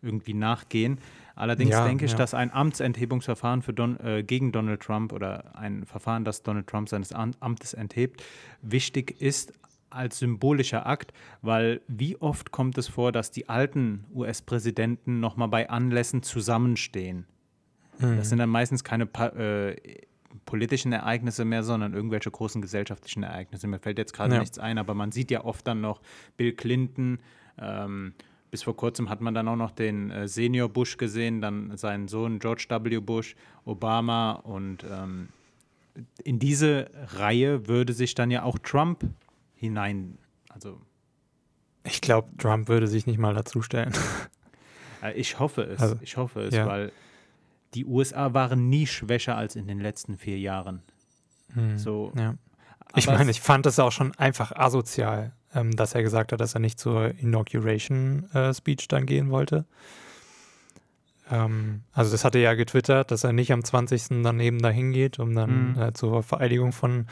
irgendwie 0.00 0.34
nachgehen. 0.34 0.98
Allerdings 1.34 1.70
ja, 1.70 1.86
denke 1.86 2.04
ich, 2.04 2.12
ja. 2.12 2.18
dass 2.18 2.34
ein 2.34 2.52
Amtsenthebungsverfahren 2.52 3.62
für 3.62 3.72
Don, 3.72 3.98
äh, 4.00 4.22
gegen 4.22 4.52
Donald 4.52 4.80
Trump 4.80 5.12
oder 5.12 5.56
ein 5.56 5.86
Verfahren, 5.86 6.24
das 6.24 6.42
Donald 6.42 6.66
Trump 6.66 6.88
seines 6.88 7.12
Amtes 7.12 7.74
enthebt, 7.74 8.22
wichtig 8.60 9.20
ist 9.20 9.52
als 9.90 10.18
symbolischer 10.18 10.86
Akt, 10.86 11.12
weil 11.42 11.80
wie 11.86 12.16
oft 12.16 12.50
kommt 12.50 12.78
es 12.78 12.88
vor, 12.88 13.12
dass 13.12 13.30
die 13.30 13.48
alten 13.48 14.04
US-Präsidenten 14.14 15.20
nochmal 15.20 15.48
bei 15.48 15.68
Anlässen 15.70 16.22
zusammenstehen? 16.22 17.26
Mhm. 17.98 18.16
Das 18.16 18.28
sind 18.28 18.38
dann 18.38 18.50
meistens 18.50 18.84
keine 18.84 19.04
äh, 19.04 19.76
politischen 20.44 20.92
Ereignisse 20.92 21.44
mehr, 21.44 21.62
sondern 21.62 21.94
irgendwelche 21.94 22.30
großen 22.30 22.62
gesellschaftlichen 22.62 23.22
Ereignisse. 23.22 23.66
Mir 23.66 23.78
fällt 23.78 23.98
jetzt 23.98 24.12
gerade 24.12 24.34
ja. 24.34 24.40
nichts 24.40 24.58
ein, 24.58 24.78
aber 24.78 24.94
man 24.94 25.12
sieht 25.12 25.30
ja 25.30 25.44
oft 25.44 25.66
dann 25.66 25.80
noch 25.80 26.00
Bill 26.36 26.52
Clinton. 26.52 27.18
Ähm, 27.58 28.14
bis 28.50 28.62
vor 28.62 28.76
kurzem 28.76 29.08
hat 29.08 29.20
man 29.20 29.34
dann 29.34 29.48
auch 29.48 29.56
noch 29.56 29.70
den 29.70 30.10
äh, 30.10 30.28
Senior 30.28 30.68
Bush 30.68 30.98
gesehen, 30.98 31.40
dann 31.40 31.76
seinen 31.76 32.06
Sohn 32.08 32.38
George 32.38 32.66
W. 32.68 32.98
Bush, 33.00 33.34
Obama 33.64 34.32
und 34.32 34.84
ähm, 34.90 35.28
in 36.22 36.38
diese 36.38 36.90
Reihe 37.14 37.66
würde 37.66 37.92
sich 37.92 38.14
dann 38.14 38.30
ja 38.30 38.42
auch 38.42 38.58
Trump 38.58 39.04
hinein, 39.54 40.18
also 40.48 40.80
ich 41.84 42.00
glaube, 42.00 42.28
Trump 42.38 42.68
würde 42.68 42.86
sich 42.86 43.06
nicht 43.06 43.18
mal 43.18 43.34
dazu 43.34 43.62
stellen. 43.62 43.92
Äh, 45.02 45.14
ich 45.14 45.40
hoffe 45.40 45.62
es, 45.62 45.80
also, 45.80 45.96
ich 46.00 46.16
hoffe 46.16 46.42
es, 46.42 46.54
ja. 46.54 46.64
weil 46.64 46.92
die 47.74 47.84
USA 47.84 48.34
waren 48.34 48.68
nie 48.68 48.86
schwächer 48.86 49.36
als 49.36 49.56
in 49.56 49.66
den 49.66 49.80
letzten 49.80 50.16
vier 50.16 50.38
Jahren. 50.38 50.82
Hm, 51.54 51.78
so. 51.78 52.12
Ja. 52.16 52.34
Ich 52.94 53.06
meine, 53.06 53.30
ich 53.30 53.40
fand 53.40 53.66
es 53.66 53.78
auch 53.78 53.92
schon 53.92 54.14
einfach 54.16 54.52
asozial, 54.52 55.32
ähm, 55.54 55.74
dass 55.74 55.94
er 55.94 56.02
gesagt 56.02 56.32
hat, 56.32 56.40
dass 56.40 56.54
er 56.54 56.60
nicht 56.60 56.78
zur 56.78 57.14
Inauguration 57.18 58.30
äh, 58.32 58.52
Speech 58.52 58.88
dann 58.88 59.06
gehen 59.06 59.30
wollte. 59.30 59.64
Ähm, 61.32 61.82
also 61.92 62.12
das 62.12 62.24
hatte 62.24 62.38
er 62.38 62.44
ja 62.44 62.54
getwittert, 62.54 63.10
dass 63.10 63.24
er 63.24 63.32
nicht 63.32 63.52
am 63.52 63.64
20. 63.64 64.22
dann 64.22 64.38
eben 64.38 64.60
dahin 64.60 64.92
geht, 64.92 65.18
um 65.18 65.34
dann 65.34 65.72
mhm. 65.72 65.80
äh, 65.80 65.92
zur 65.94 66.22
Vereidigung 66.22 66.72
von 66.72 67.06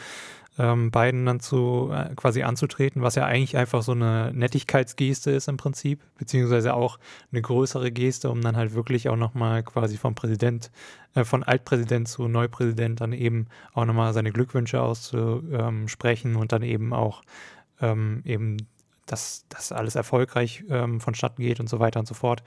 ähm, 0.59 0.91
beiden 0.91 1.25
dann 1.25 1.41
zu 1.41 1.91
äh, 1.91 2.15
quasi 2.17 2.43
anzutreten, 2.43 3.01
was 3.01 3.15
ja 3.15 3.25
eigentlich 3.25 3.57
einfach 3.57 3.83
so 3.83 3.93
eine 3.93 4.31
Nettigkeitsgeste 4.35 5.31
ist 5.31 5.49
im 5.49 5.57
Prinzip, 5.57 6.03
beziehungsweise 6.19 6.75
auch 6.75 6.99
eine 7.33 7.41
größere 7.41 7.91
Geste, 7.91 8.29
um 8.31 8.43
dann 8.43 8.57
halt 8.57 8.75
wirklich 8.75 9.09
auch 9.09 9.17
nochmal 9.17 9.63
quasi 9.63 9.97
vom 9.97 10.15
Präsident, 10.15 10.71
äh, 11.15 11.25
von 11.25 11.43
Altpräsident 11.43 12.09
zu 12.09 12.29
Neupräsident 12.29 13.01
dann 13.01 13.15
eben 13.15 13.47
auch 13.73 13.87
nochmal 13.87 14.13
seine 14.13 14.33
Glückwünsche 14.33 14.83
auszusprechen 14.83 16.37
und 16.37 16.53
dann 16.53 16.63
eben 16.63 16.93
auch 16.93 17.23
ähm, 17.81 18.21
eben, 18.27 18.59
dass 19.07 19.47
das 19.49 19.73
alles 19.73 19.95
erfolgreich 19.95 20.65
ähm, 20.69 21.01
vonstatten 21.01 21.43
geht 21.43 21.61
und 21.61 21.71
so 21.71 21.79
weiter 21.79 22.01
und 22.01 22.07
so 22.07 22.15
fort. 22.15 22.43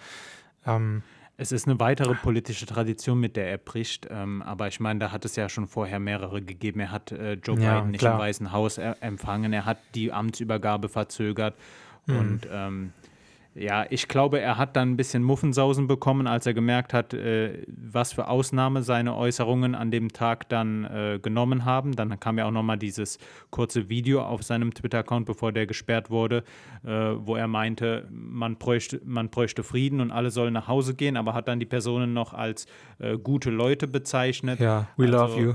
Ähm, 0.68 1.02
es 1.36 1.52
ist 1.52 1.68
eine 1.68 1.80
weitere 1.80 2.14
politische 2.14 2.66
Tradition, 2.66 3.20
mit 3.20 3.36
der 3.36 3.50
er 3.50 3.58
bricht. 3.58 4.08
Ähm, 4.12 4.42
aber 4.44 4.68
ich 4.68 4.80
meine, 4.80 5.00
da 5.00 5.12
hat 5.12 5.26
es 5.26 5.36
ja 5.36 5.50
schon 5.50 5.68
vorher 5.68 6.00
mehrere 6.00 6.42
gegeben. 6.42 6.80
Er 6.80 6.92
hat 6.92 7.12
äh, 7.12 7.34
Joe 7.34 7.60
ja, 7.60 7.80
Biden 7.80 7.92
nicht 7.92 8.02
klar. 8.02 8.14
im 8.14 8.20
Weißen 8.20 8.52
Haus 8.52 8.78
er 8.78 9.02
empfangen. 9.02 9.52
Er 9.52 9.66
hat 9.66 9.80
die 9.96 10.12
Amtsübergabe 10.12 10.90
verzögert. 10.90 11.56
Mhm. 12.06 12.18
Und 12.18 12.48
ähm, 12.52 12.94
ja, 13.56 13.86
ich 13.90 14.08
glaube, 14.08 14.40
er 14.40 14.58
hat 14.58 14.76
dann 14.76 14.92
ein 14.92 14.98
bisschen 14.98 15.22
Muffensausen 15.22 15.86
bekommen, 15.88 16.26
als 16.26 16.48
er 16.48 16.56
gemerkt 16.56 16.92
hat, 16.92 17.14
äh, 17.14 17.64
was 17.68 18.12
für 18.12 18.28
Ausnahme 18.28 18.82
seine 18.82 19.16
Äußerungen 19.16 19.76
an 19.76 19.92
dem 19.92 20.12
Tag 20.12 20.50
dann 20.50 20.86
äh, 20.86 21.20
genommen 21.22 21.64
haben. 21.64 21.96
Dann 21.96 22.20
kam 22.20 22.40
ja 22.40 22.48
auch 22.48 22.52
nochmal 22.52 22.78
dieses 22.78 23.20
kurze 23.52 23.90
Video 23.90 24.24
auf 24.24 24.42
seinem 24.42 24.74
Twitter-Account, 24.74 25.28
bevor 25.28 25.52
der 25.52 25.68
gesperrt 25.68 26.10
wurde, 26.10 26.44
äh, 26.84 26.90
wo 26.90 27.36
er 27.36 27.48
meinte, 27.48 28.08
man 28.10 28.58
bräuchte, 28.58 29.00
man 29.06 29.30
bräuchte 29.30 29.62
Frieden 29.62 30.02
und 30.02 30.12
alle 30.12 30.32
sollen 30.32 30.54
nach 30.54 30.68
Hause 30.68 30.96
gehen, 30.96 31.16
aber 31.16 31.36
hat 31.36 31.48
dann 31.48 31.60
die 31.60 31.68
Personen 31.68 32.14
noch 32.14 32.34
als 32.34 32.66
äh, 32.98 33.18
gute 33.20 33.52
Leute 33.52 33.88
bezeichnet. 33.88 34.60
Ja, 34.60 34.88
we 34.98 35.06
also, 35.06 35.18
love 35.18 35.42
you. 35.42 35.54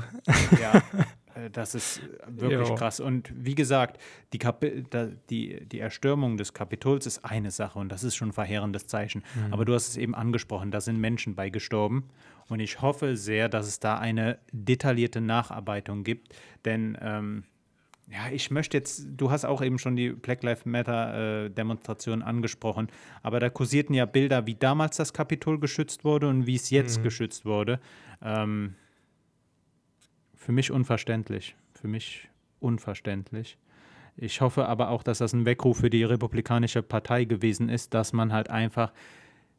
Ja, 0.61 0.83
das 1.53 1.75
ist 1.75 2.01
wirklich 2.27 2.69
jo. 2.69 2.75
krass. 2.75 3.01
Und 3.01 3.33
wie 3.35 3.55
gesagt, 3.55 4.01
die, 4.33 4.39
Kapi 4.39 4.85
die, 5.31 5.67
die 5.67 5.79
Erstürmung 5.79 6.37
des 6.37 6.53
Kapitols 6.55 7.07
ist 7.07 7.25
eine 7.25 7.51
Sache 7.51 7.79
und 7.79 7.91
das 7.91 8.05
ist 8.05 8.17
schon 8.17 8.31
ein 8.31 8.33
verheerendes 8.33 8.87
Zeichen. 8.87 9.23
Mhm. 9.35 9.53
Aber 9.53 9.65
du 9.65 9.75
hast 9.75 9.89
es 9.89 9.97
eben 9.97 10.15
angesprochen, 10.15 10.71
da 10.71 10.81
sind 10.81 10.99
Menschen 10.99 11.35
bei 11.35 11.51
gestorben. 11.51 12.09
Und 12.49 12.61
ich 12.61 12.81
hoffe 12.81 13.17
sehr, 13.17 13.49
dass 13.49 13.67
es 13.67 13.79
da 13.79 13.99
eine 13.99 14.39
detaillierte 14.53 15.21
Nacharbeitung 15.21 16.03
gibt, 16.03 16.35
denn 16.65 16.97
ähm, 17.01 17.45
ja, 18.11 18.33
ich 18.33 18.51
möchte 18.51 18.77
jetzt, 18.77 19.07
du 19.17 19.31
hast 19.31 19.45
auch 19.45 19.61
eben 19.61 19.79
schon 19.79 19.95
die 19.95 20.11
Black 20.11 20.43
Lives 20.43 20.65
Matter 20.65 21.45
äh, 21.45 21.51
Demonstration 21.51 22.23
angesprochen, 22.23 22.89
aber 23.23 23.39
da 23.39 23.51
kursierten 23.51 23.95
ja 23.95 24.07
Bilder, 24.07 24.47
wie 24.47 24.55
damals 24.55 24.97
das 24.97 25.13
Kapitol 25.13 25.61
geschützt 25.61 26.05
wurde 26.05 26.29
und 26.29 26.47
wie 26.47 26.55
es 26.55 26.71
jetzt 26.71 27.01
mhm. 27.01 27.03
geschützt 27.03 27.45
wurde. 27.45 27.81
Ähm, 28.23 28.75
für 30.39 30.53
mich 30.53 30.71
unverständlich. 30.71 31.57
Für 31.75 31.89
mich 31.89 32.29
unverständlich. 32.61 33.59
Ich 34.17 34.41
hoffe 34.41 34.67
aber 34.67 34.89
auch, 34.89 35.03
dass 35.03 35.19
das 35.19 35.33
ein 35.33 35.45
Weckruf 35.45 35.79
für 35.79 35.91
die 35.91 36.03
Republikanische 36.05 36.83
Partei 36.83 37.25
gewesen 37.25 37.69
ist, 37.69 37.95
dass 37.95 38.13
man 38.13 38.33
halt 38.33 38.49
einfach 38.51 38.93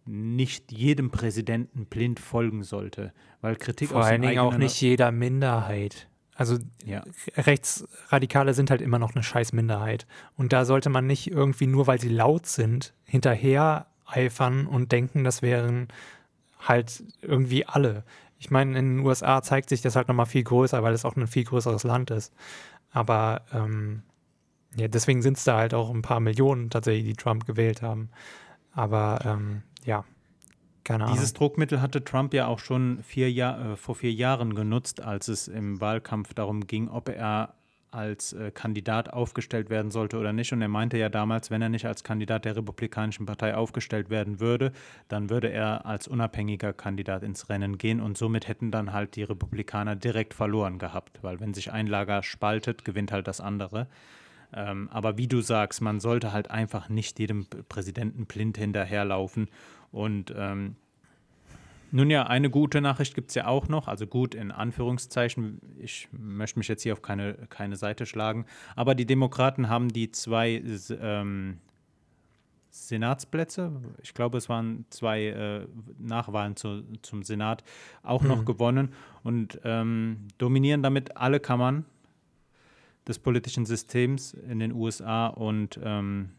nicht 0.05 0.71
jedem 0.71 1.11
Präsidenten 1.11 1.85
blind 1.85 2.19
folgen 2.19 2.63
sollte, 2.63 3.13
weil 3.41 3.55
Kritik 3.55 3.89
vor 3.89 4.03
allen 4.03 4.21
Dingen 4.21 4.39
auch 4.39 4.57
nicht 4.57 4.81
jeder 4.81 5.11
Minderheit. 5.11 6.07
Also 6.35 6.57
ja. 6.85 7.03
Rechtsradikale 7.35 8.53
sind 8.53 8.71
halt 8.71 8.81
immer 8.81 8.97
noch 8.97 9.13
eine 9.13 9.23
scheiß 9.23 9.53
Minderheit. 9.53 10.07
Und 10.35 10.53
da 10.53 10.65
sollte 10.65 10.89
man 10.89 11.05
nicht 11.05 11.29
irgendwie 11.29 11.67
nur, 11.67 11.85
weil 11.85 11.99
sie 11.99 12.09
laut 12.09 12.45
sind, 12.47 12.93
hinterher 13.03 13.87
eifern 14.05 14.65
und 14.65 14.91
denken, 14.91 15.23
das 15.23 15.41
wären 15.41 15.89
halt 16.59 17.03
irgendwie 17.21 17.65
alle. 17.65 18.03
Ich 18.39 18.49
meine, 18.49 18.79
in 18.79 18.97
den 18.97 19.05
USA 19.05 19.41
zeigt 19.41 19.69
sich 19.69 19.81
das 19.81 19.95
halt 19.95 20.07
nochmal 20.07 20.25
viel 20.25 20.43
größer, 20.43 20.81
weil 20.81 20.93
es 20.93 21.05
auch 21.05 21.15
ein 21.15 21.27
viel 21.27 21.43
größeres 21.43 21.83
Land 21.83 22.09
ist. 22.09 22.33
Aber 22.91 23.41
ähm, 23.53 24.03
ja, 24.75 24.87
deswegen 24.87 25.21
sind 25.21 25.37
es 25.37 25.43
da 25.43 25.57
halt 25.57 25.73
auch 25.73 25.89
ein 25.89 26.01
paar 26.01 26.19
Millionen 26.19 26.69
tatsächlich, 26.69 27.05
die 27.05 27.21
Trump 27.21 27.45
gewählt 27.45 27.81
haben. 27.81 28.09
Aber 28.71 29.19
ähm, 29.25 29.63
ja, 29.83 30.05
keine 30.83 31.03
Ahnung. 31.03 31.17
Dieses 31.17 31.33
Druckmittel 31.33 31.81
hatte 31.81 32.03
Trump 32.03 32.33
ja 32.33 32.47
auch 32.47 32.59
schon 32.59 33.03
vier 33.03 33.31
Jahr, 33.31 33.73
äh, 33.73 33.75
vor 33.75 33.95
vier 33.95 34.13
Jahren 34.13 34.55
genutzt, 34.55 35.01
als 35.01 35.27
es 35.27 35.47
im 35.47 35.81
Wahlkampf 35.81 36.33
darum 36.33 36.65
ging, 36.65 36.87
ob 36.87 37.09
er 37.09 37.55
als 37.91 38.33
äh, 38.33 38.51
Kandidat 38.51 39.11
aufgestellt 39.11 39.69
werden 39.69 39.91
sollte 39.91 40.17
oder 40.17 40.33
nicht. 40.33 40.53
Und 40.53 40.61
er 40.61 40.67
meinte 40.67 40.97
ja 40.97 41.09
damals, 41.09 41.51
wenn 41.51 41.61
er 41.61 41.69
nicht 41.69 41.85
als 41.85 42.03
Kandidat 42.03 42.45
der 42.45 42.55
Republikanischen 42.55 43.25
Partei 43.25 43.55
aufgestellt 43.55 44.09
werden 44.09 44.39
würde, 44.39 44.71
dann 45.07 45.29
würde 45.29 45.49
er 45.51 45.85
als 45.85 46.07
unabhängiger 46.07 46.73
Kandidat 46.73 47.23
ins 47.23 47.49
Rennen 47.49 47.77
gehen 47.77 48.01
und 48.01 48.17
somit 48.17 48.47
hätten 48.47 48.71
dann 48.71 48.93
halt 48.93 49.15
die 49.15 49.23
Republikaner 49.23 49.95
direkt 49.95 50.33
verloren 50.33 50.79
gehabt, 50.79 51.19
weil 51.21 51.39
wenn 51.39 51.53
sich 51.53 51.71
ein 51.71 51.87
Lager 51.87 52.23
spaltet, 52.23 52.85
gewinnt 52.85 53.11
halt 53.11 53.27
das 53.27 53.41
andere. 53.41 53.87
Ähm, 54.53 54.89
aber 54.91 55.17
wie 55.17 55.27
du 55.27 55.41
sagst, 55.41 55.81
man 55.81 55.99
sollte 55.99 56.31
halt 56.31 56.49
einfach 56.49 56.89
nicht 56.89 57.19
jedem 57.19 57.45
Präsidenten 57.67 58.25
blind 58.25 58.57
hinterherlaufen. 58.57 59.47
Und 59.91 60.33
ähm, 60.35 60.75
nun 61.91 62.09
ja, 62.09 62.23
eine 62.23 62.49
gute 62.49 62.81
Nachricht 62.81 63.15
gibt 63.15 63.29
es 63.29 63.35
ja 63.35 63.47
auch 63.47 63.67
noch, 63.67 63.87
also 63.87 64.05
gut 64.07 64.35
in 64.35 64.51
Anführungszeichen. 64.51 65.59
Ich 65.77 66.07
möchte 66.11 66.59
mich 66.59 66.67
jetzt 66.67 66.83
hier 66.83 66.93
auf 66.93 67.01
keine, 67.01 67.33
keine 67.49 67.75
Seite 67.75 68.05
schlagen. 68.05 68.45
Aber 68.75 68.95
die 68.95 69.05
Demokraten 69.05 69.69
haben 69.69 69.89
die 69.89 70.11
zwei 70.11 70.61
ähm, 71.01 71.57
Senatsplätze, 72.69 73.71
ich 74.01 74.13
glaube, 74.13 74.37
es 74.37 74.49
waren 74.49 74.85
zwei 74.89 75.25
äh, 75.27 75.67
Nachwahlen 75.97 76.55
zu, 76.55 76.83
zum 77.01 77.23
Senat, 77.23 77.63
auch 78.03 78.21
mhm. 78.21 78.27
noch 78.27 78.45
gewonnen 78.45 78.93
und 79.23 79.59
ähm, 79.63 80.27
dominieren 80.37 80.83
damit 80.83 81.17
alle 81.17 81.39
Kammern 81.39 81.85
des 83.07 83.17
politischen 83.17 83.65
Systems 83.65 84.33
in 84.33 84.59
den 84.59 84.71
USA 84.71 85.27
und 85.27 85.79
ähm, 85.83 86.29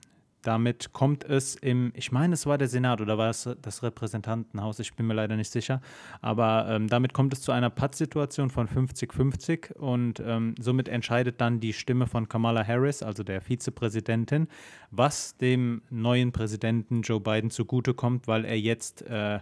damit 0.42 0.92
kommt 0.92 1.24
es 1.24 1.54
im, 1.54 1.92
ich 1.94 2.12
meine, 2.12 2.34
es 2.34 2.46
war 2.46 2.58
der 2.58 2.68
Senat 2.68 3.00
oder 3.00 3.18
war 3.18 3.30
es 3.30 3.48
das 3.60 3.82
Repräsentantenhaus, 3.82 4.78
ich 4.78 4.94
bin 4.94 5.06
mir 5.06 5.14
leider 5.14 5.36
nicht 5.36 5.50
sicher, 5.50 5.80
aber 6.20 6.66
ähm, 6.68 6.88
damit 6.88 7.12
kommt 7.12 7.32
es 7.32 7.42
zu 7.42 7.52
einer 7.52 7.70
Pattsituation 7.70 8.50
von 8.50 8.68
50-50 8.68 9.74
und 9.74 10.20
ähm, 10.20 10.54
somit 10.58 10.88
entscheidet 10.88 11.40
dann 11.40 11.60
die 11.60 11.72
Stimme 11.72 12.06
von 12.06 12.28
Kamala 12.28 12.66
Harris, 12.66 13.02
also 13.02 13.22
der 13.22 13.40
Vizepräsidentin, 13.40 14.48
was 14.90 15.36
dem 15.36 15.82
neuen 15.90 16.32
Präsidenten 16.32 17.02
Joe 17.02 17.20
Biden 17.20 17.50
zugutekommt, 17.50 18.26
weil 18.26 18.44
er 18.44 18.58
jetzt 18.58 19.02
äh, 19.02 19.40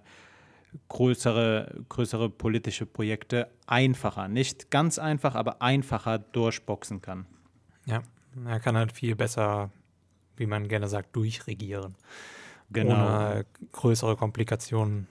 größere, 0.88 1.84
größere 1.88 2.30
politische 2.30 2.86
Projekte 2.86 3.48
einfacher, 3.66 4.28
nicht 4.28 4.70
ganz 4.70 4.98
einfach, 4.98 5.34
aber 5.34 5.62
einfacher 5.62 6.18
durchboxen 6.18 7.00
kann. 7.02 7.26
Ja, 7.86 8.02
er 8.46 8.60
kann 8.60 8.76
halt 8.76 8.92
viel 8.92 9.16
besser, 9.16 9.70
wie 10.38 10.46
man 10.46 10.68
gerne 10.68 10.88
sagt, 10.88 11.14
durchregieren. 11.16 11.94
Genau. 12.70 12.94
Ohne 12.94 13.46
größere 13.72 14.16
Komplikationen. 14.16 15.06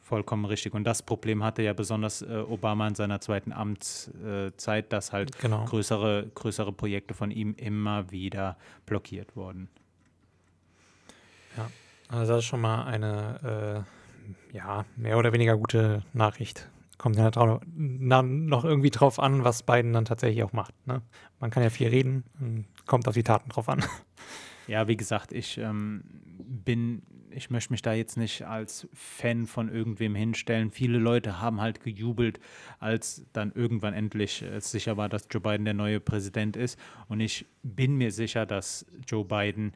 Vollkommen 0.00 0.46
richtig. 0.46 0.72
Und 0.72 0.84
das 0.84 1.02
Problem 1.02 1.44
hatte 1.44 1.62
ja 1.62 1.74
besonders 1.74 2.22
äh, 2.22 2.44
Obama 2.48 2.88
in 2.88 2.94
seiner 2.94 3.20
zweiten 3.20 3.52
Amtszeit, 3.52 4.86
äh, 4.86 4.88
dass 4.88 5.12
halt 5.12 5.38
genau. 5.38 5.64
größere, 5.66 6.30
größere 6.34 6.72
Projekte 6.72 7.12
von 7.12 7.30
ihm 7.30 7.54
immer 7.56 8.10
wieder 8.10 8.56
blockiert 8.86 9.36
wurden. 9.36 9.68
Ja, 11.56 11.68
also 12.08 12.32
das 12.32 12.44
ist 12.44 12.48
schon 12.48 12.62
mal 12.62 12.84
eine 12.84 13.84
äh, 13.84 14.56
ja, 14.56 14.84
mehr 14.96 15.18
oder 15.18 15.32
weniger 15.32 15.56
gute 15.56 16.02
Nachricht. 16.12 16.68
Kommt 16.96 17.16
ja 17.16 17.30
noch 17.36 18.64
irgendwie 18.64 18.90
drauf 18.90 19.20
an, 19.20 19.44
was 19.44 19.62
Biden 19.62 19.92
dann 19.92 20.04
tatsächlich 20.04 20.42
auch 20.42 20.52
macht. 20.52 20.74
Ne? 20.86 21.02
Man 21.38 21.50
kann 21.50 21.62
ja 21.62 21.70
viel 21.70 21.88
reden, 21.88 22.24
kommt 22.88 23.06
auf 23.06 23.14
die 23.14 23.22
Taten 23.22 23.50
drauf 23.50 23.68
an. 23.68 23.84
Ja, 24.66 24.86
wie 24.86 24.98
gesagt, 24.98 25.32
ich 25.32 25.56
ähm, 25.56 26.02
bin, 26.36 27.00
ich 27.30 27.48
möchte 27.48 27.72
mich 27.72 27.80
da 27.80 27.94
jetzt 27.94 28.18
nicht 28.18 28.42
als 28.42 28.86
Fan 28.92 29.46
von 29.46 29.70
irgendwem 29.70 30.14
hinstellen. 30.14 30.70
Viele 30.70 30.98
Leute 30.98 31.40
haben 31.40 31.62
halt 31.62 31.80
gejubelt, 31.80 32.38
als 32.78 33.24
dann 33.32 33.50
irgendwann 33.52 33.94
endlich 33.94 34.42
äh, 34.42 34.60
sicher 34.60 34.98
war, 34.98 35.08
dass 35.08 35.26
Joe 35.30 35.40
Biden 35.40 35.64
der 35.64 35.72
neue 35.72 36.00
Präsident 36.00 36.54
ist. 36.54 36.78
Und 37.08 37.20
ich 37.20 37.46
bin 37.62 37.96
mir 37.96 38.12
sicher, 38.12 38.44
dass 38.44 38.84
Joe 39.06 39.24
Biden 39.24 39.72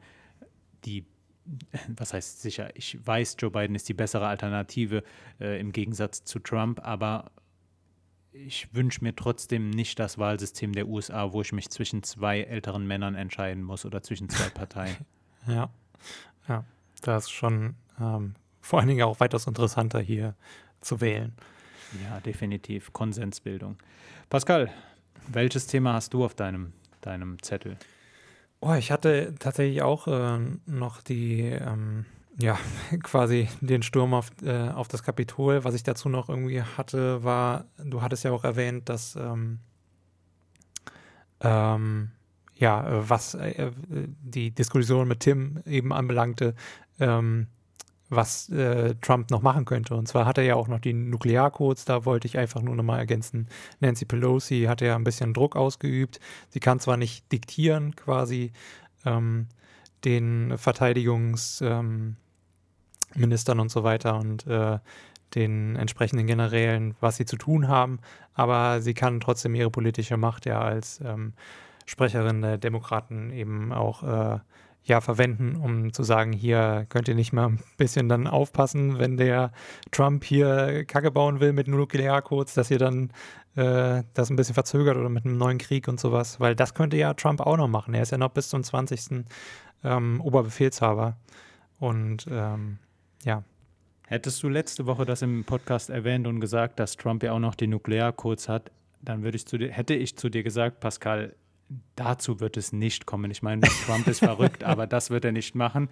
die 0.85 1.07
was 1.95 2.13
heißt 2.13 2.41
sicher, 2.41 2.69
ich 2.75 2.97
weiß, 3.05 3.35
Joe 3.39 3.51
Biden 3.51 3.75
ist 3.75 3.89
die 3.89 3.93
bessere 3.93 4.27
Alternative 4.27 5.03
äh, 5.39 5.59
im 5.59 5.71
Gegensatz 5.71 6.23
zu 6.23 6.39
Trump, 6.39 6.79
aber 6.85 7.31
ich 8.33 8.73
wünsche 8.73 9.03
mir 9.03 9.15
trotzdem 9.15 9.69
nicht 9.69 9.99
das 9.99 10.17
Wahlsystem 10.17 10.73
der 10.73 10.87
USA, 10.87 11.31
wo 11.31 11.41
ich 11.41 11.53
mich 11.53 11.69
zwischen 11.69 12.03
zwei 12.03 12.41
älteren 12.41 12.85
Männern 12.85 13.15
entscheiden 13.15 13.63
muss 13.63 13.85
oder 13.85 14.01
zwischen 14.01 14.29
zwei 14.29 14.49
Parteien. 14.53 14.97
ja, 15.47 15.69
ja, 16.47 16.65
das 17.01 17.25
ist 17.25 17.31
schon 17.31 17.75
ähm, 17.99 18.35
vor 18.61 18.79
allen 18.79 18.87
Dingen 18.87 19.03
auch 19.03 19.19
weitaus 19.19 19.47
interessanter 19.47 19.99
hier 19.99 20.35
zu 20.81 20.99
wählen. 20.99 21.33
Ja, 22.03 22.19
definitiv. 22.21 22.91
Konsensbildung. 22.91 23.77
Pascal, 24.29 24.71
welches 25.27 25.67
Thema 25.67 25.93
hast 25.93 26.13
du 26.13 26.25
auf 26.25 26.33
deinem, 26.33 26.73
deinem 27.01 27.41
Zettel? 27.41 27.77
Oh, 28.61 28.73
ich 28.73 28.91
hatte 28.91 29.35
tatsächlich 29.37 29.81
auch 29.81 30.07
äh, 30.07 30.39
noch 30.65 31.01
die, 31.01 31.41
ähm, 31.41 32.05
ja, 32.39 32.57
quasi 33.03 33.47
den 33.61 33.83
Sturm 33.83 34.13
auf, 34.13 34.31
äh, 34.43 34.69
auf 34.69 34.87
das 34.87 35.03
Kapitol. 35.03 35.63
Was 35.63 35.75
ich 35.75 35.83
dazu 35.83 36.09
noch 36.09 36.29
irgendwie 36.29 36.61
hatte, 36.61 37.23
war, 37.23 37.65
du 37.77 38.01
hattest 38.01 38.23
ja 38.23 38.31
auch 38.31 38.43
erwähnt, 38.43 38.89
dass, 38.89 39.15
ähm, 39.15 39.59
ähm, 41.41 42.11
ja, 42.55 43.07
was 43.07 43.35
äh, 43.35 43.71
die 43.87 44.51
Diskussion 44.51 45.07
mit 45.07 45.21
Tim 45.21 45.61
eben 45.65 45.91
anbelangte, 45.91 46.55
ähm, 46.99 47.47
was 48.09 48.49
äh, 48.49 48.95
Trump 49.01 49.31
noch 49.31 49.41
machen 49.41 49.65
könnte. 49.65 49.95
Und 49.95 50.07
zwar 50.07 50.25
hat 50.25 50.37
er 50.37 50.43
ja 50.43 50.55
auch 50.55 50.67
noch 50.67 50.79
die 50.79 50.93
Nuklearcodes, 50.93 51.85
da 51.85 52.05
wollte 52.05 52.27
ich 52.27 52.37
einfach 52.37 52.61
nur 52.61 52.75
nochmal 52.75 52.99
ergänzen. 52.99 53.47
Nancy 53.79 54.05
Pelosi 54.05 54.65
hat 54.67 54.81
ja 54.81 54.95
ein 54.95 55.03
bisschen 55.03 55.33
Druck 55.33 55.55
ausgeübt. 55.55 56.19
Sie 56.49 56.59
kann 56.59 56.79
zwar 56.79 56.97
nicht 56.97 57.31
diktieren, 57.31 57.95
quasi 57.95 58.51
ähm, 59.05 59.47
den 60.05 60.57
Verteidigungsministern 60.57 62.17
ähm, 63.15 63.59
und 63.59 63.71
so 63.71 63.83
weiter 63.83 64.17
und 64.17 64.47
äh, 64.47 64.79
den 65.35 65.75
entsprechenden 65.75 66.27
Generälen, 66.27 66.95
was 66.99 67.17
sie 67.17 67.25
zu 67.25 67.37
tun 67.37 67.67
haben, 67.67 67.99
aber 68.33 68.81
sie 68.81 68.93
kann 68.93 69.19
trotzdem 69.19 69.55
ihre 69.55 69.71
politische 69.71 70.17
Macht 70.17 70.45
ja 70.45 70.61
als 70.61 71.01
ähm, 71.03 71.33
Sprecherin 71.85 72.41
der 72.41 72.57
Demokraten 72.57 73.31
eben 73.31 73.71
auch 73.73 74.03
äh, 74.03 74.39
ja 74.85 75.01
verwenden, 75.01 75.55
um 75.55 75.93
zu 75.93 76.03
sagen, 76.03 76.33
hier 76.33 76.85
könnt 76.89 77.07
ihr 77.07 77.15
nicht 77.15 77.33
mal 77.33 77.47
ein 77.47 77.59
bisschen 77.77 78.09
dann 78.09 78.27
aufpassen, 78.27 78.99
wenn 78.99 79.17
der 79.17 79.51
Trump 79.91 80.23
hier 80.23 80.85
Kacke 80.85 81.09
bauen 81.09 81.39
will 81.39 81.53
mit 81.53 81.67
Nuklearcodes, 81.67 82.53
dass 82.53 82.69
ihr 82.69 82.79
dann 82.79 83.11
äh, 83.55 84.03
das 84.13 84.29
ein 84.29 84.35
bisschen 84.35 84.55
verzögert 84.55 84.97
oder 84.97 85.09
mit 85.09 85.25
einem 85.25 85.37
neuen 85.37 85.57
Krieg 85.57 85.87
und 85.87 85.99
sowas, 85.99 86.39
weil 86.39 86.55
das 86.55 86.73
könnte 86.73 86.97
ja 86.97 87.13
Trump 87.13 87.41
auch 87.41 87.57
noch 87.57 87.67
machen. 87.67 87.93
Er 87.93 88.03
ist 88.03 88.11
ja 88.11 88.17
noch 88.17 88.31
bis 88.31 88.49
zum 88.49 88.63
20. 88.63 89.25
Ähm, 89.85 90.21
Oberbefehlshaber 90.21 91.17
und 91.79 92.27
ähm, 92.31 92.79
ja. 93.23 93.43
Hättest 94.07 94.43
du 94.43 94.49
letzte 94.49 94.85
Woche 94.85 95.05
das 95.05 95.21
im 95.21 95.43
Podcast 95.43 95.89
erwähnt 95.89 96.27
und 96.27 96.39
gesagt, 96.39 96.79
dass 96.79 96.97
Trump 96.97 97.23
ja 97.23 97.31
auch 97.31 97.39
noch 97.39 97.55
die 97.55 97.67
Nuklearcodes 97.67 98.49
hat, 98.49 98.71
dann 99.01 99.23
würde 99.23 99.37
ich 99.37 99.45
zu 99.45 99.57
dir, 99.57 99.71
hätte 99.71 99.93
ich 99.93 100.17
zu 100.17 100.29
dir 100.29 100.43
gesagt, 100.43 100.79
Pascal, 100.79 101.35
dazu 101.95 102.39
wird 102.39 102.57
es 102.57 102.73
nicht 102.73 103.05
kommen. 103.05 103.31
Ich 103.31 103.41
meine, 103.41 103.61
Trump 103.85 104.07
ist 104.07 104.19
verrückt, 104.25 104.63
aber 104.63 104.87
das 104.87 105.09
wird 105.09 105.25
er 105.25 105.31
nicht 105.31 105.55
machen. 105.55 105.89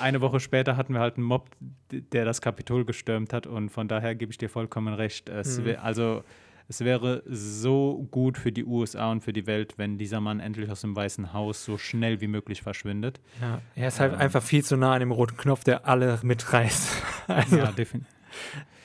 Eine 0.00 0.20
Woche 0.20 0.40
später 0.40 0.76
hatten 0.76 0.94
wir 0.94 1.00
halt 1.00 1.16
einen 1.16 1.26
Mob, 1.26 1.50
der 1.90 2.24
das 2.24 2.40
Kapitol 2.40 2.84
gestürmt 2.84 3.32
hat 3.32 3.46
und 3.46 3.68
von 3.68 3.86
daher 3.86 4.14
gebe 4.14 4.32
ich 4.32 4.38
dir 4.38 4.48
vollkommen 4.48 4.94
recht. 4.94 5.28
Es 5.28 5.58
mhm. 5.58 5.76
also 5.82 6.24
es 6.68 6.80
wäre 6.80 7.22
so 7.26 8.06
gut 8.10 8.36
für 8.36 8.52
die 8.52 8.64
USA 8.64 9.10
und 9.10 9.22
für 9.22 9.32
die 9.32 9.46
Welt, 9.46 9.74
wenn 9.78 9.96
dieser 9.96 10.20
Mann 10.20 10.38
endlich 10.38 10.70
aus 10.70 10.82
dem 10.82 10.94
Weißen 10.94 11.32
Haus 11.32 11.64
so 11.64 11.78
schnell 11.78 12.20
wie 12.20 12.26
möglich 12.28 12.62
verschwindet. 12.62 13.20
Ja, 13.40 13.62
er 13.74 13.88
ist 13.88 14.00
halt 14.00 14.12
ähm, 14.12 14.18
einfach 14.18 14.42
viel 14.42 14.62
zu 14.62 14.76
nah 14.76 14.92
an 14.92 15.00
dem 15.00 15.10
roten 15.10 15.36
Knopf, 15.38 15.64
der 15.64 15.88
alle 15.88 16.20
mitreißt. 16.22 17.02
also. 17.26 17.56
Ja, 17.56 17.72
definitiv. 17.72 18.12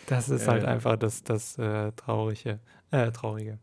Das 0.07 0.29
ist 0.29 0.47
halt 0.47 0.63
äh, 0.63 0.67
einfach 0.67 0.97
das, 0.97 1.23
das 1.23 1.57
äh, 1.57 1.91
Traurige. 1.91 2.59
Äh, 2.91 3.11
Traurige. 3.11 3.59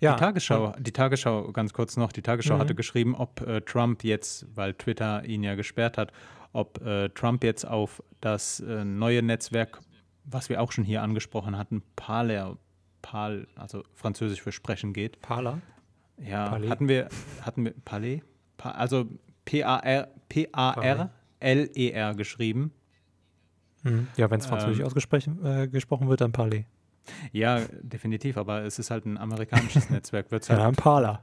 Ja. 0.00 0.14
Die 0.14 0.20
Tagesschau, 0.20 0.74
die 0.78 0.92
Tagesschau, 0.92 1.52
ganz 1.52 1.72
kurz 1.72 1.96
noch, 1.96 2.10
die 2.10 2.22
Tagesschau 2.22 2.56
mhm. 2.56 2.60
hatte 2.60 2.74
geschrieben, 2.74 3.14
ob 3.14 3.40
äh, 3.42 3.60
Trump 3.60 4.02
jetzt, 4.02 4.46
weil 4.54 4.74
Twitter 4.74 5.24
ihn 5.24 5.44
ja 5.44 5.54
gesperrt 5.54 5.96
hat, 5.98 6.12
ob 6.52 6.84
äh, 6.84 7.08
Trump 7.10 7.44
jetzt 7.44 7.66
auf 7.66 8.02
das 8.20 8.60
äh, 8.60 8.84
neue 8.84 9.22
Netzwerk, 9.22 9.80
was 10.24 10.48
wir 10.48 10.60
auch 10.60 10.72
schon 10.72 10.84
hier 10.84 11.02
angesprochen 11.02 11.56
hatten, 11.56 11.82
Parler, 11.96 12.56
Pal, 13.04 13.46
also 13.54 13.84
französisch 13.92 14.40
für 14.40 14.50
sprechen 14.50 14.94
geht. 14.94 15.20
Parler? 15.20 15.60
Ja, 16.16 16.48
Palais? 16.48 16.70
hatten 16.70 16.88
wir, 16.88 17.10
hatten 17.42 17.66
wir, 17.66 17.74
Palais? 17.84 18.22
Pa 18.56 18.70
also 18.70 19.06
P-A-R, 19.44 20.08
P-A-R-L-E-R 20.30 22.14
geschrieben. 22.14 22.72
Mhm. 23.82 24.08
Ja, 24.16 24.30
wenn 24.30 24.40
es 24.40 24.46
französisch 24.46 24.78
ähm, 24.78 24.86
ausgesprochen 24.86 25.44
äh, 25.44 25.68
gesprochen 25.68 26.08
wird, 26.08 26.22
dann 26.22 26.32
Palais. 26.32 26.64
Ja, 27.32 27.60
definitiv, 27.82 28.38
aber 28.38 28.62
es 28.62 28.78
ist 28.78 28.90
halt 28.90 29.04
ein 29.04 29.18
amerikanisches 29.18 29.90
Netzwerk. 29.90 30.30
Wird's 30.30 30.48
halt 30.48 30.60
ja, 30.60 30.68
ein 30.68 30.74
Parler. 30.74 31.22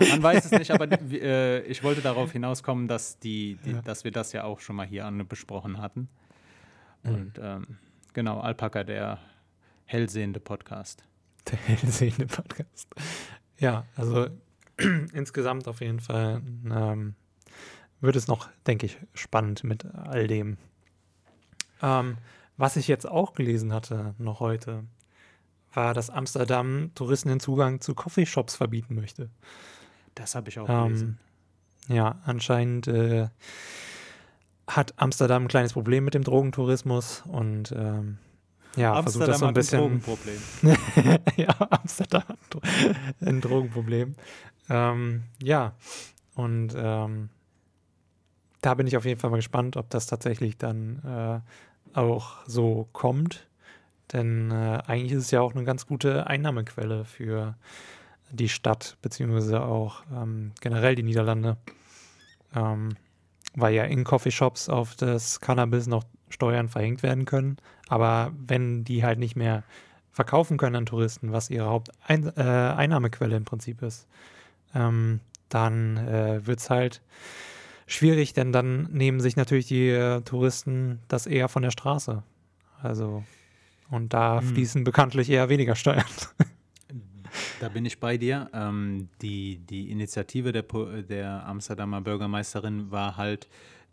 Man 0.00 0.20
weiß 0.20 0.46
es 0.46 0.50
nicht, 0.50 0.72
aber 0.72 0.90
äh, 1.12 1.60
ich 1.60 1.84
wollte 1.84 2.00
darauf 2.00 2.32
hinauskommen, 2.32 2.88
dass, 2.88 3.20
die, 3.20 3.56
die 3.64 3.70
ja. 3.70 3.82
dass 3.82 4.02
wir 4.02 4.10
das 4.10 4.32
ja 4.32 4.42
auch 4.42 4.58
schon 4.58 4.74
mal 4.74 4.86
hier 4.86 5.08
besprochen 5.28 5.80
hatten. 5.80 6.08
Mhm. 7.04 7.14
Und 7.14 7.32
ähm, 7.40 7.66
genau, 8.14 8.40
Alpaka, 8.40 8.82
der 8.82 9.20
hellsehende 9.88 10.38
Podcast. 10.38 11.02
Der 11.50 11.58
hellsehende 11.58 12.26
Podcast. 12.26 12.88
Ja, 13.56 13.86
also 13.96 14.28
insgesamt 15.14 15.66
auf 15.66 15.80
jeden 15.80 16.00
Fall 16.00 16.42
ähm, 16.70 17.14
wird 18.02 18.14
es 18.14 18.28
noch, 18.28 18.50
denke 18.66 18.84
ich, 18.84 18.98
spannend 19.14 19.64
mit 19.64 19.86
all 19.86 20.26
dem. 20.26 20.58
Ähm, 21.80 22.18
was 22.58 22.76
ich 22.76 22.86
jetzt 22.86 23.08
auch 23.08 23.32
gelesen 23.32 23.72
hatte, 23.72 24.14
noch 24.18 24.40
heute, 24.40 24.84
war, 25.72 25.94
dass 25.94 26.10
Amsterdam 26.10 26.90
Touristen 26.94 27.30
den 27.30 27.40
Zugang 27.40 27.80
zu 27.80 27.94
Coffeeshops 27.94 28.56
verbieten 28.56 28.94
möchte. 28.94 29.30
Das 30.14 30.34
habe 30.34 30.50
ich 30.50 30.58
auch 30.58 30.66
gelesen. 30.66 31.18
Ähm, 31.88 31.96
ja, 31.96 32.20
anscheinend 32.26 32.88
äh, 32.88 33.28
hat 34.66 34.92
Amsterdam 34.98 35.44
ein 35.44 35.48
kleines 35.48 35.72
Problem 35.72 36.04
mit 36.04 36.12
dem 36.12 36.24
Drogentourismus 36.24 37.22
und 37.26 37.72
ähm, 37.72 38.18
ja, 38.76 38.94
Amsterdam 38.94 39.02
versucht 39.02 39.28
das 39.28 39.38
so 39.38 39.46
ein 39.46 39.54
bisschen. 39.54 39.78
Ein 39.80 40.02
Drogenproblem. 40.02 40.38
ja, 41.36 41.56
Amsterdam 41.70 42.22
hat 42.28 42.62
ein 43.20 43.40
Drogenproblem. 43.40 44.14
Ähm, 44.70 45.22
ja, 45.42 45.74
und 46.34 46.74
ähm, 46.76 47.30
da 48.60 48.74
bin 48.74 48.86
ich 48.86 48.96
auf 48.96 49.04
jeden 49.04 49.20
Fall 49.20 49.30
mal 49.30 49.36
gespannt, 49.36 49.76
ob 49.76 49.90
das 49.90 50.06
tatsächlich 50.06 50.58
dann 50.58 51.02
äh, 51.94 51.98
auch 51.98 52.36
so 52.46 52.88
kommt. 52.92 53.48
Denn 54.12 54.50
äh, 54.50 54.80
eigentlich 54.86 55.12
ist 55.12 55.24
es 55.24 55.30
ja 55.30 55.40
auch 55.40 55.54
eine 55.54 55.64
ganz 55.64 55.86
gute 55.86 56.26
Einnahmequelle 56.26 57.04
für 57.04 57.56
die 58.30 58.48
Stadt, 58.48 58.96
beziehungsweise 59.02 59.62
auch 59.62 60.02
ähm, 60.14 60.52
generell 60.60 60.94
die 60.94 61.02
Niederlande. 61.02 61.56
Ähm, 62.54 62.96
weil 63.54 63.74
ja 63.74 63.84
in 63.84 64.04
Coffeeshops 64.04 64.68
auf 64.68 64.94
das 64.94 65.40
Cannabis 65.40 65.86
noch 65.86 66.04
Steuern 66.30 66.68
verhängt 66.68 67.02
werden 67.02 67.24
können. 67.24 67.56
Aber 67.88 68.32
wenn 68.38 68.84
die 68.84 69.04
halt 69.04 69.18
nicht 69.18 69.36
mehr 69.36 69.64
verkaufen 70.12 70.56
können 70.56 70.76
an 70.76 70.86
Touristen, 70.86 71.32
was 71.32 71.50
ihre 71.50 71.66
Haupteinnahmequelle 71.66 73.34
äh, 73.34 73.38
im 73.38 73.44
Prinzip 73.44 73.82
ist, 73.82 74.06
ähm, 74.74 75.20
dann 75.48 75.96
äh, 75.96 76.46
wird 76.46 76.58
es 76.58 76.70
halt 76.70 77.02
schwierig, 77.86 78.32
denn 78.32 78.52
dann 78.52 78.84
nehmen 78.92 79.20
sich 79.20 79.36
natürlich 79.36 79.66
die 79.66 79.88
äh, 79.88 80.20
Touristen 80.22 81.00
das 81.08 81.26
eher 81.26 81.48
von 81.48 81.62
der 81.62 81.70
Straße. 81.70 82.22
Also, 82.82 83.24
und 83.90 84.12
da 84.12 84.40
hm. 84.40 84.48
fließen 84.48 84.84
bekanntlich 84.84 85.30
eher 85.30 85.48
weniger 85.48 85.74
Steuern. 85.74 86.04
Da 87.60 87.68
bin 87.68 87.84
ich 87.84 88.00
bei 88.00 88.16
dir. 88.16 88.50
Ähm, 88.52 89.08
die, 89.20 89.58
die 89.58 89.90
Initiative 89.90 90.52
der, 90.52 90.64
der 91.02 91.46
Amsterdamer 91.46 92.00
Bürgermeisterin 92.00 92.90
war 92.90 93.16
halt, 93.16 93.48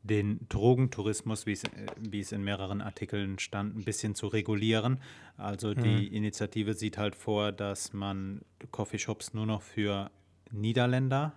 den 0.08 0.48
Drogentourismus, 0.50 1.46
wie 1.46 1.54
es, 1.54 1.64
wie 2.00 2.20
es 2.20 2.32
in 2.32 2.44
mehreren 2.44 2.82
Artikeln 2.82 3.40
stand, 3.40 3.76
ein 3.76 3.84
bisschen 3.84 4.14
zu 4.14 4.28
regulieren. 4.28 5.00
Also 5.38 5.74
die 5.74 6.08
mhm. 6.08 6.14
Initiative 6.14 6.74
sieht 6.74 6.98
halt 6.98 7.16
vor, 7.16 7.52
dass 7.52 7.94
man 7.94 8.42
Coffeeshops 8.72 9.34
nur 9.34 9.46
noch 9.46 9.62
für 9.62 10.12
Niederländer 10.52 11.34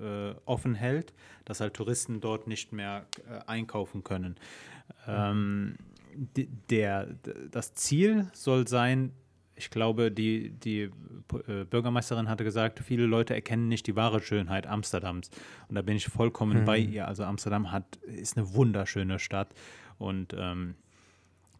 äh, 0.00 0.34
offen 0.44 0.74
hält, 0.74 1.12
dass 1.44 1.60
halt 1.60 1.74
Touristen 1.74 2.20
dort 2.20 2.46
nicht 2.46 2.72
mehr 2.72 3.06
äh, 3.28 3.40
einkaufen 3.46 4.04
können. 4.04 4.36
Ähm, 5.06 5.76
die, 6.14 6.46
der, 6.46 7.08
das 7.50 7.74
Ziel 7.74 8.28
soll 8.32 8.68
sein, 8.68 9.12
ich 9.60 9.68
glaube, 9.68 10.10
die, 10.10 10.50
die 10.50 10.90
äh, 11.46 11.64
Bürgermeisterin 11.64 12.30
hatte 12.30 12.44
gesagt, 12.44 12.78
viele 12.80 13.04
Leute 13.04 13.34
erkennen 13.34 13.68
nicht 13.68 13.86
die 13.86 13.94
wahre 13.94 14.20
Schönheit 14.20 14.66
Amsterdams. 14.66 15.30
Und 15.68 15.74
da 15.74 15.82
bin 15.82 15.96
ich 15.96 16.06
vollkommen 16.06 16.62
mhm. 16.62 16.64
bei 16.64 16.78
ihr. 16.78 17.06
Also 17.06 17.24
Amsterdam 17.24 17.70
hat, 17.70 17.96
ist 17.96 18.38
eine 18.38 18.54
wunderschöne 18.54 19.18
Stadt 19.18 19.48
und 19.98 20.34
ähm, 20.36 20.76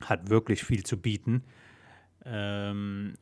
hat 0.01 0.30
wirklich 0.30 0.64
viel 0.64 0.82
zu 0.82 0.96
bieten. 0.96 1.42
Ähm, 2.24 3.16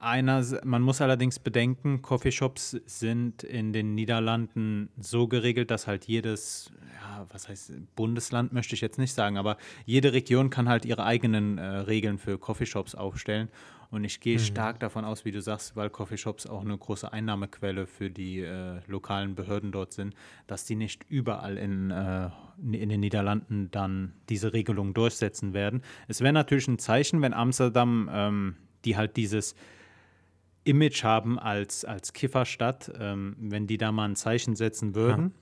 einer, 0.00 0.44
man 0.64 0.82
muss 0.82 1.00
allerdings 1.00 1.38
bedenken, 1.38 2.02
Coffeeshops 2.02 2.70
sind 2.86 3.42
in 3.42 3.72
den 3.72 3.94
Niederlanden 3.94 4.90
so 4.98 5.26
geregelt, 5.26 5.70
dass 5.70 5.86
halt 5.86 6.04
jedes, 6.04 6.70
ja, 7.00 7.26
was 7.30 7.48
heißt 7.48 7.72
Bundesland 7.96 8.52
möchte 8.52 8.74
ich 8.74 8.80
jetzt 8.80 8.98
nicht 8.98 9.12
sagen, 9.12 9.36
aber 9.38 9.56
jede 9.86 10.12
Region 10.12 10.50
kann 10.50 10.68
halt 10.68 10.84
ihre 10.84 11.04
eigenen 11.04 11.58
äh, 11.58 11.64
Regeln 11.64 12.18
für 12.18 12.38
Coffeeshops 12.38 12.94
aufstellen. 12.94 13.48
Und 13.90 14.04
ich 14.04 14.20
gehe 14.20 14.36
mhm. 14.36 14.42
stark 14.42 14.80
davon 14.80 15.04
aus, 15.04 15.24
wie 15.24 15.32
du 15.32 15.40
sagst, 15.40 15.74
weil 15.74 15.88
Coffeeshops 15.88 16.46
auch 16.46 16.60
eine 16.60 16.76
große 16.76 17.10
Einnahmequelle 17.10 17.86
für 17.86 18.10
die 18.10 18.40
äh, 18.40 18.80
lokalen 18.86 19.34
Behörden 19.34 19.72
dort 19.72 19.92
sind, 19.94 20.14
dass 20.46 20.66
die 20.66 20.76
nicht 20.76 21.06
überall 21.08 21.56
in, 21.56 21.90
äh, 21.90 22.28
in 22.60 22.90
den 22.90 23.00
Niederlanden 23.00 23.70
dann 23.70 24.12
diese 24.28 24.52
Regelung 24.52 24.92
durchsetzen 24.92 25.54
werden. 25.54 25.82
Es 26.06 26.20
wäre 26.20 26.34
natürlich 26.34 26.68
ein 26.68 26.78
Zeichen, 26.78 27.22
wenn 27.22 27.32
Amsterdam, 27.32 28.10
ähm, 28.12 28.56
die 28.84 28.96
halt 28.96 29.16
dieses 29.16 29.54
Image 30.68 31.02
haben 31.02 31.38
als, 31.38 31.84
als 31.84 32.12
Kifferstadt, 32.12 32.92
ähm, 32.98 33.36
wenn 33.38 33.66
die 33.66 33.78
da 33.78 33.90
mal 33.90 34.04
ein 34.04 34.16
Zeichen 34.16 34.54
setzen 34.54 34.94
würden, 34.94 35.32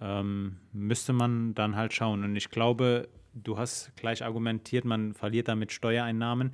ja. 0.00 0.20
ähm, 0.20 0.56
müsste 0.72 1.12
man 1.12 1.54
dann 1.54 1.76
halt 1.76 1.92
schauen. 1.92 2.24
Und 2.24 2.34
ich 2.34 2.50
glaube, 2.50 3.08
du 3.32 3.56
hast 3.58 3.94
gleich 3.96 4.24
argumentiert, 4.24 4.84
man 4.84 5.14
verliert 5.14 5.48
damit 5.48 5.72
Steuereinnahmen. 5.72 6.52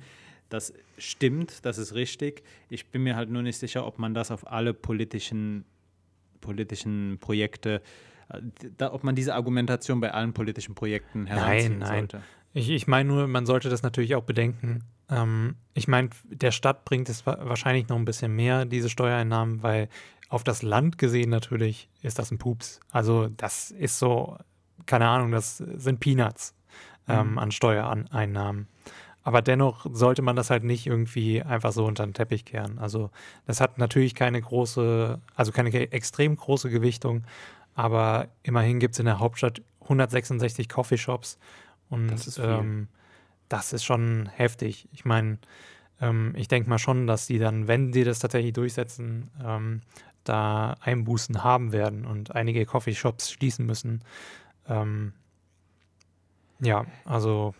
Das 0.49 0.73
stimmt, 0.97 1.65
das 1.65 1.77
ist 1.77 1.95
richtig. 1.95 2.43
Ich 2.69 2.87
bin 2.91 3.03
mir 3.03 3.15
halt 3.15 3.29
nur 3.29 3.41
nicht 3.41 3.57
sicher, 3.57 3.85
ob 3.85 3.99
man 3.99 4.13
das 4.13 4.31
auf 4.31 4.51
alle 4.51 4.73
politischen, 4.73 5.65
politischen 6.39 7.17
Projekte, 7.19 7.81
äh, 8.29 8.41
da, 8.77 8.93
ob 8.93 9.03
man 9.03 9.15
diese 9.15 9.33
Argumentation 9.33 10.01
bei 10.01 10.13
allen 10.13 10.33
politischen 10.33 10.75
Projekten 10.75 11.25
heranziehen 11.25 11.79
nein, 11.79 11.89
nein. 11.89 11.97
sollte. 12.09 12.21
Ich, 12.53 12.69
ich 12.69 12.87
meine 12.87 13.09
nur, 13.09 13.27
man 13.27 13.45
sollte 13.45 13.69
das 13.69 13.83
natürlich 13.83 14.15
auch 14.15 14.23
bedenken. 14.23 14.83
Ähm, 15.09 15.55
ich 15.73 15.87
meine, 15.87 16.09
der 16.25 16.51
Stadt 16.51 16.85
bringt 16.85 17.09
es 17.09 17.25
wahrscheinlich 17.25 17.87
noch 17.87 17.97
ein 17.97 18.05
bisschen 18.05 18.35
mehr, 18.35 18.65
diese 18.65 18.89
Steuereinnahmen, 18.89 19.63
weil 19.63 19.89
auf 20.29 20.43
das 20.43 20.61
Land 20.61 20.97
gesehen 20.97 21.29
natürlich 21.29 21.89
ist 22.01 22.19
das 22.19 22.31
ein 22.31 22.37
Pups. 22.37 22.79
Also 22.91 23.27
das 23.27 23.71
ist 23.71 23.99
so, 23.99 24.37
keine 24.85 25.07
Ahnung, 25.07 25.31
das 25.31 25.57
sind 25.57 25.99
Peanuts 25.99 26.55
ähm, 27.07 27.31
mhm. 27.31 27.37
an 27.37 27.51
Steuereinnahmen. 27.51 28.67
Aber 29.23 29.41
dennoch 29.41 29.85
sollte 29.91 30.21
man 30.21 30.35
das 30.35 30.49
halt 30.49 30.63
nicht 30.63 30.87
irgendwie 30.87 31.43
einfach 31.43 31.71
so 31.71 31.85
unter 31.85 32.05
den 32.05 32.13
Teppich 32.13 32.43
kehren. 32.43 32.79
Also 32.79 33.11
das 33.45 33.61
hat 33.61 33.77
natürlich 33.77 34.15
keine 34.15 34.41
große, 34.41 35.19
also 35.35 35.51
keine 35.51 35.71
extrem 35.91 36.35
große 36.35 36.69
Gewichtung, 36.69 37.23
aber 37.75 38.27
immerhin 38.43 38.79
gibt 38.79 38.95
es 38.95 38.99
in 38.99 39.05
der 39.05 39.19
Hauptstadt 39.19 39.61
166 39.81 40.69
Coffeeshops 40.69 41.37
und 41.91 42.07
das 42.07 42.25
ist, 42.25 42.39
ähm, 42.39 42.87
das 43.49 43.73
ist 43.73 43.83
schon 43.83 44.27
heftig. 44.27 44.87
Ich 44.91 45.05
meine, 45.05 45.37
ähm, 45.99 46.33
ich 46.35 46.47
denke 46.47 46.69
mal 46.69 46.79
schon, 46.79 47.05
dass 47.05 47.27
die 47.27 47.37
dann, 47.37 47.67
wenn 47.67 47.93
sie 47.93 48.03
das 48.03 48.19
tatsächlich 48.19 48.53
durchsetzen, 48.53 49.29
ähm, 49.43 49.81
da 50.23 50.75
Einbußen 50.81 51.43
haben 51.43 51.71
werden 51.71 52.05
und 52.05 52.35
einige 52.35 52.65
Coffeeshops 52.65 53.31
schließen 53.31 53.65
müssen. 53.65 54.03
Ähm, 54.67 55.13
ja, 56.59 56.85
also 57.05 57.53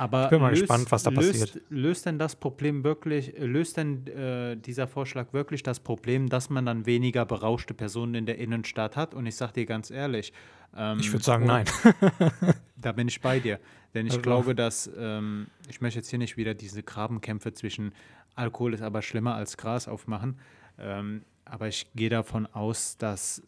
aber 0.00 0.24
ich 0.24 0.30
bin 0.30 0.40
mal 0.40 0.48
löst, 0.48 0.62
gespannt, 0.62 0.90
was 0.90 1.02
da 1.02 1.10
löst, 1.10 1.32
passiert. 1.32 1.62
Löst 1.68 2.06
denn 2.06 2.18
das 2.18 2.34
Problem 2.34 2.84
wirklich, 2.84 3.34
löst 3.36 3.76
denn 3.76 4.06
äh, 4.06 4.56
dieser 4.56 4.86
Vorschlag 4.86 5.34
wirklich 5.34 5.62
das 5.62 5.78
Problem, 5.80 6.30
dass 6.30 6.48
man 6.48 6.64
dann 6.64 6.86
weniger 6.86 7.26
berauschte 7.26 7.74
Personen 7.74 8.14
in 8.14 8.24
der 8.24 8.38
Innenstadt 8.38 8.96
hat? 8.96 9.12
Und 9.14 9.26
ich 9.26 9.36
sage 9.36 9.52
dir 9.52 9.66
ganz 9.66 9.90
ehrlich, 9.90 10.32
ähm, 10.74 11.00
ich 11.00 11.12
würde 11.12 11.24
sagen, 11.24 11.44
nein. 11.44 11.66
da 12.80 12.92
bin 12.92 13.08
ich 13.08 13.20
bei 13.20 13.40
dir. 13.40 13.58
Denn 13.94 14.06
ich 14.06 14.12
also. 14.12 14.22
glaube, 14.22 14.54
dass, 14.54 14.90
ähm, 14.96 15.48
ich 15.68 15.80
möchte 15.80 15.98
jetzt 15.98 16.10
hier 16.10 16.18
nicht 16.18 16.36
wieder 16.36 16.54
diese 16.54 16.82
Grabenkämpfe 16.82 17.52
zwischen 17.52 17.92
Alkohol 18.36 18.74
ist 18.74 18.82
aber 18.82 19.02
schlimmer 19.02 19.34
als 19.34 19.56
Gras 19.56 19.88
aufmachen. 19.88 20.38
Ähm, 20.78 21.22
aber 21.44 21.68
ich 21.68 21.86
gehe 21.94 22.08
davon 22.08 22.46
aus, 22.46 22.96
dass, 22.96 23.42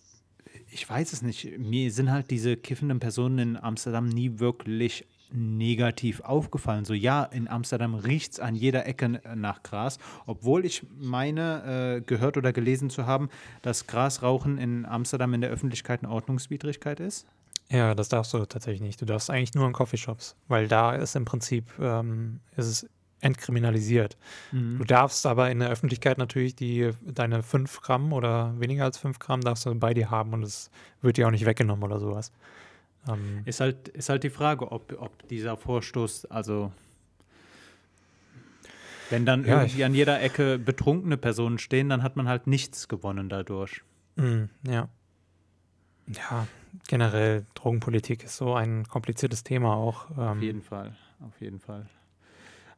ich 0.70 0.88
weiß 0.88 1.12
es 1.12 1.22
nicht, 1.22 1.58
mir 1.58 1.90
sind 1.92 2.10
halt 2.10 2.30
diese 2.30 2.56
kiffenden 2.56 2.98
Personen 2.98 3.38
in 3.38 3.56
Amsterdam 3.56 4.08
nie 4.08 4.38
wirklich 4.38 5.06
negativ 5.34 6.20
aufgefallen. 6.20 6.84
So, 6.84 6.92
ja, 6.92 7.24
in 7.24 7.48
Amsterdam 7.48 7.94
riecht 7.94 8.32
es 8.32 8.40
an 8.40 8.54
jeder 8.54 8.86
Ecke 8.86 9.22
nach 9.34 9.62
Gras, 9.62 9.98
obwohl 10.26 10.66
ich 10.66 10.84
meine, 10.98 11.96
äh, 11.96 12.00
gehört 12.02 12.36
oder 12.36 12.52
gelesen 12.52 12.90
zu 12.90 13.06
haben, 13.06 13.30
dass 13.62 13.86
Grasrauchen 13.86 14.58
in 14.58 14.84
Amsterdam 14.84 15.32
in 15.32 15.40
der 15.40 15.48
Öffentlichkeit 15.48 16.02
eine 16.02 16.12
Ordnungswidrigkeit 16.12 17.00
ist. 17.00 17.26
Ja, 17.72 17.94
das 17.94 18.10
darfst 18.10 18.34
du 18.34 18.44
tatsächlich 18.44 18.82
nicht. 18.82 19.00
Du 19.00 19.06
darfst 19.06 19.30
eigentlich 19.30 19.54
nur 19.54 19.66
in 19.66 19.72
Coffeeshops, 19.72 20.36
weil 20.46 20.68
da 20.68 20.94
ist 20.94 21.16
im 21.16 21.24
Prinzip 21.24 21.64
ähm, 21.80 22.40
ist 22.54 22.66
es 22.66 22.90
entkriminalisiert. 23.20 24.18
Mhm. 24.50 24.78
Du 24.78 24.84
darfst 24.84 25.24
aber 25.26 25.50
in 25.50 25.60
der 25.60 25.70
Öffentlichkeit 25.70 26.18
natürlich 26.18 26.54
die, 26.54 26.90
deine 27.02 27.42
5 27.42 27.80
Gramm 27.80 28.12
oder 28.12 28.52
weniger 28.60 28.84
als 28.84 28.98
5 28.98 29.18
Gramm 29.18 29.40
darfst 29.40 29.64
du 29.64 29.74
bei 29.74 29.94
dir 29.94 30.10
haben 30.10 30.34
und 30.34 30.42
es 30.42 30.70
wird 31.00 31.16
dir 31.16 31.26
auch 31.26 31.30
nicht 31.30 31.46
weggenommen 31.46 31.82
oder 31.82 31.98
sowas. 31.98 32.30
Ähm, 33.08 33.42
ist, 33.46 33.60
halt, 33.60 33.88
ist 33.88 34.10
halt 34.10 34.22
die 34.22 34.30
Frage, 34.30 34.70
ob, 34.70 34.94
ob 35.00 35.28
dieser 35.28 35.56
Vorstoß, 35.56 36.26
also 36.26 36.72
wenn 39.08 39.24
dann 39.24 39.46
ja, 39.46 39.62
irgendwie 39.62 39.84
an 39.84 39.94
jeder 39.94 40.20
Ecke 40.20 40.58
betrunkene 40.58 41.16
Personen 41.16 41.58
stehen, 41.58 41.88
dann 41.88 42.02
hat 42.02 42.16
man 42.16 42.28
halt 42.28 42.46
nichts 42.46 42.88
gewonnen 42.88 43.28
dadurch. 43.28 43.82
Mm, 44.16 44.44
ja. 44.66 44.88
Ja, 46.06 46.46
generell 46.88 47.44
Drogenpolitik 47.54 48.24
ist 48.24 48.36
so 48.36 48.54
ein 48.54 48.86
kompliziertes 48.88 49.44
Thema 49.44 49.74
auch. 49.74 50.10
Ähm, 50.12 50.18
auf 50.18 50.42
jeden 50.42 50.62
Fall, 50.62 50.96
auf 51.20 51.40
jeden 51.40 51.60
Fall. 51.60 51.86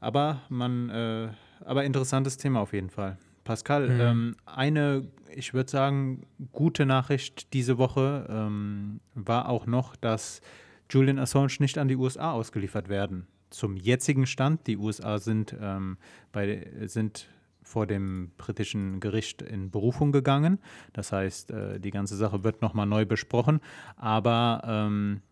Aber 0.01 0.43
man, 0.49 0.91
äh, 0.91 1.29
aber 1.64 1.85
interessantes 1.85 2.37
Thema 2.37 2.61
auf 2.61 2.72
jeden 2.72 2.91
Fall. 2.91 3.16
Pascal, 3.45 3.89
mhm. 3.89 4.01
ähm, 4.01 4.37
eine, 4.47 5.07
ich 5.35 5.55
würde 5.55 5.70
sagen, 5.70 6.27
gute 6.53 6.87
Nachricht 6.87 7.53
diese 7.53 7.79
Woche 7.79 8.27
ähm, 8.29 9.01
war 9.14 9.49
auch 9.49 9.66
noch, 9.66 9.97
dass 9.97 10.41
Julian 10.91 11.18
Assange 11.18 11.57
nicht 11.59 11.79
an 11.79 11.89
die 11.89 11.97
USA 11.97 12.33
ausgeliefert 12.33 12.89
werden. 12.89 13.27
Zum 13.51 13.77
jetzigen 13.77 14.27
Stand, 14.27 14.66
die 14.66 14.77
USA 14.77 15.18
sind, 15.18 15.55
ähm, 15.61 15.99
bei, 16.33 16.66
sind 16.87 17.29
vor 17.65 17.87
dem 17.87 18.31
britischen 18.37 19.01
Gericht 19.01 19.43
in 19.43 19.71
Berufung 19.71 20.12
gegangen. 20.12 20.61
Das 20.93 21.11
heißt, 21.11 21.51
äh, 21.51 21.81
die 21.81 21.91
ganze 21.91 22.17
Sache 22.17 22.45
wird 22.45 22.62
nochmal 22.62 22.87
neu 22.87 23.05
besprochen. 23.07 23.61
Aber 23.97 24.62
ähm, 24.65 25.23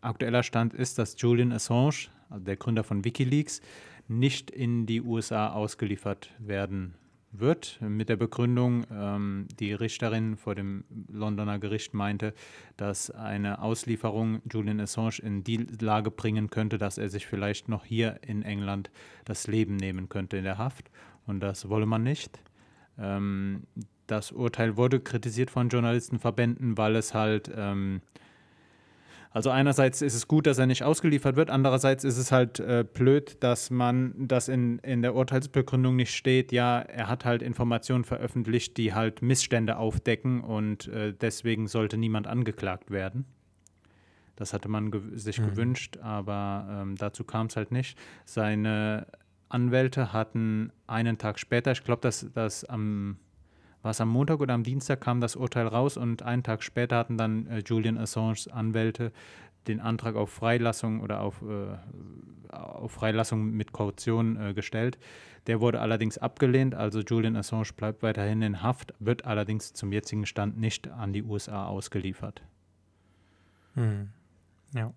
aktueller 0.00 0.42
Stand 0.42 0.74
ist, 0.74 0.98
dass 0.98 1.20
Julian 1.20 1.52
Assange, 1.52 2.08
also 2.30 2.44
der 2.44 2.56
Gründer 2.56 2.84
von 2.84 3.04
Wikileaks, 3.04 3.60
nicht 4.08 4.50
in 4.50 4.86
die 4.86 5.00
USA 5.00 5.48
ausgeliefert 5.52 6.30
werden 6.38 6.94
wird, 7.32 7.78
mit 7.80 8.08
der 8.10 8.16
Begründung, 8.16 8.84
ähm, 8.92 9.46
die 9.58 9.72
Richterin 9.72 10.36
vor 10.36 10.54
dem 10.54 10.84
Londoner 11.10 11.58
Gericht 11.58 11.94
meinte, 11.94 12.34
dass 12.76 13.10
eine 13.10 13.62
Auslieferung 13.62 14.42
Julian 14.50 14.80
Assange 14.80 15.18
in 15.22 15.42
die 15.42 15.66
Lage 15.80 16.10
bringen 16.10 16.50
könnte, 16.50 16.76
dass 16.76 16.98
er 16.98 17.08
sich 17.08 17.26
vielleicht 17.26 17.68
noch 17.68 17.84
hier 17.84 18.20
in 18.22 18.42
England 18.42 18.90
das 19.24 19.46
Leben 19.46 19.76
nehmen 19.76 20.10
könnte 20.10 20.36
in 20.36 20.44
der 20.44 20.58
Haft. 20.58 20.90
Und 21.26 21.40
das 21.40 21.68
wolle 21.68 21.86
man 21.86 22.02
nicht. 22.02 22.40
Ähm, 22.98 23.64
das 24.06 24.32
Urteil 24.32 24.76
wurde 24.76 25.00
kritisiert 25.00 25.50
von 25.50 25.68
Journalistenverbänden, 25.68 26.76
weil 26.76 26.96
es 26.96 27.14
halt 27.14 27.50
ähm, 27.54 28.02
also 29.34 29.48
einerseits 29.48 30.02
ist 30.02 30.14
es 30.14 30.28
gut, 30.28 30.46
dass 30.46 30.58
er 30.58 30.66
nicht 30.66 30.82
ausgeliefert 30.82 31.36
wird, 31.36 31.48
andererseits 31.48 32.04
ist 32.04 32.18
es 32.18 32.32
halt 32.32 32.60
äh, 32.60 32.84
blöd, 32.84 33.38
dass 33.40 33.70
man, 33.70 34.12
das 34.18 34.48
in, 34.48 34.78
in 34.80 35.00
der 35.00 35.14
Urteilsbegründung 35.14 35.96
nicht 35.96 36.14
steht, 36.14 36.52
ja, 36.52 36.80
er 36.80 37.08
hat 37.08 37.24
halt 37.24 37.40
Informationen 37.40 38.04
veröffentlicht, 38.04 38.76
die 38.76 38.92
halt 38.92 39.22
Missstände 39.22 39.78
aufdecken 39.78 40.42
und 40.42 40.88
äh, 40.88 41.14
deswegen 41.18 41.66
sollte 41.66 41.96
niemand 41.96 42.26
angeklagt 42.26 42.90
werden. 42.90 43.24
Das 44.36 44.52
hatte 44.52 44.68
man 44.68 44.90
ge 44.90 45.00
sich 45.14 45.40
mhm. 45.40 45.46
gewünscht, 45.46 45.98
aber 46.02 46.82
ähm, 46.82 46.96
dazu 46.96 47.24
kam 47.24 47.46
es 47.46 47.56
halt 47.56 47.70
nicht. 47.70 47.98
Seine 48.26 49.06
Anwälte 49.52 50.12
hatten 50.12 50.72
einen 50.86 51.18
Tag 51.18 51.38
später, 51.38 51.72
ich 51.72 51.84
glaube, 51.84 52.02
dass 52.02 52.26
das 52.34 52.64
am 52.64 53.18
war 53.82 53.90
es 53.90 54.00
am 54.00 54.10
Montag 54.10 54.40
oder 54.40 54.54
am 54.54 54.62
Dienstag 54.62 55.00
kam 55.00 55.20
das 55.20 55.34
Urteil 55.34 55.66
raus 55.66 55.96
und 55.96 56.22
einen 56.22 56.44
Tag 56.44 56.62
später 56.62 56.96
hatten 56.96 57.18
dann 57.18 57.48
äh, 57.48 57.62
Julian 57.66 57.98
Assanges 57.98 58.46
Anwälte 58.46 59.12
den 59.66 59.80
Antrag 59.80 60.16
auf 60.16 60.30
Freilassung 60.30 61.00
oder 61.00 61.20
auf, 61.20 61.42
äh, 61.42 62.54
auf 62.54 62.92
Freilassung 62.92 63.50
mit 63.50 63.72
Kaution 63.72 64.36
äh, 64.36 64.54
gestellt. 64.54 64.98
Der 65.48 65.60
wurde 65.60 65.80
allerdings 65.80 66.18
abgelehnt, 66.18 66.74
also 66.74 67.00
Julian 67.00 67.36
Assange 67.36 67.72
bleibt 67.76 68.02
weiterhin 68.02 68.42
in 68.42 68.62
Haft, 68.62 68.94
wird 69.00 69.24
allerdings 69.24 69.72
zum 69.72 69.92
jetzigen 69.92 70.26
Stand 70.26 70.58
nicht 70.58 70.88
an 70.88 71.12
die 71.12 71.24
USA 71.24 71.66
ausgeliefert. 71.66 72.42
Hm. 73.74 74.10
Ja. 74.74 74.92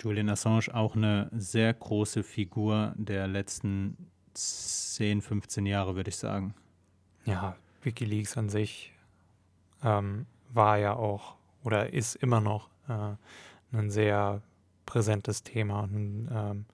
Julian 0.00 0.30
Assange 0.30 0.74
auch 0.74 0.96
eine 0.96 1.28
sehr 1.32 1.72
große 1.74 2.22
Figur 2.22 2.94
der 2.96 3.26
letzten 3.28 3.96
10, 4.34 5.20
15 5.20 5.66
Jahre, 5.66 5.96
würde 5.96 6.08
ich 6.08 6.16
sagen. 6.16 6.54
Ja, 7.26 7.56
Wikileaks 7.82 8.36
an 8.36 8.48
sich 8.48 8.92
ähm, 9.84 10.26
war 10.52 10.78
ja 10.78 10.94
auch 10.94 11.36
oder 11.62 11.92
ist 11.92 12.16
immer 12.16 12.40
noch 12.40 12.68
äh, 12.88 13.76
ein 13.76 13.90
sehr 13.90 14.42
präsentes 14.86 15.42
Thema 15.42 15.80
und 15.80 16.28
ähm, 16.32 16.64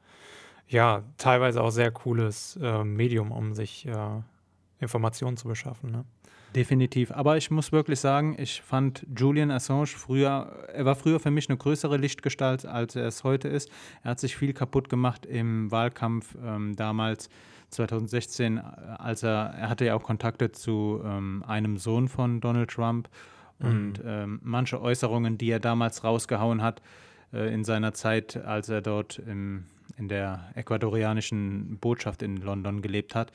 ja, 0.68 1.02
teilweise 1.16 1.62
auch 1.62 1.70
sehr 1.70 1.90
cooles 1.90 2.58
äh, 2.60 2.82
Medium, 2.82 3.30
um 3.30 3.54
sich 3.54 3.86
äh, 3.86 4.22
Informationen 4.80 5.36
zu 5.36 5.48
beschaffen. 5.48 5.90
Ne? 5.90 6.04
Definitiv. 6.56 7.12
Aber 7.12 7.36
ich 7.36 7.50
muss 7.50 7.70
wirklich 7.70 8.00
sagen, 8.00 8.34
ich 8.38 8.62
fand 8.62 9.06
Julian 9.14 9.50
Assange 9.50 9.88
früher, 9.88 10.66
er 10.72 10.86
war 10.86 10.94
früher 10.94 11.20
für 11.20 11.30
mich 11.30 11.50
eine 11.50 11.58
größere 11.58 11.98
Lichtgestalt, 11.98 12.64
als 12.64 12.96
er 12.96 13.04
es 13.04 13.24
heute 13.24 13.48
ist. 13.48 13.70
Er 14.02 14.12
hat 14.12 14.20
sich 14.20 14.38
viel 14.38 14.54
kaputt 14.54 14.88
gemacht 14.88 15.26
im 15.26 15.70
Wahlkampf 15.70 16.34
ähm, 16.42 16.74
damals 16.74 17.28
2016, 17.68 18.58
als 18.58 19.22
er, 19.22 19.52
er 19.54 19.68
hatte 19.68 19.84
ja 19.84 19.94
auch 19.94 20.02
Kontakte 20.02 20.50
zu 20.50 21.02
ähm, 21.04 21.44
einem 21.46 21.76
Sohn 21.76 22.08
von 22.08 22.40
Donald 22.40 22.70
Trump 22.70 23.10
und 23.58 24.02
mhm. 24.02 24.08
ähm, 24.08 24.40
manche 24.42 24.80
Äußerungen, 24.80 25.36
die 25.36 25.50
er 25.50 25.60
damals 25.60 26.04
rausgehauen 26.04 26.62
hat 26.62 26.80
äh, 27.34 27.52
in 27.52 27.64
seiner 27.64 27.92
Zeit, 27.92 28.38
als 28.38 28.70
er 28.70 28.80
dort 28.80 29.18
im, 29.18 29.64
in 29.98 30.08
der 30.08 30.48
ecuadorianischen 30.54 31.76
Botschaft 31.80 32.22
in 32.22 32.38
London 32.38 32.80
gelebt 32.80 33.14
hat, 33.14 33.30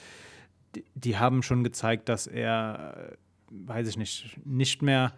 die, 0.76 0.84
die 0.96 1.18
haben 1.18 1.44
schon 1.44 1.64
gezeigt, 1.64 2.10
dass 2.10 2.28
er, 2.28 3.12
äh, 3.12 3.16
weiß 3.50 3.88
ich 3.88 3.98
nicht, 3.98 4.40
nicht 4.46 4.82
mehr 4.82 5.14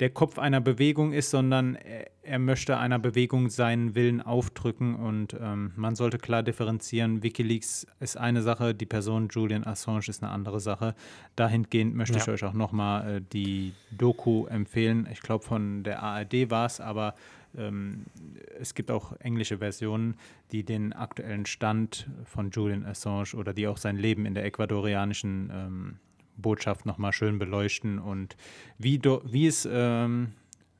der 0.00 0.10
Kopf 0.10 0.38
einer 0.38 0.62
Bewegung 0.62 1.12
ist, 1.12 1.30
sondern 1.30 1.74
er, 1.74 2.10
er 2.22 2.38
möchte 2.38 2.78
einer 2.78 2.98
Bewegung 2.98 3.50
seinen 3.50 3.94
Willen 3.94 4.22
aufdrücken 4.22 4.94
und 4.94 5.36
ähm, 5.40 5.72
man 5.76 5.94
sollte 5.94 6.18
klar 6.18 6.42
differenzieren. 6.42 7.22
Wikileaks 7.22 7.86
ist 8.00 8.16
eine 8.16 8.42
Sache, 8.42 8.74
die 8.74 8.86
Person 8.86 9.28
Julian 9.30 9.64
Assange 9.66 10.08
ist 10.08 10.22
eine 10.22 10.32
andere 10.32 10.60
Sache. 10.60 10.94
Dahingehend 11.36 11.94
möchte 11.94 12.16
ja. 12.16 12.22
ich 12.22 12.28
euch 12.28 12.44
auch 12.44 12.54
nochmal 12.54 13.16
äh, 13.16 13.20
die 13.32 13.74
Doku 13.90 14.46
empfehlen. 14.46 15.06
Ich 15.12 15.20
glaube, 15.20 15.44
von 15.44 15.82
der 15.82 16.02
ARD 16.02 16.50
war 16.50 16.66
es, 16.66 16.80
aber 16.80 17.14
ähm, 17.56 18.06
es 18.58 18.74
gibt 18.74 18.90
auch 18.90 19.12
englische 19.20 19.58
Versionen, 19.58 20.14
die 20.52 20.64
den 20.64 20.92
aktuellen 20.92 21.46
Stand 21.46 22.08
von 22.24 22.50
Julian 22.50 22.84
Assange 22.84 23.34
oder 23.36 23.52
die 23.52 23.66
auch 23.66 23.78
sein 23.78 23.96
Leben 23.96 24.26
in 24.26 24.34
der 24.34 24.44
ecuadorianischen 24.44 25.50
ähm, 25.52 25.96
Botschaft 26.40 26.86
nochmal 26.86 27.12
schön 27.12 27.38
beleuchten 27.38 27.98
und 27.98 28.36
wie, 28.78 28.98
do, 28.98 29.22
wie, 29.24 29.46
es, 29.46 29.68
ähm, 29.70 30.32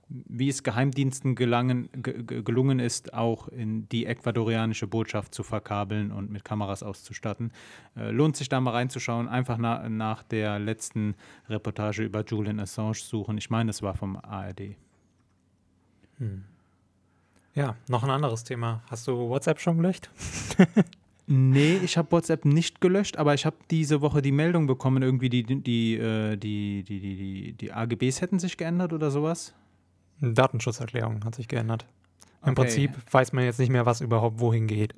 wie 0.09 0.49
es 0.49 0.63
Geheimdiensten 0.63 1.35
gelangen, 1.35 1.91
gelungen 1.93 2.79
ist, 2.79 3.15
auch 3.15 3.49
in 3.49 3.89
die 3.89 4.07
ecuadorianische 4.07 4.87
Botschaft 4.87 5.35
zu 5.35 5.43
verkabeln 5.43 6.13
und 6.13 6.31
mit 6.31 6.45
Kameras 6.45 6.83
auszustatten. 6.83 7.53
Äh, 7.97 8.11
lohnt 8.11 8.37
sich 8.37 8.49
da 8.49 8.61
mal 8.61 8.73
reinzuschauen, 8.73 9.29
einfach 9.29 9.59
na, 9.59 9.89
nach 9.89 10.23
der 10.23 10.59
letzten 10.59 11.15
Reportage 11.49 12.03
über 12.03 12.25
Julian 12.25 12.61
Assange 12.61 12.95
suchen. 12.95 13.39
Ich 13.39 13.51
meine, 13.51 13.71
es 13.71 13.83
war 13.83 13.95
vom 13.95 14.17
ARD. 14.17 14.77
Hm. 16.19 16.45
Ja, 17.61 17.77
noch 17.89 18.03
ein 18.03 18.11
anderes 18.11 18.43
Thema. 18.43 18.83
Hast 18.91 19.07
du 19.07 19.29
WhatsApp 19.29 19.61
schon 19.61 19.77
gelöscht? 19.77 20.11
Nee, 21.33 21.77
ich 21.85 21.97
habe 21.97 22.11
WhatsApp 22.11 22.45
nicht 22.45 22.81
gelöscht, 22.81 23.17
aber 23.17 23.35
ich 23.35 23.47
habe 23.47 23.55
diese 23.71 24.01
Woche 24.01 24.21
die 24.21 24.33
Meldung 24.33 24.67
bekommen, 24.67 25.01
irgendwie 25.01 25.29
die, 25.29 25.45
die, 25.45 25.63
die, 25.63 25.97
die, 26.37 26.83
die, 26.83 27.01
die, 27.01 27.53
die 27.53 27.73
AGBs 27.73 28.21
hätten 28.21 28.41
sich 28.41 28.57
geändert 28.57 28.93
oder 28.93 29.13
sowas. 29.13 29.55
Datenschutzerklärung 30.21 31.25
hat 31.25 31.37
sich 31.37 31.47
geändert. 31.47 31.87
Im 32.43 32.49
okay. 32.49 32.63
Prinzip 32.63 32.91
weiß 33.13 33.33
man 33.33 33.45
jetzt 33.45 33.61
nicht 33.61 33.71
mehr, 33.71 33.87
was 33.87 34.01
überhaupt 34.01 34.41
wohin 34.41 34.67
geht. 34.67 34.97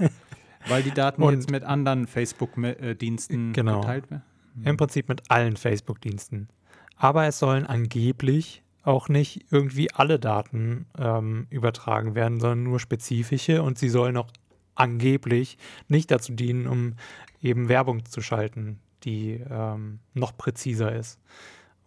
Weil 0.66 0.82
die 0.82 0.92
Daten 0.92 1.22
Und 1.22 1.34
jetzt 1.34 1.50
mit 1.50 1.62
anderen 1.62 2.06
Facebook-Diensten 2.06 3.52
genau, 3.52 3.82
geteilt 3.82 4.10
werden? 4.10 4.22
Im 4.64 4.78
Prinzip 4.78 5.10
mit 5.10 5.30
allen 5.30 5.58
Facebook-Diensten. 5.58 6.48
Aber 6.96 7.26
es 7.26 7.38
sollen 7.38 7.66
angeblich 7.66 8.62
auch 8.82 9.08
nicht 9.08 9.46
irgendwie 9.50 9.92
alle 9.92 10.18
Daten 10.18 10.86
ähm, 10.98 11.46
übertragen 11.50 12.14
werden, 12.14 12.40
sondern 12.40 12.62
nur 12.62 12.80
spezifische 12.80 13.62
und 13.62 13.78
sie 13.78 13.88
sollen 13.88 14.16
auch 14.16 14.30
angeblich 14.74 15.58
nicht 15.88 16.10
dazu 16.10 16.32
dienen, 16.32 16.66
um 16.66 16.94
eben 17.42 17.68
Werbung 17.68 18.04
zu 18.06 18.22
schalten, 18.22 18.80
die 19.04 19.40
ähm, 19.50 19.98
noch 20.14 20.36
präziser 20.36 20.94
ist. 20.94 21.18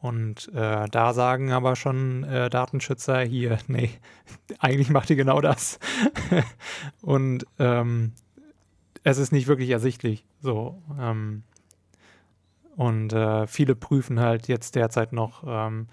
Und 0.03 0.51
äh, 0.53 0.87
da 0.89 1.13
sagen 1.13 1.53
aber 1.53 1.77
schon 1.77 2.25
äh, 2.25 2.49
Datenschützer 2.49 3.21
hier, 3.21 3.57
nee, 3.67 3.89
eigentlich 4.59 4.89
macht 4.89 5.09
ihr 5.09 5.15
genau 5.15 5.41
das. 5.41 5.79
und 7.01 7.45
ähm, 7.57 8.11
es 9.03 9.17
ist 9.17 9.31
nicht 9.31 9.47
wirklich 9.47 9.69
ersichtlich. 9.69 10.25
So. 10.41 10.81
Ähm, 10.99 11.43
und 12.75 13.13
äh, 13.13 13.47
viele 13.47 13.75
prüfen 13.75 14.19
halt 14.19 14.47
jetzt 14.47 14.75
derzeit 14.75 15.13
noch, 15.13 15.43
ähm, 15.47 15.87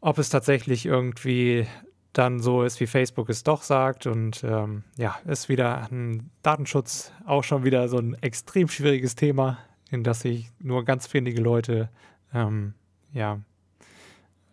ob 0.00 0.18
es 0.18 0.28
tatsächlich 0.28 0.86
irgendwie 0.86 1.66
dann 2.12 2.40
so 2.40 2.62
ist, 2.62 2.80
wie 2.80 2.86
Facebook 2.86 3.28
es 3.28 3.44
doch 3.44 3.62
sagt. 3.62 4.06
Und 4.06 4.42
ähm, 4.44 4.84
ja, 4.96 5.18
ist 5.26 5.48
wieder 5.48 5.88
ein 5.90 6.30
Datenschutz 6.42 7.12
auch 7.26 7.44
schon 7.44 7.64
wieder 7.64 7.88
so 7.88 7.98
ein 7.98 8.14
extrem 8.14 8.68
schwieriges 8.68 9.14
Thema, 9.14 9.58
in 9.90 10.02
das 10.02 10.20
sich 10.20 10.50
nur 10.58 10.84
ganz 10.84 11.12
wenige 11.12 11.40
Leute 11.40 11.88
ähm, 12.34 12.74
ja 13.12 13.40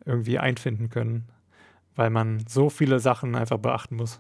irgendwie 0.06 0.40
einfinden 0.40 0.90
können, 0.90 1.28
weil 1.96 2.10
man 2.10 2.46
so 2.48 2.70
viele 2.70 3.00
Sachen 3.00 3.36
einfach 3.36 3.58
beachten 3.58 3.96
muss. 3.96 4.20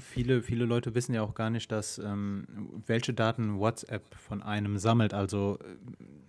Viele, 0.00 0.42
viele 0.42 0.64
Leute 0.64 0.94
wissen 0.94 1.14
ja 1.14 1.22
auch 1.22 1.34
gar 1.34 1.50
nicht, 1.50 1.70
dass 1.70 1.98
ähm, 1.98 2.46
welche 2.86 3.14
Daten 3.14 3.58
WhatsApp 3.58 4.14
von 4.14 4.42
einem 4.42 4.78
sammelt. 4.78 5.14
Also 5.14 5.58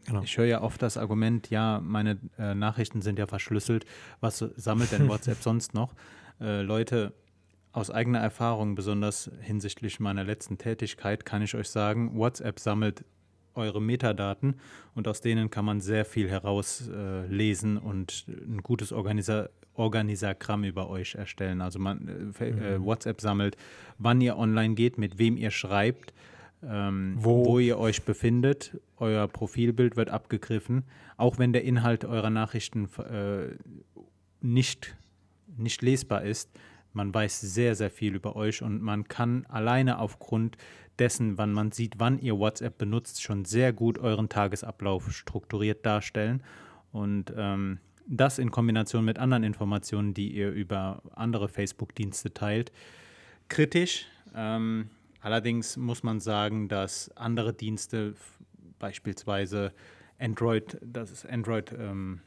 genau. 0.05 0.21
ich 0.21 0.37
höre 0.37 0.45
ja 0.45 0.61
oft 0.61 0.81
das 0.81 0.97
Argument, 0.97 1.49
ja, 1.49 1.79
meine 1.83 2.19
äh, 2.37 2.53
Nachrichten 2.53 3.01
sind 3.01 3.17
ja 3.19 3.27
verschlüsselt. 3.27 3.85
Was 4.19 4.39
sammelt 4.55 4.91
denn 4.91 5.07
WhatsApp 5.07 5.37
sonst 5.41 5.73
noch? 5.73 5.93
Äh, 6.39 6.61
Leute, 6.61 7.13
aus 7.73 7.89
eigener 7.89 8.19
Erfahrung, 8.19 8.75
besonders 8.75 9.31
hinsichtlich 9.39 9.99
meiner 9.99 10.23
letzten 10.23 10.57
Tätigkeit, 10.57 11.25
kann 11.25 11.41
ich 11.41 11.55
euch 11.55 11.69
sagen, 11.69 12.17
WhatsApp 12.17 12.59
sammelt 12.59 13.05
eure 13.55 13.81
Metadaten 13.81 14.55
und 14.95 15.07
aus 15.07 15.21
denen 15.21 15.49
kann 15.49 15.65
man 15.65 15.81
sehr 15.81 16.05
viel 16.05 16.29
herauslesen 16.29 17.77
äh, 17.77 17.79
und 17.79 18.25
ein 18.27 18.61
gutes 18.61 18.91
Organisa 18.91 19.49
Organisagramm 19.73 20.65
über 20.65 20.89
euch 20.89 21.15
erstellen. 21.15 21.61
Also 21.61 21.79
man 21.79 22.33
äh, 22.39 22.49
äh, 22.49 22.77
mhm. 22.77 22.85
WhatsApp 22.85 23.21
sammelt, 23.21 23.55
wann 23.97 24.19
ihr 24.21 24.37
online 24.37 24.75
geht, 24.75 24.97
mit 24.97 25.17
wem 25.17 25.37
ihr 25.37 25.51
schreibt, 25.51 26.13
ähm, 26.63 27.15
wo? 27.17 27.45
wo? 27.45 27.59
ihr 27.59 27.77
euch 27.77 28.03
befindet. 28.03 28.79
Euer 28.97 29.27
Profilbild 29.27 29.95
wird 29.95 30.09
abgegriffen, 30.09 30.83
auch 31.17 31.39
wenn 31.39 31.53
der 31.53 31.63
Inhalt 31.63 32.05
eurer 32.05 32.29
Nachrichten 32.29 32.89
äh, 32.97 33.55
nicht, 34.41 34.95
nicht 35.57 35.81
lesbar 35.81 36.23
ist. 36.23 36.49
Man 36.93 37.13
weiß 37.13 37.39
sehr, 37.39 37.75
sehr 37.75 37.89
viel 37.89 38.15
über 38.15 38.35
euch 38.35 38.61
und 38.61 38.81
man 38.81 39.07
kann 39.07 39.45
alleine 39.45 39.99
aufgrund 39.99 40.57
dessen, 41.01 41.39
wann 41.39 41.51
man 41.51 41.71
sieht, 41.71 41.95
wann 41.97 42.19
ihr 42.19 42.37
WhatsApp 42.37 42.77
benutzt, 42.77 43.23
schon 43.23 43.43
sehr 43.43 43.73
gut 43.73 43.97
euren 43.97 44.29
Tagesablauf 44.29 45.11
strukturiert 45.11 45.83
darstellen. 45.83 46.43
Und 46.91 47.33
ähm, 47.35 47.79
das 48.05 48.37
in 48.37 48.51
Kombination 48.51 49.03
mit 49.03 49.17
anderen 49.17 49.43
Informationen, 49.43 50.13
die 50.13 50.31
ihr 50.31 50.51
über 50.51 51.01
andere 51.15 51.49
Facebook-Dienste 51.49 52.35
teilt, 52.35 52.71
kritisch. 53.49 54.05
Ähm, 54.35 54.91
allerdings 55.21 55.75
muss 55.75 56.03
man 56.03 56.19
sagen, 56.19 56.67
dass 56.67 57.09
andere 57.17 57.51
Dienste, 57.51 58.13
beispielsweise 58.77 59.73
Android, 60.19 60.77
das 60.81 61.09
ist 61.09 61.25
Android 61.25 61.73
ähm, 61.73 62.21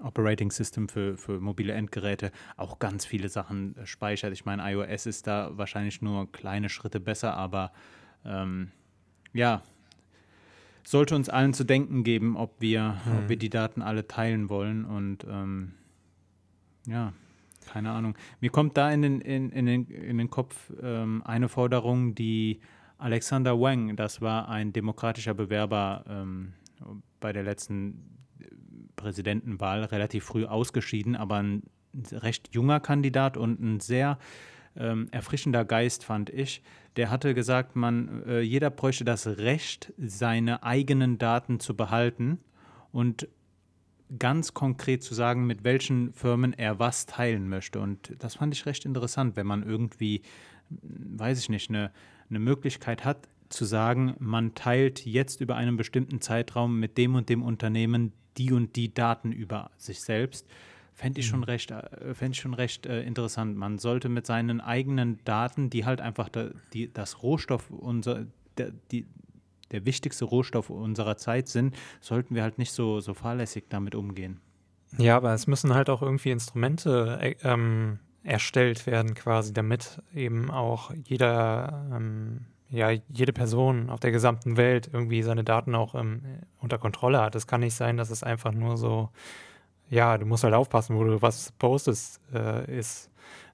Operating 0.00 0.50
System 0.50 0.88
für, 0.88 1.16
für 1.16 1.40
mobile 1.40 1.72
Endgeräte 1.72 2.32
auch 2.56 2.78
ganz 2.78 3.04
viele 3.04 3.28
Sachen 3.28 3.76
äh, 3.76 3.86
speichert. 3.86 4.32
Ich 4.32 4.44
meine, 4.44 4.70
iOS 4.70 5.06
ist 5.06 5.26
da 5.26 5.50
wahrscheinlich 5.52 6.02
nur 6.02 6.30
kleine 6.32 6.68
Schritte 6.68 7.00
besser, 7.00 7.34
aber 7.34 7.72
ähm, 8.24 8.70
ja, 9.32 9.62
sollte 10.82 11.14
uns 11.14 11.28
allen 11.28 11.54
zu 11.54 11.64
denken 11.64 12.04
geben, 12.04 12.36
ob 12.36 12.60
wir, 12.60 13.04
hm. 13.04 13.18
ob 13.18 13.28
wir 13.28 13.36
die 13.36 13.50
Daten 13.50 13.82
alle 13.82 14.08
teilen 14.08 14.48
wollen. 14.48 14.84
Und 14.84 15.24
ähm, 15.28 15.72
ja, 16.86 17.12
keine 17.66 17.90
Ahnung. 17.90 18.14
Mir 18.40 18.50
kommt 18.50 18.76
da 18.76 18.90
in 18.90 19.02
den, 19.02 19.20
in, 19.20 19.50
in 19.50 19.66
den, 19.66 19.86
in 19.86 20.18
den 20.18 20.30
Kopf 20.30 20.72
ähm, 20.82 21.22
eine 21.24 21.48
Forderung, 21.48 22.14
die 22.14 22.60
Alexander 22.98 23.58
Wang, 23.58 23.96
das 23.96 24.20
war 24.20 24.48
ein 24.48 24.72
demokratischer 24.72 25.32
Bewerber 25.32 26.04
ähm, 26.08 26.52
bei 27.18 27.32
der 27.32 27.42
letzten 27.42 28.18
Präsidentenwahl 29.00 29.84
relativ 29.84 30.24
früh 30.24 30.44
ausgeschieden, 30.44 31.16
aber 31.16 31.36
ein 31.36 31.62
recht 32.12 32.54
junger 32.54 32.80
Kandidat 32.80 33.36
und 33.36 33.60
ein 33.60 33.80
sehr 33.80 34.18
ähm, 34.76 35.08
erfrischender 35.10 35.64
Geist, 35.64 36.04
fand 36.04 36.30
ich. 36.30 36.62
Der 36.96 37.10
hatte 37.10 37.34
gesagt, 37.34 37.76
man, 37.76 38.22
äh, 38.26 38.40
jeder 38.40 38.70
bräuchte 38.70 39.04
das 39.04 39.26
Recht, 39.26 39.92
seine 39.98 40.62
eigenen 40.62 41.18
Daten 41.18 41.60
zu 41.60 41.74
behalten 41.76 42.38
und 42.92 43.28
ganz 44.18 44.54
konkret 44.54 45.02
zu 45.02 45.14
sagen, 45.14 45.46
mit 45.46 45.64
welchen 45.64 46.12
Firmen 46.12 46.52
er 46.52 46.78
was 46.78 47.06
teilen 47.06 47.48
möchte. 47.48 47.80
Und 47.80 48.14
das 48.18 48.36
fand 48.36 48.54
ich 48.54 48.66
recht 48.66 48.84
interessant, 48.84 49.36
wenn 49.36 49.46
man 49.46 49.62
irgendwie, 49.62 50.22
weiß 50.70 51.38
ich 51.38 51.48
nicht, 51.48 51.70
eine, 51.70 51.92
eine 52.28 52.40
Möglichkeit 52.40 53.04
hat, 53.04 53.28
zu 53.48 53.64
sagen, 53.64 54.14
man 54.18 54.54
teilt 54.54 55.04
jetzt 55.04 55.40
über 55.40 55.56
einen 55.56 55.76
bestimmten 55.76 56.20
Zeitraum 56.20 56.78
mit 56.78 56.96
dem 56.98 57.14
und 57.14 57.28
dem 57.28 57.42
Unternehmen 57.42 58.12
die 58.36 58.52
und 58.52 58.76
die 58.76 58.92
Daten 58.92 59.32
über 59.32 59.70
sich 59.76 60.00
selbst, 60.00 60.46
fände 60.94 61.20
ich 61.20 61.26
schon 61.26 61.40
mhm. 61.40 61.44
recht, 61.44 61.70
äh, 61.70 62.14
fänd 62.14 62.34
ich 62.34 62.40
schon 62.40 62.54
recht 62.54 62.86
äh, 62.86 63.02
interessant. 63.02 63.56
Man 63.56 63.78
sollte 63.78 64.08
mit 64.08 64.26
seinen 64.26 64.60
eigenen 64.60 65.18
Daten, 65.24 65.70
die 65.70 65.84
halt 65.84 66.00
einfach 66.00 66.28
da, 66.28 66.50
die, 66.72 66.92
das 66.92 67.22
Rohstoff 67.22 67.70
unser, 67.70 68.26
der, 68.58 68.72
die, 68.90 69.06
der 69.70 69.86
wichtigste 69.86 70.24
Rohstoff 70.24 70.68
unserer 70.70 71.16
Zeit 71.16 71.48
sind, 71.48 71.74
sollten 72.00 72.34
wir 72.34 72.42
halt 72.42 72.58
nicht 72.58 72.72
so, 72.72 73.00
so 73.00 73.14
fahrlässig 73.14 73.64
damit 73.68 73.94
umgehen. 73.94 74.40
Ja, 74.98 75.16
aber 75.16 75.32
es 75.32 75.46
müssen 75.46 75.74
halt 75.74 75.88
auch 75.88 76.02
irgendwie 76.02 76.30
Instrumente 76.30 77.18
äh, 77.20 77.36
ähm, 77.44 78.00
erstellt 78.22 78.86
werden, 78.86 79.14
quasi, 79.14 79.52
damit 79.52 80.02
eben 80.14 80.50
auch 80.50 80.92
jeder 81.04 81.88
ähm, 81.94 82.46
ja, 82.70 82.90
jede 83.08 83.32
Person 83.32 83.90
auf 83.90 84.00
der 84.00 84.12
gesamten 84.12 84.56
Welt 84.56 84.88
irgendwie 84.92 85.22
seine 85.22 85.44
Daten 85.44 85.74
auch 85.74 85.94
ähm, 85.94 86.22
unter 86.60 86.78
Kontrolle 86.78 87.20
hat. 87.20 87.34
Es 87.34 87.46
kann 87.46 87.60
nicht 87.60 87.74
sein, 87.74 87.96
dass 87.96 88.10
es 88.10 88.22
einfach 88.22 88.52
nur 88.52 88.76
so, 88.76 89.10
ja, 89.88 90.16
du 90.18 90.26
musst 90.26 90.44
halt 90.44 90.54
aufpassen, 90.54 90.96
wo 90.96 91.04
du 91.04 91.20
was 91.20 91.52
postest, 91.52 92.20
äh, 92.32 92.78
ist. 92.78 93.09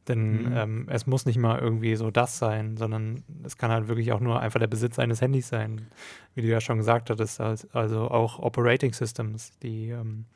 Denn 0.09 0.45
mhm. 0.45 0.57
ähm, 0.57 0.87
es 0.89 1.07
muss 1.07 1.27
nicht 1.27 1.39
mal 1.39 1.59
irgendwie 1.59 1.97
so 1.97 2.11
das 2.11 2.39
sein, 2.39 2.77
sondern 2.77 3.25
es 3.45 3.57
kann 3.57 3.71
halt 3.71 3.89
wirklich 3.89 4.13
auch 4.13 4.21
nur 4.21 4.41
einfach 4.41 4.61
der 4.61 4.67
Besitz 4.67 4.99
eines 4.99 5.21
Handys 5.21 5.49
sein, 5.49 5.89
wie 6.35 6.43
du 6.43 6.49
ja 6.49 6.61
schon 6.61 6.79
gesagt 6.79 7.11
hattest. 7.11 7.41
Also 7.41 8.11
auch 8.11 8.39
Operating 8.39 8.93
Systems, 8.93 9.51
die 9.63 9.91
ähm, 9.91 10.27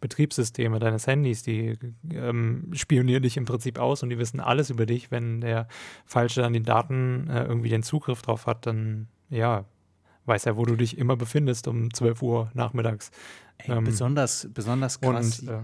Betriebssysteme 0.00 0.78
deines 0.78 1.06
Handys, 1.06 1.42
die 1.42 1.78
ähm, 2.10 2.70
spionieren 2.72 3.22
dich 3.22 3.36
im 3.36 3.44
Prinzip 3.44 3.78
aus 3.78 4.02
und 4.02 4.10
die 4.10 4.18
wissen 4.18 4.40
alles 4.40 4.70
über 4.70 4.86
dich. 4.86 5.10
Wenn 5.10 5.40
der 5.40 5.66
Falsche 6.04 6.44
an 6.44 6.52
den 6.52 6.64
Daten 6.64 7.28
äh, 7.28 7.44
irgendwie 7.44 7.70
den 7.70 7.82
Zugriff 7.82 8.22
drauf 8.22 8.46
hat, 8.46 8.66
dann 8.66 9.08
ja, 9.28 9.64
weiß 10.26 10.46
er, 10.46 10.56
wo 10.56 10.64
du 10.64 10.76
dich 10.76 10.98
immer 10.98 11.16
befindest 11.16 11.68
um 11.68 11.92
12 11.92 12.22
Uhr 12.22 12.50
nachmittags. 12.54 13.10
Ey, 13.58 13.76
ähm, 13.76 13.84
besonders, 13.84 14.48
besonders 14.52 15.00
krass. 15.00 15.40
Und, 15.40 15.48
äh, 15.48 15.62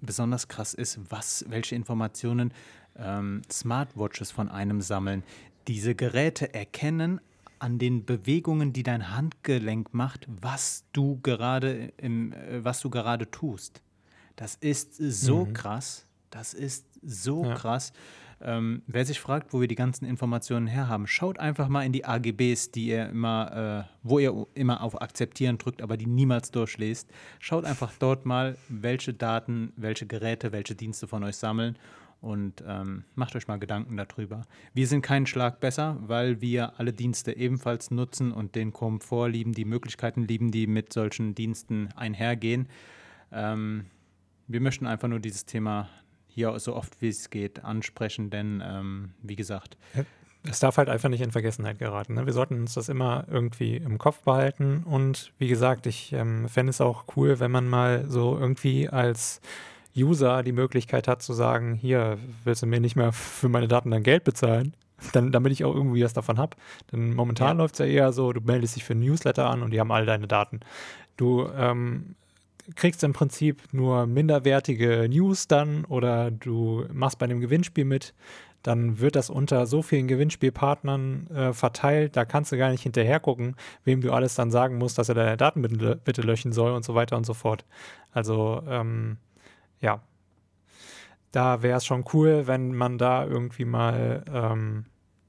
besonders 0.00 0.48
krass 0.48 0.74
ist, 0.74 1.00
was, 1.10 1.44
welche 1.48 1.74
Informationen 1.74 2.52
ähm, 2.96 3.42
Smartwatches 3.50 4.30
von 4.30 4.48
einem 4.48 4.80
sammeln. 4.80 5.22
Diese 5.68 5.94
Geräte 5.94 6.52
erkennen 6.54 7.20
an 7.58 7.78
den 7.78 8.04
Bewegungen, 8.04 8.72
die 8.72 8.82
dein 8.82 9.14
Handgelenk 9.14 9.94
macht, 9.94 10.26
was 10.28 10.84
du 10.92 11.18
gerade 11.22 11.92
im, 11.96 12.32
äh, 12.32 12.64
was 12.64 12.80
du 12.80 12.90
gerade 12.90 13.30
tust. 13.30 13.82
Das 14.36 14.56
ist 14.56 14.96
so 14.96 15.46
mhm. 15.46 15.54
krass. 15.54 16.06
Das 16.30 16.52
ist 16.52 16.86
so 17.02 17.44
ja. 17.44 17.54
krass. 17.54 17.92
Ähm, 18.44 18.82
wer 18.86 19.04
sich 19.06 19.20
fragt, 19.20 19.52
wo 19.52 19.60
wir 19.60 19.68
die 19.68 19.74
ganzen 19.74 20.04
Informationen 20.04 20.66
herhaben, 20.66 21.06
schaut 21.06 21.38
einfach 21.38 21.68
mal 21.68 21.82
in 21.82 21.92
die 21.92 22.04
AGBs, 22.04 22.70
die 22.72 22.88
ihr 22.88 23.08
immer, 23.08 23.86
äh, 23.86 23.90
wo 24.02 24.18
ihr 24.18 24.46
immer 24.54 24.82
auf 24.82 25.00
Akzeptieren 25.00 25.56
drückt, 25.56 25.80
aber 25.80 25.96
die 25.96 26.06
niemals 26.06 26.50
durchlest. 26.50 27.10
Schaut 27.40 27.64
einfach 27.64 27.92
dort 27.98 28.26
mal, 28.26 28.58
welche 28.68 29.14
Daten, 29.14 29.72
welche 29.76 30.06
Geräte, 30.06 30.52
welche 30.52 30.74
Dienste 30.74 31.08
von 31.08 31.24
euch 31.24 31.36
sammeln 31.36 31.78
und 32.24 32.64
ähm, 32.66 33.04
macht 33.14 33.36
euch 33.36 33.48
mal 33.48 33.58
Gedanken 33.58 33.96
darüber. 33.98 34.42
Wir 34.72 34.86
sind 34.86 35.02
keinen 35.02 35.26
Schlag 35.26 35.60
besser, 35.60 35.98
weil 36.00 36.40
wir 36.40 36.78
alle 36.80 36.94
Dienste 36.94 37.36
ebenfalls 37.36 37.90
nutzen 37.90 38.32
und 38.32 38.54
den 38.54 38.72
Komfort 38.72 39.28
lieben, 39.28 39.52
die 39.52 39.66
Möglichkeiten 39.66 40.22
lieben, 40.22 40.50
die 40.50 40.66
mit 40.66 40.92
solchen 40.92 41.34
Diensten 41.34 41.90
einhergehen. 41.96 42.68
Ähm, 43.30 43.86
wir 44.46 44.60
möchten 44.60 44.86
einfach 44.86 45.08
nur 45.08 45.20
dieses 45.20 45.44
Thema 45.44 45.88
hier 46.34 46.58
so 46.58 46.74
oft 46.74 47.00
wie 47.00 47.08
es 47.08 47.30
geht 47.30 47.64
ansprechen, 47.64 48.30
denn 48.30 48.62
ähm, 48.64 49.10
wie 49.22 49.36
gesagt. 49.36 49.76
Es 50.46 50.60
darf 50.60 50.76
halt 50.76 50.88
einfach 50.88 51.08
nicht 51.08 51.22
in 51.22 51.30
Vergessenheit 51.30 51.78
geraten. 51.78 52.14
Ne? 52.14 52.26
Wir 52.26 52.32
sollten 52.32 52.60
uns 52.60 52.74
das 52.74 52.88
immer 52.88 53.24
irgendwie 53.30 53.76
im 53.76 53.96
Kopf 53.96 54.20
behalten 54.22 54.82
und 54.84 55.32
wie 55.38 55.48
gesagt, 55.48 55.86
ich 55.86 56.12
ähm, 56.12 56.48
fände 56.48 56.70
es 56.70 56.80
auch 56.80 57.04
cool, 57.16 57.40
wenn 57.40 57.50
man 57.50 57.68
mal 57.68 58.04
so 58.08 58.36
irgendwie 58.38 58.88
als 58.88 59.40
User 59.96 60.42
die 60.42 60.52
Möglichkeit 60.52 61.08
hat 61.08 61.22
zu 61.22 61.32
sagen, 61.32 61.74
hier 61.74 62.18
willst 62.42 62.62
du 62.62 62.66
mir 62.66 62.80
nicht 62.80 62.96
mehr 62.96 63.12
für 63.12 63.48
meine 63.48 63.68
Daten 63.68 63.90
dein 63.90 64.02
Geld 64.02 64.24
bezahlen, 64.24 64.74
dann, 65.12 65.30
damit 65.30 65.52
ich 65.52 65.64
auch 65.64 65.74
irgendwie 65.74 66.04
was 66.04 66.14
davon 66.14 66.38
habe. 66.38 66.56
Denn 66.92 67.14
momentan 67.14 67.56
ja. 67.56 67.62
läuft 67.62 67.76
es 67.76 67.78
ja 67.78 67.86
eher 67.86 68.12
so, 68.12 68.32
du 68.32 68.40
meldest 68.40 68.76
dich 68.76 68.84
für 68.84 68.94
ein 68.94 69.00
Newsletter 69.00 69.48
an 69.48 69.62
und 69.62 69.70
die 69.70 69.80
haben 69.80 69.92
all 69.92 70.04
deine 70.04 70.26
Daten. 70.26 70.60
Du 71.16 71.48
ähm, 71.56 72.16
kriegst 72.76 73.04
im 73.04 73.12
Prinzip 73.12 73.62
nur 73.72 74.06
minderwertige 74.06 75.08
News 75.08 75.48
dann 75.48 75.84
oder 75.84 76.30
du 76.30 76.84
machst 76.92 77.18
bei 77.18 77.24
einem 77.24 77.40
Gewinnspiel 77.40 77.84
mit, 77.84 78.14
dann 78.62 78.98
wird 78.98 79.14
das 79.14 79.28
unter 79.28 79.66
so 79.66 79.82
vielen 79.82 80.08
Gewinnspielpartnern 80.08 81.26
äh, 81.28 81.52
verteilt, 81.52 82.16
da 82.16 82.24
kannst 82.24 82.50
du 82.50 82.56
gar 82.56 82.70
nicht 82.70 82.82
hinterher 82.82 83.20
gucken, 83.20 83.56
wem 83.84 84.00
du 84.00 84.12
alles 84.12 84.34
dann 84.34 84.50
sagen 84.50 84.78
musst, 84.78 84.96
dass 84.96 85.10
er 85.10 85.14
deine 85.14 85.36
Daten 85.36 85.62
bitte, 85.62 86.00
bitte 86.02 86.22
löschen 86.22 86.52
soll 86.52 86.72
und 86.72 86.84
so 86.84 86.94
weiter 86.94 87.16
und 87.16 87.26
so 87.26 87.34
fort. 87.34 87.64
Also 88.12 88.62
ähm, 88.66 89.18
ja, 89.80 90.00
da 91.30 91.62
wäre 91.62 91.76
es 91.78 91.84
schon 91.84 92.04
cool, 92.14 92.46
wenn 92.46 92.74
man 92.74 92.96
da 92.96 93.26
irgendwie 93.26 93.66
mal 93.66 94.24
ähm, 94.32 94.86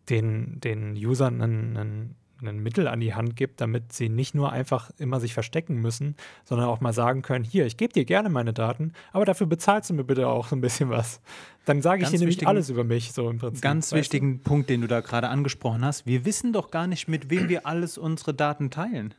den, 0.09 0.61
den 0.61 0.93
Usern 0.95 1.41
einen, 1.41 1.77
einen 1.77 2.15
ein 2.47 2.59
Mittel 2.59 2.87
an 2.87 2.99
die 2.99 3.13
Hand 3.13 3.35
gibt, 3.35 3.61
damit 3.61 3.93
sie 3.93 4.09
nicht 4.09 4.35
nur 4.35 4.51
einfach 4.51 4.91
immer 4.97 5.19
sich 5.19 5.33
verstecken 5.33 5.81
müssen, 5.81 6.15
sondern 6.43 6.67
auch 6.67 6.81
mal 6.81 6.93
sagen 6.93 7.21
können, 7.21 7.43
hier, 7.43 7.65
ich 7.65 7.77
gebe 7.77 7.93
dir 7.93 8.05
gerne 8.05 8.29
meine 8.29 8.53
Daten, 8.53 8.93
aber 9.11 9.25
dafür 9.25 9.47
bezahlst 9.47 9.89
du 9.89 9.93
mir 9.93 10.03
bitte 10.03 10.27
auch 10.27 10.47
so 10.47 10.55
ein 10.55 10.61
bisschen 10.61 10.89
was. 10.89 11.21
Dann 11.65 11.81
sage 11.81 12.03
ich 12.03 12.09
dir 12.09 12.19
nämlich 12.19 12.47
alles 12.47 12.69
über 12.69 12.83
mich, 12.83 13.11
so 13.11 13.29
im 13.29 13.39
Prinzip. 13.39 13.61
Ganz 13.61 13.91
wichtigen 13.91 14.37
du? 14.37 14.43
Punkt, 14.43 14.69
den 14.69 14.81
du 14.81 14.87
da 14.87 15.01
gerade 15.01 15.29
angesprochen 15.29 15.83
hast. 15.83 16.05
Wir 16.05 16.25
wissen 16.25 16.53
doch 16.53 16.71
gar 16.71 16.87
nicht, 16.87 17.07
mit 17.07 17.29
wem 17.29 17.49
wir 17.49 17.65
alles 17.65 17.97
unsere 17.97 18.33
Daten 18.33 18.69
teilen. 18.69 19.13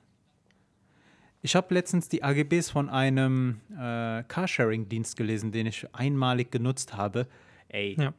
Ich 1.43 1.55
habe 1.55 1.75
letztens 1.75 2.09
die 2.09 2.23
AGBs 2.23 2.71
von 2.71 2.89
einem 2.89 3.61
äh, 3.73 4.25
Carsharing-Dienst 4.25 5.17
gelesen, 5.17 5.53
den 5.53 5.67
ich 5.67 5.87
einmalig 5.93 6.51
genutzt 6.51 6.97
habe. 6.97 7.27
Ey. 7.69 7.97
Ja. 7.99 8.15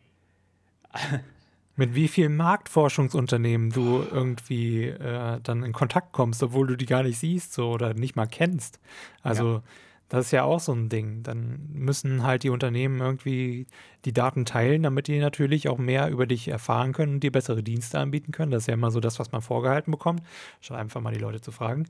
mit 1.77 1.93
wie 1.93 2.07
vielen 2.07 2.35
Marktforschungsunternehmen 2.35 3.69
du 3.69 4.03
irgendwie 4.11 4.85
äh, 4.85 5.39
dann 5.41 5.63
in 5.63 5.73
Kontakt 5.73 6.11
kommst, 6.11 6.41
obwohl 6.43 6.67
du 6.67 6.75
die 6.75 6.87
gar 6.87 7.03
nicht 7.03 7.19
siehst 7.19 7.53
so, 7.53 7.69
oder 7.69 7.93
nicht 7.93 8.15
mal 8.15 8.25
kennst. 8.25 8.79
Also 9.21 9.53
ja. 9.53 9.63
das 10.09 10.25
ist 10.25 10.31
ja 10.31 10.43
auch 10.43 10.59
so 10.59 10.73
ein 10.73 10.89
Ding. 10.89 11.21
Dann 11.21 11.69
müssen 11.71 12.23
halt 12.23 12.41
die 12.41 12.49
Unternehmen 12.49 12.99
irgendwie 12.99 13.67
die 14.05 14.11
Daten 14.11 14.43
teilen, 14.43 14.83
damit 14.83 15.07
die 15.07 15.19
natürlich 15.19 15.69
auch 15.69 15.77
mehr 15.77 16.09
über 16.09 16.25
dich 16.25 16.47
erfahren 16.47 16.93
können 16.93 17.13
und 17.13 17.19
dir 17.23 17.31
bessere 17.31 17.61
Dienste 17.61 17.99
anbieten 17.99 18.31
können. 18.31 18.51
Das 18.51 18.63
ist 18.63 18.67
ja 18.67 18.73
immer 18.73 18.89
so 18.89 18.99
das, 18.99 19.19
was 19.19 19.31
man 19.31 19.41
vorgehalten 19.41 19.91
bekommt. 19.91 20.23
Statt 20.61 20.79
einfach 20.79 20.99
mal 20.99 21.13
die 21.13 21.19
Leute 21.19 21.41
zu 21.41 21.51
fragen. 21.51 21.85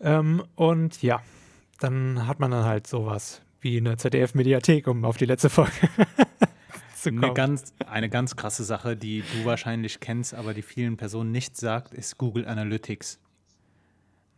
Ähm, 0.00 0.44
und 0.54 1.02
ja, 1.02 1.20
dann 1.80 2.28
hat 2.28 2.38
man 2.38 2.52
dann 2.52 2.64
halt 2.64 2.86
sowas 2.86 3.42
wie 3.60 3.76
eine 3.78 3.96
ZDF-Mediathek, 3.96 4.86
um 4.86 5.04
auf 5.04 5.16
die 5.16 5.26
letzte 5.26 5.50
Folge 5.50 5.72
zu 7.06 7.10
kommen. 7.10 7.24
Eine 7.24 7.34
ganz, 7.34 7.74
eine 7.86 8.08
ganz 8.08 8.36
krasse 8.36 8.64
Sache, 8.64 8.96
die 8.96 9.22
du 9.22 9.44
wahrscheinlich 9.44 10.00
kennst, 10.00 10.34
aber 10.34 10.54
die 10.54 10.62
vielen 10.62 10.96
Personen 10.96 11.32
nicht 11.32 11.56
sagt, 11.56 11.94
ist 11.94 12.18
Google 12.18 12.46
Analytics. 12.46 13.18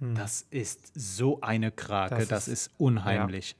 Hm. 0.00 0.14
Das 0.14 0.46
ist 0.50 0.92
so 0.94 1.40
eine 1.40 1.72
Krake, 1.72 2.14
das 2.14 2.22
ist, 2.22 2.32
das 2.32 2.48
ist 2.48 2.70
unheimlich. 2.78 3.56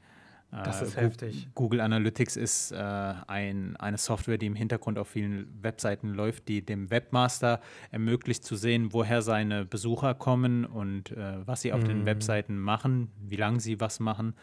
Ja, 0.51 0.63
das 0.63 0.81
ist 0.81 0.97
äh, 0.97 1.01
heftig. 1.01 1.47
Google 1.53 1.79
Analytics 1.81 2.35
ist 2.35 2.71
äh, 2.71 2.75
ein, 2.75 3.75
eine 3.77 3.97
Software, 3.97 4.37
die 4.37 4.47
im 4.47 4.55
Hintergrund 4.55 4.97
auf 4.97 5.09
vielen 5.09 5.47
Webseiten 5.61 6.09
läuft, 6.09 6.47
die 6.47 6.65
dem 6.65 6.89
Webmaster 6.89 7.61
ermöglicht 7.91 8.43
zu 8.43 8.55
sehen, 8.55 8.91
woher 8.91 9.21
seine 9.21 9.65
Besucher 9.65 10.15
kommen 10.15 10.65
und 10.65 11.11
äh, 11.11 11.45
was 11.45 11.61
sie 11.61 11.73
auf 11.73 11.81
hm. 11.81 11.87
den 11.87 12.05
Webseiten 12.05 12.57
machen, 12.57 13.11
wie 13.21 13.35
lange 13.35 13.59
sie 13.59 13.79
was 13.79 13.99
machen. 13.99 14.33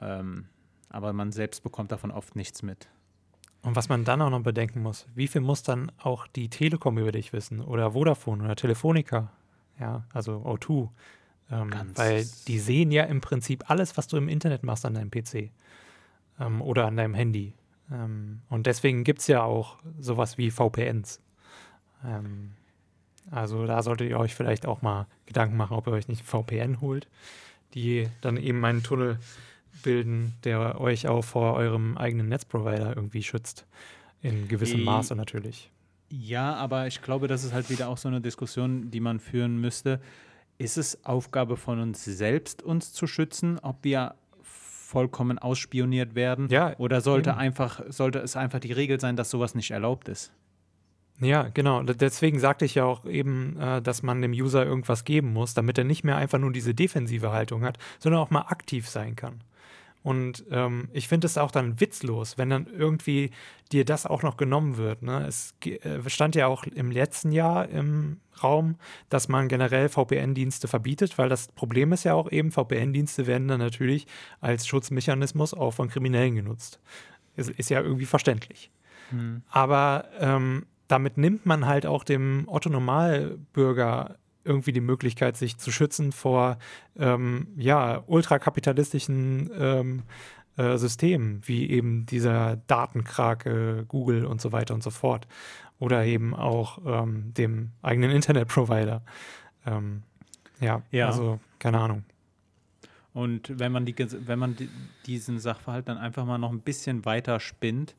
Ähm, 0.00 0.46
aber 0.88 1.12
man 1.12 1.32
selbst 1.32 1.62
bekommt 1.62 1.92
davon 1.92 2.10
oft 2.10 2.34
nichts 2.34 2.62
mit. 2.62 2.88
Und 3.62 3.76
was 3.76 3.88
man 3.88 4.04
dann 4.04 4.20
auch 4.22 4.30
noch 4.30 4.42
bedenken 4.42 4.82
muss, 4.82 5.06
wie 5.14 5.28
viel 5.28 5.40
muss 5.40 5.62
dann 5.62 5.92
auch 5.98 6.26
die 6.26 6.48
Telekom 6.48 6.98
über 6.98 7.12
dich 7.12 7.32
wissen 7.32 7.60
oder 7.60 7.92
Vodafone 7.92 8.44
oder 8.44 8.56
Telefonica, 8.56 9.30
ja, 9.78 10.04
also 10.12 10.42
O2, 10.44 10.88
ähm, 11.50 11.70
weil 11.94 12.26
die 12.48 12.58
sehen 12.58 12.90
ja 12.90 13.04
im 13.04 13.20
Prinzip 13.20 13.70
alles, 13.70 13.96
was 13.96 14.08
du 14.08 14.16
im 14.16 14.28
Internet 14.28 14.64
machst 14.64 14.84
an 14.84 14.94
deinem 14.94 15.10
PC 15.10 15.50
ähm, 16.40 16.60
oder 16.60 16.86
an 16.86 16.96
deinem 16.96 17.14
Handy. 17.14 17.54
Ähm, 17.90 18.40
und 18.48 18.66
deswegen 18.66 19.04
gibt 19.04 19.20
es 19.20 19.28
ja 19.28 19.42
auch 19.42 19.78
sowas 20.00 20.38
wie 20.38 20.50
VPNs. 20.50 21.20
Ähm, 22.04 22.52
also 23.30 23.66
da 23.66 23.82
solltet 23.82 24.10
ihr 24.10 24.18
euch 24.18 24.34
vielleicht 24.34 24.66
auch 24.66 24.82
mal 24.82 25.06
Gedanken 25.26 25.56
machen, 25.56 25.76
ob 25.76 25.86
ihr 25.86 25.92
euch 25.92 26.08
nicht 26.08 26.24
VPN 26.24 26.80
holt, 26.80 27.06
die 27.74 28.08
dann 28.20 28.36
eben 28.36 28.64
einen 28.64 28.82
Tunnel 28.82 29.18
bilden, 29.82 30.34
der 30.44 30.80
euch 30.80 31.08
auch 31.08 31.24
vor 31.24 31.54
eurem 31.54 31.96
eigenen 31.96 32.28
Netzprovider 32.28 32.96
irgendwie 32.96 33.22
schützt. 33.22 33.66
In 34.20 34.48
gewissem 34.48 34.78
die, 34.78 34.84
Maße 34.84 35.16
natürlich. 35.16 35.70
Ja, 36.08 36.54
aber 36.54 36.86
ich 36.86 37.02
glaube, 37.02 37.26
das 37.26 37.42
ist 37.42 37.52
halt 37.52 37.70
wieder 37.70 37.88
auch 37.88 37.98
so 37.98 38.08
eine 38.08 38.20
Diskussion, 38.20 38.90
die 38.90 39.00
man 39.00 39.18
führen 39.18 39.60
müsste. 39.60 40.00
Ist 40.58 40.78
es 40.78 41.04
Aufgabe 41.04 41.56
von 41.56 41.80
uns 41.80 42.04
selbst, 42.04 42.62
uns 42.62 42.92
zu 42.92 43.06
schützen, 43.06 43.58
ob 43.58 43.82
wir 43.82 44.14
vollkommen 44.42 45.38
ausspioniert 45.38 46.14
werden? 46.14 46.48
Ja, 46.50 46.78
oder 46.78 47.00
sollte, 47.00 47.30
eben. 47.30 47.38
einfach, 47.38 47.80
sollte 47.88 48.18
es 48.20 48.36
einfach 48.36 48.60
die 48.60 48.72
Regel 48.72 49.00
sein, 49.00 49.16
dass 49.16 49.30
sowas 49.30 49.54
nicht 49.54 49.70
erlaubt 49.70 50.08
ist? 50.08 50.32
Ja, 51.20 51.48
genau. 51.54 51.82
Deswegen 51.82 52.38
sagte 52.40 52.64
ich 52.64 52.74
ja 52.74 52.84
auch 52.84 53.04
eben, 53.06 53.58
äh, 53.58 53.80
dass 53.80 54.02
man 54.02 54.22
dem 54.22 54.32
User 54.32 54.64
irgendwas 54.64 55.04
geben 55.04 55.32
muss, 55.32 55.54
damit 55.54 55.78
er 55.78 55.84
nicht 55.84 56.04
mehr 56.04 56.16
einfach 56.16 56.38
nur 56.38 56.52
diese 56.52 56.74
defensive 56.74 57.32
Haltung 57.32 57.64
hat, 57.64 57.78
sondern 57.98 58.20
auch 58.20 58.30
mal 58.30 58.42
aktiv 58.42 58.88
sein 58.88 59.16
kann. 59.16 59.42
Und 60.02 60.44
ähm, 60.50 60.88
ich 60.92 61.06
finde 61.08 61.26
es 61.26 61.38
auch 61.38 61.50
dann 61.50 61.80
witzlos, 61.80 62.36
wenn 62.36 62.50
dann 62.50 62.66
irgendwie 62.66 63.30
dir 63.70 63.84
das 63.84 64.04
auch 64.04 64.22
noch 64.22 64.36
genommen 64.36 64.76
wird. 64.76 65.02
Ne? 65.02 65.24
Es 65.26 65.54
äh, 65.64 66.08
stand 66.08 66.34
ja 66.34 66.46
auch 66.48 66.64
im 66.64 66.90
letzten 66.90 67.30
Jahr 67.30 67.68
im 67.68 68.20
Raum, 68.42 68.76
dass 69.08 69.28
man 69.28 69.48
generell 69.48 69.88
VPN-Dienste 69.88 70.66
verbietet, 70.66 71.18
weil 71.18 71.28
das 71.28 71.48
Problem 71.48 71.92
ist 71.92 72.04
ja 72.04 72.14
auch 72.14 72.30
eben, 72.30 72.50
VPN-Dienste 72.50 73.26
werden 73.26 73.46
dann 73.46 73.60
natürlich 73.60 74.06
als 74.40 74.66
Schutzmechanismus 74.66 75.54
auch 75.54 75.72
von 75.72 75.88
Kriminellen 75.88 76.34
genutzt. 76.34 76.80
Ist, 77.36 77.50
ist 77.50 77.70
ja 77.70 77.80
irgendwie 77.80 78.06
verständlich. 78.06 78.70
Hm. 79.10 79.42
Aber 79.48 80.06
ähm, 80.18 80.66
damit 80.88 81.16
nimmt 81.16 81.46
man 81.46 81.66
halt 81.66 81.86
auch 81.86 82.04
dem 82.04 82.44
Otto-Normalbürger 82.48 84.16
irgendwie 84.44 84.72
die 84.72 84.80
Möglichkeit, 84.80 85.36
sich 85.36 85.58
zu 85.58 85.70
schützen 85.70 86.12
vor 86.12 86.58
ähm, 86.98 87.48
ja, 87.56 88.02
ultrakapitalistischen 88.06 89.50
ähm, 89.56 90.02
äh, 90.56 90.76
Systemen, 90.76 91.40
wie 91.44 91.70
eben 91.70 92.06
dieser 92.06 92.56
Datenkrake, 92.66 93.84
Google 93.88 94.24
und 94.24 94.40
so 94.40 94.52
weiter 94.52 94.74
und 94.74 94.82
so 94.82 94.90
fort. 94.90 95.26
Oder 95.78 96.04
eben 96.04 96.34
auch 96.34 96.78
ähm, 96.86 97.32
dem 97.34 97.70
eigenen 97.82 98.10
Internetprovider. 98.10 99.02
Ähm, 99.66 100.02
ja, 100.60 100.82
ja, 100.90 101.06
also 101.06 101.40
keine 101.58 101.80
Ahnung. 101.80 102.04
Und 103.14 103.58
wenn 103.58 103.72
man, 103.72 103.84
die, 103.84 103.94
wenn 103.98 104.38
man 104.38 104.56
die, 104.56 104.68
diesen 105.06 105.38
Sachverhalt 105.38 105.88
dann 105.88 105.98
einfach 105.98 106.24
mal 106.24 106.38
noch 106.38 106.52
ein 106.52 106.60
bisschen 106.60 107.04
weiter 107.04 107.40
spinnt 107.40 107.94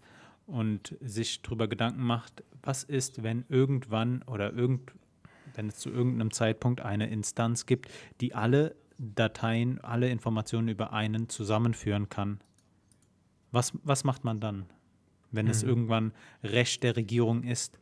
und 0.47 0.95
sich 1.01 1.41
darüber 1.41 1.67
Gedanken 1.67 2.03
macht, 2.03 2.43
was 2.63 2.83
ist, 2.83 3.23
wenn 3.23 3.45
irgendwann 3.49 4.23
oder 4.23 4.53
irgend, 4.53 4.93
wenn 5.55 5.67
es 5.67 5.77
zu 5.77 5.89
irgendeinem 5.89 6.31
Zeitpunkt 6.31 6.81
eine 6.81 7.09
Instanz 7.09 7.65
gibt, 7.65 7.89
die 8.21 8.33
alle 8.33 8.75
Dateien, 8.97 9.79
alle 9.81 10.09
Informationen 10.09 10.67
über 10.67 10.93
einen 10.93 11.29
zusammenführen 11.29 12.09
kann. 12.09 12.39
Was, 13.51 13.73
was 13.83 14.03
macht 14.03 14.23
man 14.23 14.39
dann, 14.39 14.65
wenn 15.31 15.45
mhm. 15.45 15.51
es 15.51 15.63
irgendwann 15.63 16.13
Recht 16.43 16.83
der 16.83 16.95
Regierung 16.95 17.43
ist, 17.43 17.77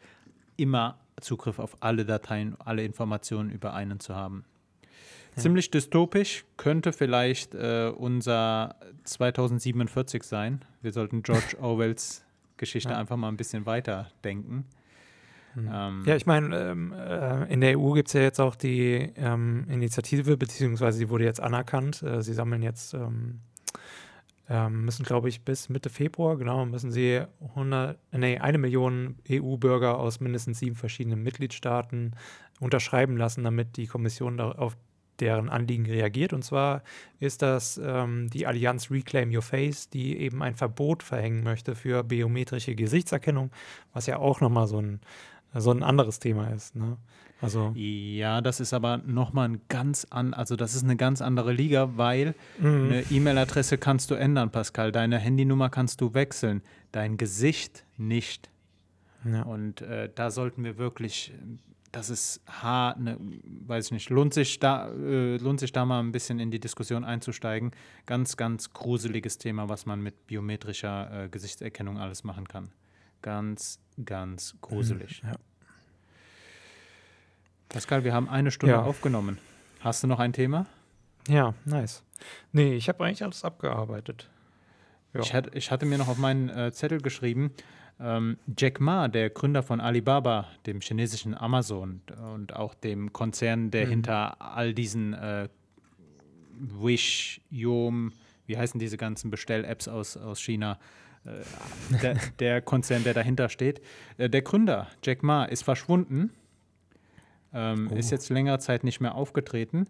immer 0.57 0.99
Zugriff 1.19 1.59
auf 1.59 1.81
alle 1.81 2.05
Dateien, 2.05 2.59
alle 2.59 2.83
Informationen 2.83 3.49
über 3.49 3.73
einen 3.73 3.99
zu 3.99 4.15
haben? 4.15 4.45
Ja. 5.35 5.43
Ziemlich 5.43 5.71
dystopisch 5.71 6.43
könnte 6.57 6.91
vielleicht 6.91 7.55
äh, 7.55 7.91
unser 7.95 8.75
2047 9.05 10.23
sein. 10.23 10.65
Wir 10.81 10.91
sollten 10.91 11.23
George 11.23 11.57
Orwells 11.61 12.25
Geschichte 12.57 12.91
ja. 12.91 12.97
einfach 12.97 13.17
mal 13.17 13.29
ein 13.29 13.37
bisschen 13.37 13.65
weiter 13.65 14.11
denken. 14.23 14.65
Mhm. 15.55 15.69
Ähm, 15.73 16.03
ja, 16.05 16.15
ich 16.15 16.25
meine, 16.25 16.55
ähm, 16.71 16.93
äh, 16.93 17.51
in 17.51 17.61
der 17.61 17.79
EU 17.79 17.93
gibt 17.93 18.07
es 18.07 18.13
ja 18.13 18.21
jetzt 18.21 18.39
auch 18.39 18.55
die 18.55 19.11
ähm, 19.15 19.65
Initiative, 19.69 20.37
beziehungsweise 20.37 20.97
sie 20.97 21.09
wurde 21.09 21.25
jetzt 21.25 21.41
anerkannt. 21.41 22.03
Äh, 22.03 22.21
sie 22.21 22.33
sammeln 22.33 22.61
jetzt, 22.61 22.93
ähm, 22.93 23.39
ähm, 24.49 24.85
müssen 24.85 25.03
glaube 25.03 25.29
ich 25.29 25.43
bis 25.43 25.69
Mitte 25.69 25.89
Februar, 25.89 26.37
genau, 26.37 26.65
müssen 26.65 26.91
sie 26.91 27.21
100, 27.55 27.97
nee, 28.11 28.37
eine 28.37 28.57
Million 28.57 29.15
EU-Bürger 29.29 29.97
aus 29.97 30.19
mindestens 30.19 30.59
sieben 30.59 30.75
verschiedenen 30.75 31.23
Mitgliedstaaten 31.23 32.15
unterschreiben 32.59 33.17
lassen, 33.17 33.43
damit 33.43 33.77
die 33.77 33.87
Kommission 33.87 34.39
auf 34.39 34.77
deren 35.21 35.49
Anliegen 35.49 35.85
reagiert. 35.85 36.33
Und 36.33 36.43
zwar 36.43 36.83
ist 37.19 37.41
das 37.41 37.79
ähm, 37.81 38.29
die 38.29 38.47
Allianz 38.47 38.91
Reclaim 38.91 39.33
Your 39.33 39.41
Face, 39.41 39.89
die 39.89 40.17
eben 40.17 40.41
ein 40.41 40.55
Verbot 40.55 41.03
verhängen 41.03 41.43
möchte 41.43 41.75
für 41.75 42.03
biometrische 42.03 42.75
Gesichtserkennung, 42.75 43.51
was 43.93 44.07
ja 44.07 44.17
auch 44.17 44.41
nochmal 44.41 44.67
so 44.67 44.81
ein 44.81 44.99
so 45.53 45.71
ein 45.71 45.83
anderes 45.83 46.19
Thema 46.19 46.47
ist. 46.47 46.75
Ne? 46.75 46.97
Also 47.41 47.71
ja, 47.75 48.41
das 48.41 48.59
ist 48.59 48.73
aber 48.73 48.97
nochmal 48.99 49.49
ein 49.49 49.61
ganz 49.67 50.05
an, 50.09 50.33
also 50.33 50.55
das 50.55 50.75
ist 50.75 50.83
eine 50.83 50.95
ganz 50.95 51.21
andere 51.21 51.51
Liga, 51.51 51.97
weil 51.97 52.35
mhm. 52.59 52.85
eine 52.85 53.03
E-Mail-Adresse 53.09 53.77
kannst 53.77 54.11
du 54.11 54.15
ändern, 54.15 54.51
Pascal. 54.51 54.91
Deine 54.91 55.17
Handynummer 55.17 55.69
kannst 55.69 56.01
du 56.01 56.13
wechseln, 56.13 56.61
dein 56.91 57.17
Gesicht 57.17 57.83
nicht. 57.97 58.49
Ja. 59.25 59.43
Und 59.43 59.81
äh, 59.81 60.09
da 60.13 60.29
sollten 60.29 60.63
wir 60.63 60.77
wirklich 60.77 61.33
das 61.91 62.09
ist 62.09 62.41
hart, 62.47 62.99
ne, 62.99 63.17
weiß 63.19 63.87
ich 63.87 63.91
nicht, 63.91 64.09
lohnt 64.09 64.33
sich, 64.33 64.59
da, 64.59 64.89
äh, 64.91 65.37
lohnt 65.37 65.59
sich 65.59 65.71
da 65.71 65.85
mal 65.85 65.99
ein 65.99 66.11
bisschen 66.11 66.39
in 66.39 66.49
die 66.51 66.59
Diskussion 66.59 67.03
einzusteigen. 67.03 67.71
Ganz, 68.05 68.37
ganz 68.37 68.71
gruseliges 68.71 69.37
Thema, 69.37 69.67
was 69.69 69.85
man 69.85 70.01
mit 70.01 70.27
biometrischer 70.27 71.25
äh, 71.25 71.29
Gesichtserkennung 71.29 71.97
alles 71.97 72.23
machen 72.23 72.47
kann. 72.47 72.71
Ganz, 73.21 73.79
ganz 74.05 74.55
gruselig. 74.61 75.21
Ja. 75.23 75.33
Pascal, 77.69 78.03
wir 78.03 78.13
haben 78.13 78.27
eine 78.29 78.51
Stunde 78.51 78.75
Ja. 78.75 78.81
aufgenommen. 78.83 79.37
Hast 79.79 80.03
du 80.03 80.07
noch 80.07 80.19
ein 80.19 80.33
Thema? 80.33 80.65
ja, 81.27 81.53
nice. 81.65 82.03
Nee, 82.51 82.73
ich 82.75 82.87
habe 82.89 83.03
eigentlich 83.05 83.23
alles 83.23 83.43
abgearbeitet. 83.43 84.29
Ja. 85.13 85.21
Ich, 85.21 85.33
hatte, 85.33 85.51
ich 85.57 85.71
hatte 85.71 85.85
mir 85.85 85.97
noch 85.97 86.07
auf 86.07 86.17
meinen 86.17 86.49
äh, 86.49 86.71
Zettel 86.71 86.99
geschrieben, 87.01 87.51
ähm, 87.99 88.37
Jack 88.57 88.79
Ma, 88.79 89.07
der 89.07 89.29
Gründer 89.29 89.61
von 89.63 89.79
Alibaba, 89.81 90.47
dem 90.65 90.81
chinesischen 90.81 91.35
Amazon 91.35 92.01
und 92.35 92.55
auch 92.55 92.73
dem 92.75 93.11
Konzern, 93.13 93.71
der 93.71 93.85
Mhm. 93.87 93.89
hinter 93.89 94.41
all 94.41 94.73
diesen 94.73 95.13
äh, 95.13 95.49
Wish, 96.59 97.41
Yom, 97.49 98.13
wie 98.45 98.57
heißen 98.57 98.79
diese 98.79 98.97
ganzen 98.97 99.31
Bestell-Apps 99.31 99.87
aus, 99.87 100.15
aus 100.17 100.39
China, 100.39 100.79
der, 102.01 102.17
der 102.39 102.61
Konzern, 102.61 103.03
der 103.03 103.13
dahinter 103.13 103.49
steht. 103.49 103.81
Äh, 104.17 104.29
der 104.29 104.41
Gründer, 104.41 104.87
Jack 105.03 105.23
Ma, 105.23 105.45
ist 105.45 105.63
verschwunden, 105.63 106.31
ähm, 107.53 107.89
Oh. 107.91 107.95
ist 107.95 108.11
jetzt 108.11 108.29
längere 108.29 108.59
Zeit 108.59 108.83
nicht 108.83 109.01
mehr 109.01 109.15
aufgetreten. 109.15 109.87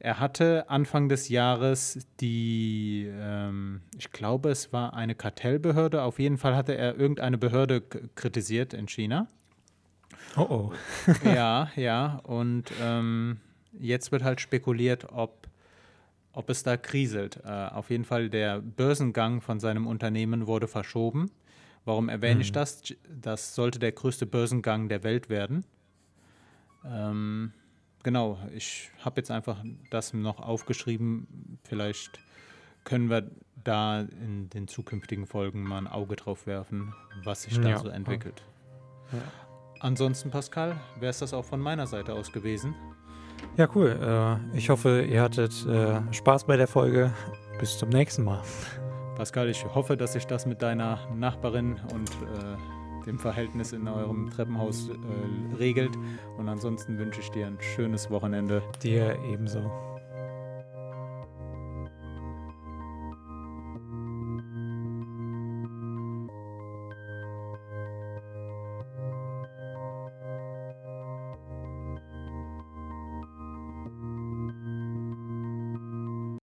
Er 0.00 0.20
hatte 0.20 0.70
Anfang 0.70 1.08
des 1.08 1.28
Jahres 1.28 2.06
die, 2.20 3.08
ähm, 3.12 3.80
ich 3.96 4.12
glaube, 4.12 4.50
es 4.50 4.72
war 4.72 4.94
eine 4.94 5.14
Kartellbehörde. 5.16 6.02
Auf 6.02 6.18
jeden 6.20 6.38
Fall 6.38 6.54
hatte 6.54 6.76
er 6.76 6.96
irgendeine 6.96 7.36
Behörde 7.38 7.80
kritisiert 8.14 8.74
in 8.74 8.86
China. 8.86 9.26
Oh 10.36 10.42
oh. 10.48 10.72
ja, 11.24 11.70
ja. 11.74 12.20
Und 12.24 12.64
ähm, 12.80 13.38
jetzt 13.72 14.12
wird 14.12 14.22
halt 14.22 14.40
spekuliert, 14.40 15.06
ob, 15.10 15.37
ob 16.38 16.50
es 16.50 16.62
da 16.62 16.76
kriselt. 16.76 17.40
Äh, 17.44 17.48
auf 17.50 17.90
jeden 17.90 18.04
Fall 18.04 18.30
der 18.30 18.60
Börsengang 18.60 19.40
von 19.40 19.58
seinem 19.58 19.88
Unternehmen 19.88 20.46
wurde 20.46 20.68
verschoben. 20.68 21.32
Warum 21.84 22.08
erwähne 22.08 22.42
ich 22.42 22.50
Mhm. 22.50 22.54
das? 22.54 22.82
Das 23.20 23.56
sollte 23.56 23.80
der 23.80 23.90
größte 23.90 24.24
Börsengang 24.24 24.88
der 24.88 25.02
Welt 25.02 25.28
werden. 25.30 25.64
Ähm, 26.84 27.52
genau, 28.04 28.38
ich 28.54 28.90
habe 29.04 29.20
jetzt 29.20 29.32
einfach 29.32 29.64
das 29.90 30.12
noch 30.14 30.38
aufgeschrieben. 30.38 31.58
Vielleicht 31.64 32.20
können 32.84 33.10
wir 33.10 33.28
da 33.64 34.02
in 34.02 34.48
den 34.50 34.68
zukünftigen 34.68 35.26
Folgen 35.26 35.64
mal 35.64 35.78
ein 35.78 35.86
Auge 35.88 36.14
drauf 36.14 36.46
werfen, 36.46 36.94
was 37.24 37.42
sich 37.42 37.58
da 37.60 37.70
Ja. 37.70 37.78
so 37.78 37.88
entwickelt. 37.88 38.44
Ja. 39.12 39.18
Ansonsten, 39.80 40.30
Pascal, 40.30 40.80
wäre 41.00 41.10
es 41.10 41.18
das 41.18 41.34
auch 41.34 41.44
von 41.44 41.60
meiner 41.60 41.86
Seite 41.88 42.12
aus 42.14 42.32
gewesen. 42.32 42.74
Ja, 43.56 43.68
cool. 43.74 43.98
Äh, 44.00 44.56
ich 44.56 44.70
hoffe, 44.70 45.02
ihr 45.02 45.22
hattet 45.22 45.66
äh, 45.66 46.00
Spaß 46.12 46.44
bei 46.44 46.56
der 46.56 46.68
Folge. 46.68 47.12
Bis 47.58 47.76
zum 47.76 47.88
nächsten 47.88 48.22
Mal. 48.24 48.40
Pascal, 49.16 49.48
ich 49.48 49.64
hoffe, 49.74 49.96
dass 49.96 50.12
sich 50.12 50.26
das 50.26 50.46
mit 50.46 50.62
deiner 50.62 51.00
Nachbarin 51.12 51.80
und 51.92 52.08
äh, 52.10 53.04
dem 53.04 53.18
Verhältnis 53.18 53.72
in 53.72 53.88
eurem 53.88 54.30
Treppenhaus 54.30 54.90
äh, 54.90 55.56
regelt. 55.56 55.96
Und 56.36 56.48
ansonsten 56.48 56.98
wünsche 56.98 57.20
ich 57.20 57.30
dir 57.30 57.48
ein 57.48 57.58
schönes 57.60 58.10
Wochenende. 58.10 58.62
Dir 58.80 59.18
ebenso. 59.24 59.97